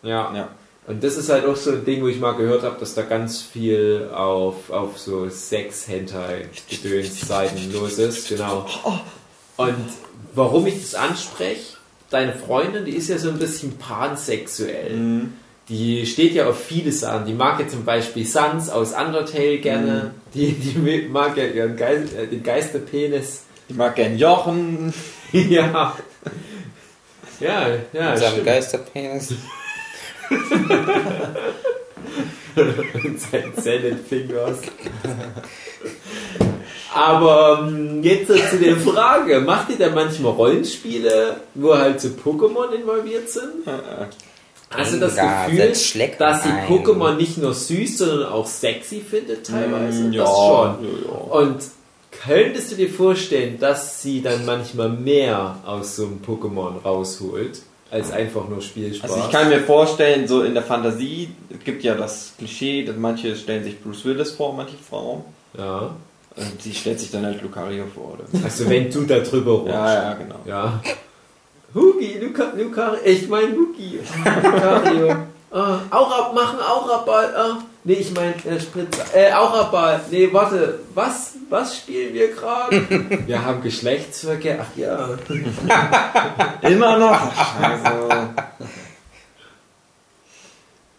[0.02, 0.34] Ja.
[0.34, 0.48] Ja.
[0.86, 3.02] Und das ist halt auch so ein Ding, wo ich mal gehört habe, dass da
[3.02, 8.30] ganz viel auf, auf so Sex-Hentai-Gedöns-Seiten los ist.
[8.30, 8.64] Genau.
[9.58, 9.84] Und
[10.34, 11.76] warum ich das anspreche,
[12.08, 15.28] deine Freundin, die ist ja so ein bisschen pansexuell.
[15.68, 17.26] Die steht ja auf viele Sachen.
[17.26, 20.12] Die mag ja zum Beispiel Sans aus Undertale gerne.
[20.34, 23.42] Die, die mag ja ihren Geist, äh, den Geisterpenis.
[23.68, 24.94] Ich mag gern Jochen.
[25.32, 25.94] ja.
[27.40, 28.10] Ja, ja.
[28.10, 28.44] Mit seinem.
[28.44, 29.34] Geisterpenis.
[32.54, 34.58] Und sein Zenit Fingers.
[36.94, 42.72] Aber ähm, jetzt zu der Frage, macht ihr da manchmal Rollenspiele, wo halt so Pokémon
[42.72, 43.66] involviert sind?
[44.70, 45.72] Hast du das Gefühl,
[46.18, 46.66] dass ein.
[46.68, 50.04] Pokémon nicht nur süß, sondern auch sexy findet teilweise?
[50.04, 50.84] Mm, ja, das schon.
[50.84, 51.40] ja, ja.
[51.40, 51.62] Und
[52.10, 58.10] könntest du dir vorstellen, dass sie dann manchmal mehr aus so einem Pokémon rausholt, als
[58.12, 59.10] einfach nur Spielspaß?
[59.10, 62.96] Also ich kann mir vorstellen, so in der Fantasie, es gibt ja das Klischee, dass
[62.96, 65.22] manche stellen sich Bruce Willis vor, manche Frauen.
[65.56, 65.90] ja.
[66.36, 68.12] Und sie stellt sich dann halt Lucario vor.
[68.14, 68.44] Oder?
[68.44, 69.74] Also wenn du da drüber rutschst.
[69.74, 70.36] Ja, ja, genau.
[70.46, 70.80] Ja.
[71.74, 74.00] Hugi, Luca, Lucario, ich mein Hugi.
[74.42, 75.16] Lucario.
[75.50, 77.34] Ah, Aura, machen Auraball.
[77.34, 79.04] Ah, nee, ich mein äh, Spritzer.
[79.14, 80.00] Äh, Auraball.
[80.10, 80.80] Nee, warte.
[80.94, 81.32] Was?
[81.48, 82.82] Was spielen wir gerade?
[83.26, 84.58] wir haben Geschlechtsverkehr.
[84.62, 85.08] Ach ja.
[86.68, 87.20] Immer noch.
[87.62, 88.08] Also,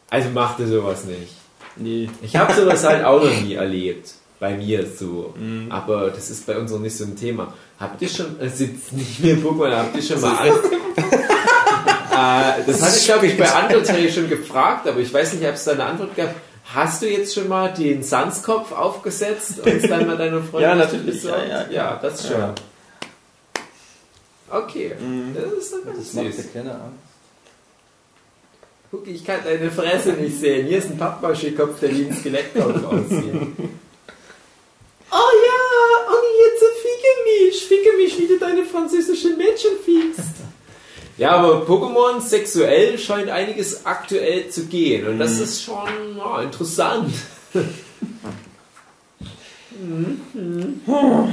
[0.09, 1.33] Also machte sowas nicht.
[1.75, 2.09] nee.
[2.23, 4.13] Ich habe sowas halt auch noch nie erlebt.
[4.39, 5.33] Bei mir so.
[5.69, 7.53] Aber das ist bei uns noch nicht so ein Thema.
[7.79, 10.63] Habt ihr schon, es ist nicht mehr Pokémon, habt ihr schon mal Angst?
[12.11, 15.55] äh, das hatte ich, glaube ich, bei Undertale schon gefragt, aber ich weiß nicht, ob
[15.55, 16.33] es da eine Antwort gab.
[16.73, 20.75] Hast du jetzt schon mal den Sanskopf aufgesetzt und es dann mal deine Freundin Ja,
[20.75, 21.23] natürlich.
[21.23, 22.37] Ja, ja, ja, das schon.
[22.39, 22.53] Ja.
[24.51, 24.93] Okay,
[25.35, 26.53] das ist doch ganz Das macht süß.
[26.53, 26.97] keine Angst.
[28.91, 30.67] Guck, ich kann deine Fresse nicht sehen.
[30.67, 33.33] Hier ist ein Pappmaché-Kopf, der wie ein Skelettkopf aussieht.
[35.11, 40.29] Oh ja, und jetzt ficke mich, ficke mich, wie du deine französischen Mädchen fickst.
[41.17, 47.13] Ja, aber Pokémon sexuell scheint einiges aktuell zu gehen und das ist schon ja, interessant.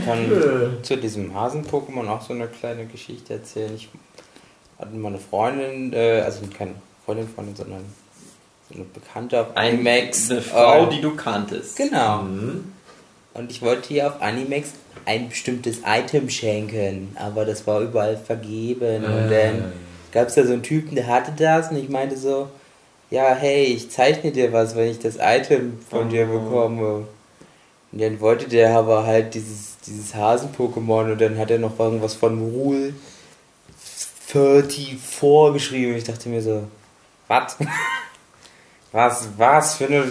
[0.05, 0.83] kann Äh.
[0.83, 3.73] zu diesem Hasen-Pokémon auch so eine kleine Geschichte erzählen.
[3.77, 3.89] Ich
[4.79, 6.75] hatte mal eine Freundin, äh, also keine
[7.05, 7.85] Freundin, Freundin, sondern
[8.69, 10.31] so eine Bekannte auf Ein, Animax.
[10.31, 11.77] eine Frau, äh, die du kanntest.
[11.77, 12.23] Genau.
[12.23, 12.73] Mhm.
[13.37, 14.71] Und ich wollte ihr auf Animax
[15.05, 19.05] ein bestimmtes Item schenken, aber das war überall vergeben.
[19.05, 19.73] Und dann
[20.13, 22.49] gab es da so einen Typen, der hatte das und ich meinte so,
[23.11, 26.39] ja, hey, ich zeichne dir was, wenn ich das Item von dir Oh.
[26.41, 27.07] bekomme.
[27.93, 32.15] Und dann wollte der aber halt dieses, dieses Hasen-Pokémon und dann hat er noch irgendwas
[32.15, 32.95] von Rule
[34.29, 35.95] 34 geschrieben.
[35.95, 36.65] Ich dachte mir so,
[37.29, 37.57] was?
[38.93, 40.05] Was, was für eine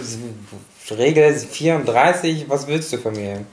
[0.90, 2.48] Regel 34?
[2.48, 3.44] Was willst du von mir?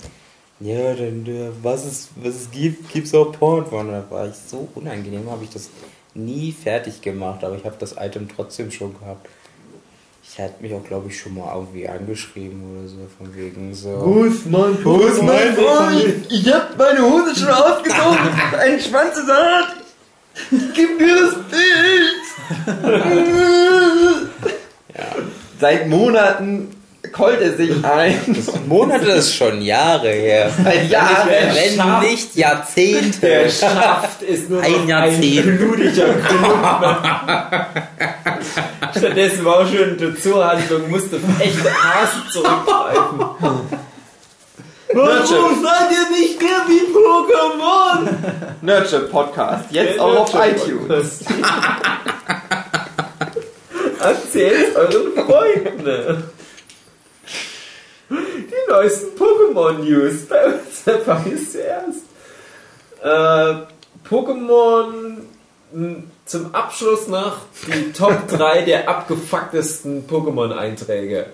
[0.59, 3.89] Ja, dann, äh, was es, was es gibt, gibt's auch Porn von.
[3.89, 5.69] Da war ich so unangenehm, habe ich das
[6.13, 9.27] nie fertig gemacht, aber ich habe das Item trotzdem schon gehabt.
[10.23, 13.89] Ich hatte mich auch, glaube ich, schon mal irgendwie angeschrieben oder so, von wegen so.
[14.03, 16.31] Wo ist mein Wo ist mein Freund?
[16.31, 18.29] Ich hab meine Hose schon ausgezogen.
[18.57, 19.75] Ein Schwanz ist hart.
[20.73, 22.23] Gib mir das Bild.
[25.59, 26.82] Seit Monaten
[27.13, 28.19] keult er sich ein.
[28.67, 30.51] Monate ist schon Jahre her.
[30.63, 31.29] Seit Jahren.
[31.29, 32.01] Wenn Schaf.
[32.03, 33.19] nicht Jahrzehnte.
[33.21, 35.47] Der Schaft ist nur Ein Jahrzehnt.
[35.47, 36.95] ein blutiger Klumpen.
[38.97, 43.19] Stattdessen war auch schon die Zuhandlung, musste auf echte Hasen zurückgreifen.
[44.95, 48.09] Warum seid ihr nicht mehr wie Pokémon?
[48.61, 49.65] Nurture Podcast.
[49.71, 51.21] Jetzt auch auf iTunes.
[53.99, 56.23] Erzählt euren Freunden.
[58.17, 61.21] Die neuesten Pokémon-News bei uns dabei
[61.51, 62.03] zuerst.
[63.01, 65.17] Äh, Pokémon
[65.73, 67.37] m, zum Abschluss noch
[67.67, 71.25] die Top 3 der abgefucktesten Pokémon-Einträge.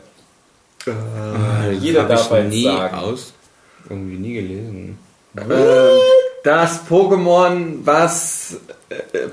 [1.79, 2.95] Jeder Hab ich darf eins nie sagen.
[2.97, 3.33] aus.
[3.89, 4.97] Irgendwie nie gelesen.
[5.35, 5.41] Äh,
[6.43, 8.55] Das Pokémon, was
[8.89, 9.27] äh,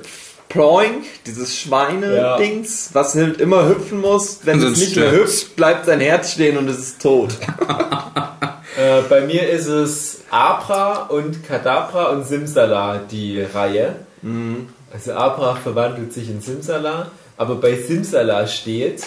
[0.48, 5.86] Ploink, dieses Schweine-Dings, was halt immer hüpfen muss, wenn es Sonst nicht mehr hüpft, bleibt
[5.86, 7.36] sein Herz stehen und es ist tot.
[8.78, 13.96] Äh, bei mir ist es Abra und Kadabra und Simsala die Reihe.
[14.92, 19.04] Also Abra verwandelt sich in Simsala, aber bei Simsala steht,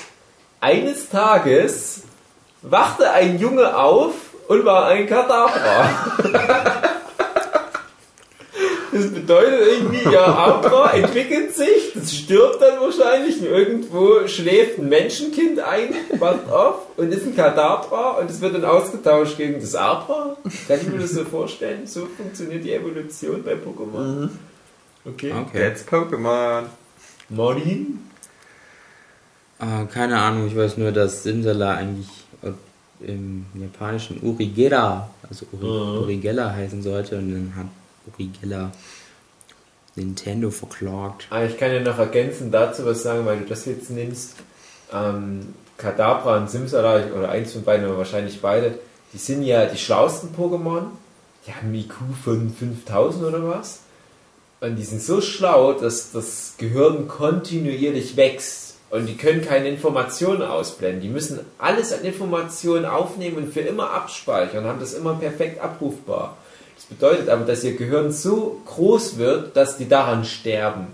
[0.59, 2.01] eines Tages
[2.63, 4.13] wachte ein Junge auf
[4.47, 5.89] und war ein Kadabra.
[8.91, 14.89] Das bedeutet irgendwie, ja, Abra entwickelt sich, das stirbt dann wahrscheinlich und irgendwo schläft ein
[14.89, 19.75] Menschenkind ein, wacht auf und ist ein Kadabra und es wird dann ausgetauscht gegen das
[19.75, 20.37] Abra.
[20.67, 21.85] Kann ich mir das so vorstellen?
[21.85, 24.29] So funktioniert die Evolution bei Pokémon.
[25.05, 25.33] Okay.
[25.33, 25.59] Okay.
[25.69, 26.63] That's Pokémon.
[27.29, 27.99] Martin?
[29.59, 32.07] Äh, keine Ahnung, ich weiß nur, dass Simsala eigentlich
[33.01, 35.97] im japanischen Urigera, also Uri, Mhm.
[36.03, 37.67] Urigella heißen sollte und dann hat
[38.17, 38.71] Urigella
[39.95, 41.27] Nintendo verklagt.
[41.29, 44.35] Ah, ich kann ja noch ergänzend dazu was sagen, weil du das jetzt nimmst.
[44.93, 48.79] Ähm, Kadabra und Simsala, oder eins von beiden, aber wahrscheinlich beide,
[49.13, 50.83] die sind ja die schlauesten Pokémon.
[51.47, 53.79] Die haben IQ von 5000 oder was.
[54.61, 58.75] Und die sind so schlau, dass das Gehirn kontinuierlich wächst.
[58.89, 61.01] Und die können keine Informationen ausblenden.
[61.01, 66.37] Die müssen alles an Informationen aufnehmen und für immer abspeichern, haben das immer perfekt abrufbar.
[66.89, 70.87] Das bedeutet aber, dass ihr Gehirn so groß wird, dass die daran sterben.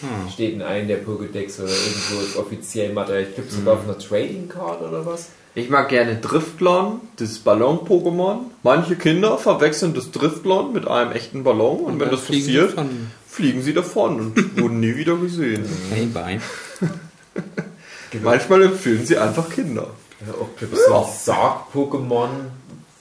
[0.00, 0.30] Hm.
[0.32, 3.22] Steht in einem der Pokédex oder irgendwo ist offiziell Material.
[3.28, 5.28] Ich glaube sogar auf einer Trading Card oder was.
[5.54, 8.38] Ich mag gerne Driftlon, das Ballon-Pokémon.
[8.62, 12.52] Manche Kinder verwechseln das Driftlon mit einem echten Ballon und, wenn dann das fliegen sie
[12.54, 15.64] passiert, von- fliegen sie davon und wurden nie wieder gesehen.
[15.92, 16.40] Hey, Bein.
[18.22, 19.88] Manchmal empfehlen sie einfach Kinder.
[20.26, 20.48] Ja, auch
[20.86, 22.28] so ein Sarg-Pokémon,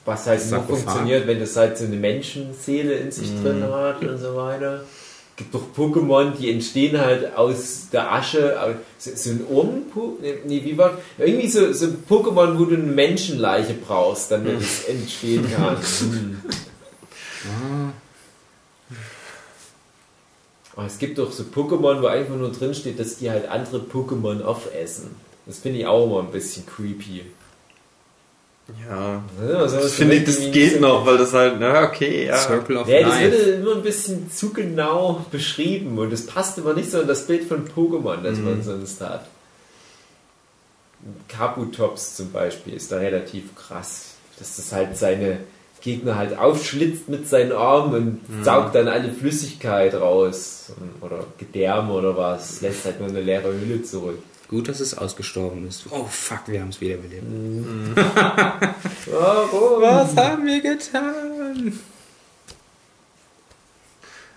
[0.05, 4.17] was halt nur funktioniert, wenn das halt so eine Menschenseele in sich drin hat und
[4.17, 4.83] so weiter.
[5.35, 8.75] gibt doch Pokémon, die entstehen halt aus der Asche.
[8.97, 9.83] So, so ein Urn,
[10.45, 14.85] nee, wie war Irgendwie so, so ein Pokémon, wo du eine Menschenleiche brauchst, damit es
[14.85, 15.77] entstehen kann.
[17.43, 17.93] Hm.
[20.75, 23.79] Aber es gibt doch so Pokémon, wo einfach nur drin steht, dass die halt andere
[23.79, 25.15] Pokémon aufessen.
[25.45, 27.23] Das finde ich auch immer ein bisschen creepy.
[28.89, 29.23] Ja.
[29.57, 32.37] Also Das finde ich, das geht noch, weil das halt, na okay, ja.
[32.37, 33.31] Circle of Ja, das Life.
[33.31, 37.25] wird immer ein bisschen zu genau beschrieben und das passt immer nicht so in das
[37.27, 38.43] Bild von Pokémon, das Mhm.
[38.45, 39.25] man sonst hat.
[41.27, 45.39] Kabutops zum Beispiel ist da relativ krass, dass das halt seine
[45.81, 48.43] Gegner halt aufschlitzt mit seinen Armen und Mhm.
[48.43, 50.71] saugt dann alle Flüssigkeit raus
[51.01, 54.19] oder Gedärme oder was, lässt halt nur eine leere Hülle zurück.
[54.51, 55.85] Gut, dass es ausgestorben ist.
[55.89, 57.23] Oh fuck, wir haben es wiederbelebt.
[57.95, 59.81] Warum?
[59.81, 61.79] Was haben wir getan?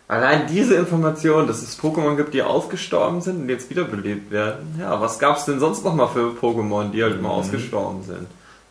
[0.07, 4.77] Allein diese Information, dass es Pokémon gibt, die ausgestorben sind und jetzt wiederbelebt werden.
[4.79, 8.29] Ja, was gab es denn sonst noch mal für Pokémon, die halt immer ausgestorben sind?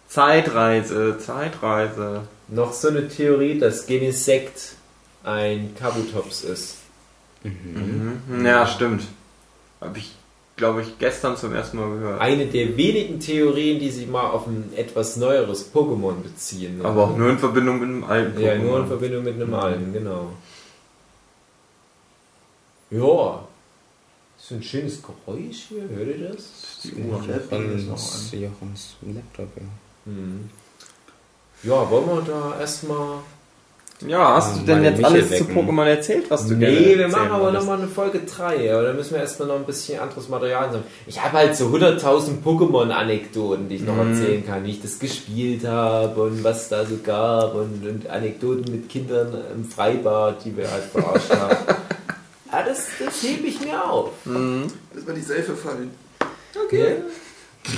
[0.07, 2.22] Zeitreise, Zeitreise.
[2.48, 4.76] Noch so eine Theorie, dass Genesect
[5.26, 6.78] ein Kabutops ist.
[7.44, 8.45] Mhm.
[8.45, 9.03] Ja, stimmt.
[9.82, 10.15] Habe ich,
[10.56, 12.22] glaube ich, gestern zum ersten Mal gehört.
[12.22, 16.86] Eine der wenigen Theorien, die sich mal auf ein etwas neueres Pokémon beziehen.
[16.86, 18.46] Aber auch nur in Verbindung mit einem alten Pokémon.
[18.46, 20.30] Ja, nur in Verbindung mit einem alten, genau.
[22.92, 23.48] Ja.
[24.36, 26.82] Das ist ein schönes Geräusch hier, hört ihr das?
[26.84, 27.18] Die Uhr.
[27.18, 29.64] Jochens, Jochens Laptop, ja.
[30.06, 30.50] Hm.
[31.64, 33.20] Ja, wollen wir da erstmal.
[34.06, 35.70] Ja, hast du Ähm, denn jetzt Michel alles zu wecken.
[35.70, 38.94] Pokémon erzählt, was du gerne Nee, wir machen aber nochmal eine Folge 3, aber da
[38.94, 40.84] müssen wir erstmal noch ein bisschen anderes Material sammeln.
[41.07, 44.11] Ich habe halt so 100.000 Pokémon-Anekdoten, die ich noch Mhm.
[44.14, 48.70] erzählen kann, wie ich das gespielt habe und was da so gab und, und Anekdoten
[48.72, 51.56] mit Kindern im Freibad, die wir halt verarscht haben.
[52.56, 54.11] Ah, das, das hebe ich mir auf.
[54.94, 55.90] Das war die Seife fallen.
[56.68, 56.98] Okay.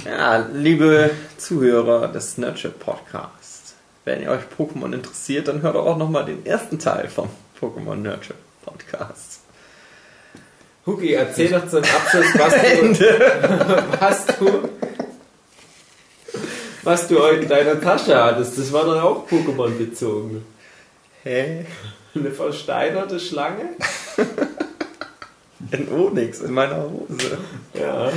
[0.04, 3.30] Ja, liebe Zuhörer des Nerdship Podcast,
[4.06, 7.30] wenn ihr euch Pokémon interessiert, dann hört auch nochmal den ersten Teil vom
[7.60, 9.42] Pokémon Nerdship Podcast.
[10.86, 12.54] Huki, erzähl doch zum Abschluss, was
[13.00, 14.70] du, was du,
[16.84, 18.58] was du heute in deiner Tasche hattest.
[18.58, 20.46] Das war doch auch Pokémon bezogen.
[21.24, 21.66] Hä?
[22.14, 23.70] Eine versteinerte Schlange?
[25.72, 27.40] In Onyx in meiner Hose.
[27.74, 28.12] Ja.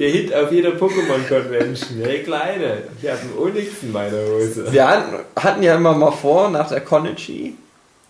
[0.00, 2.00] Der Hit auf jeder Pokémon-Convention.
[2.02, 4.72] Hey Kleine, ich habe einen Onyx in meiner Hose.
[4.72, 7.54] Wir hatten, ja immer mal vor, nach der Konichi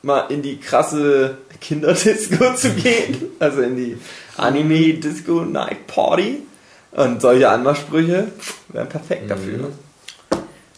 [0.03, 3.33] mal in die krasse Kinderdisco zu gehen.
[3.41, 3.99] Also in die
[4.37, 6.43] Anime Disco Night Party.
[6.93, 8.29] Und solche Anmachsprüche
[8.69, 9.73] wären perfekt dafür.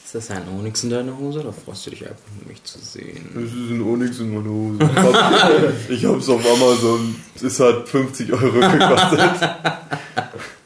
[0.02, 2.78] Ist das ein Onyx in deiner Hose oder freust du dich einfach nur, mich zu
[2.78, 3.28] sehen?
[3.34, 5.74] Das ist ein Onyx in meiner Hose.
[5.90, 7.16] Ich hab's auf Amazon.
[7.34, 9.50] Es hat 50 Euro gekostet.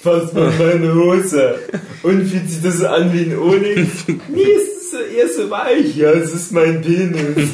[0.00, 1.58] Fass mal meine Hose.
[2.02, 4.06] Und fühlt sich das an wie ein Onyx?
[4.28, 5.96] Nee, es ist so, eher so weich.
[5.96, 7.50] Ja, es ist mein Penis.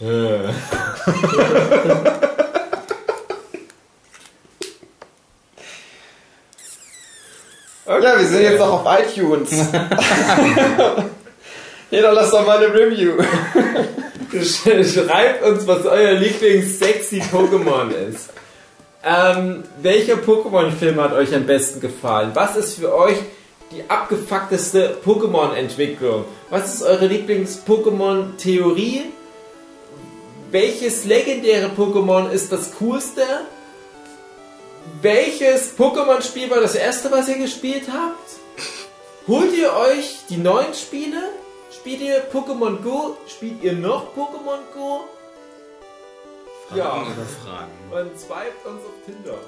[0.00, 0.54] Ja.
[8.08, 9.50] Ja, wir sind jetzt noch auf iTunes.
[11.90, 13.14] Jeder lasst doch mal eine Review.
[14.30, 18.28] Schreibt uns, was euer Lieblings-sexy-Pokémon ist.
[19.02, 22.32] Ähm, welcher Pokémon-Film hat euch am besten gefallen?
[22.34, 23.16] Was ist für euch
[23.72, 26.26] die abgefuckteste Pokémon-Entwicklung?
[26.50, 29.04] Was ist eure Lieblings-Pokémon-Theorie?
[30.50, 33.22] Welches legendäre Pokémon ist das coolste?
[35.00, 38.28] Welches Pokémon-Spiel war das erste, was ihr gespielt habt?
[39.26, 41.30] Holt ihr euch die neuen Spiele?
[41.88, 43.16] Spielt ihr Pokémon Go?
[43.26, 45.04] Spielt ihr noch Pokémon Go?
[46.76, 46.90] Ja.
[46.90, 47.72] Fragen oder Fragen?
[47.90, 49.38] Und swiped uns auf Tinder.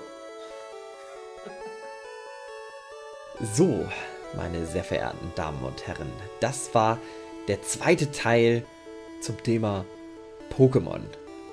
[3.55, 3.87] So,
[4.35, 6.11] meine sehr verehrten Damen und Herren,
[6.41, 6.97] das war
[7.47, 8.65] der zweite Teil
[9.21, 9.85] zum Thema
[10.57, 11.03] Pokémon.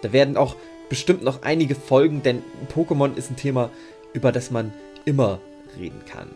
[0.04, 0.56] Da werden auch
[0.88, 2.44] bestimmt noch einige folgen, denn
[2.74, 3.72] Pokémon ist ein Thema,
[4.14, 4.74] über das man
[5.04, 5.42] immer
[5.78, 6.30] reden kann.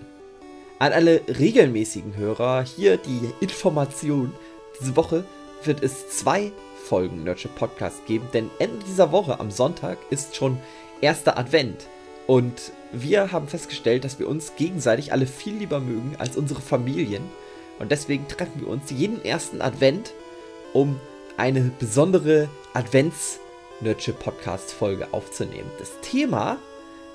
[0.80, 4.34] An alle regelmäßigen Hörer hier die Information.
[4.82, 5.24] Diese Woche
[5.64, 6.52] wird es zwei
[6.86, 10.58] Folgen Nerdship Podcast geben, denn Ende dieser Woche am Sonntag ist schon
[11.02, 11.88] erster Advent.
[12.26, 17.24] Und wir haben festgestellt, dass wir uns gegenseitig alle viel lieber mögen als unsere Familien.
[17.78, 20.14] Und deswegen treffen wir uns jeden ersten Advent,
[20.74, 21.00] um
[21.38, 23.40] eine besondere Advents
[23.82, 25.70] Nerdship Podcast Folge aufzunehmen.
[25.78, 26.58] Das Thema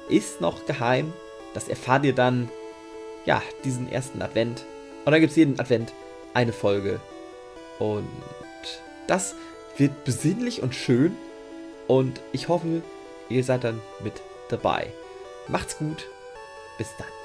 [0.08, 1.12] ist noch geheim.
[1.54, 2.48] Das erfahrt ihr dann,
[3.24, 4.64] ja, diesen ersten Advent.
[5.04, 5.92] Und dann gibt es jeden Advent
[6.34, 7.00] eine Folge.
[7.78, 8.08] Und
[9.06, 9.34] das
[9.76, 11.16] wird besinnlich und schön.
[11.86, 12.82] Und ich hoffe,
[13.28, 14.14] ihr seid dann mit
[14.48, 14.92] dabei.
[15.48, 16.06] Macht's gut.
[16.78, 17.15] Bis dann.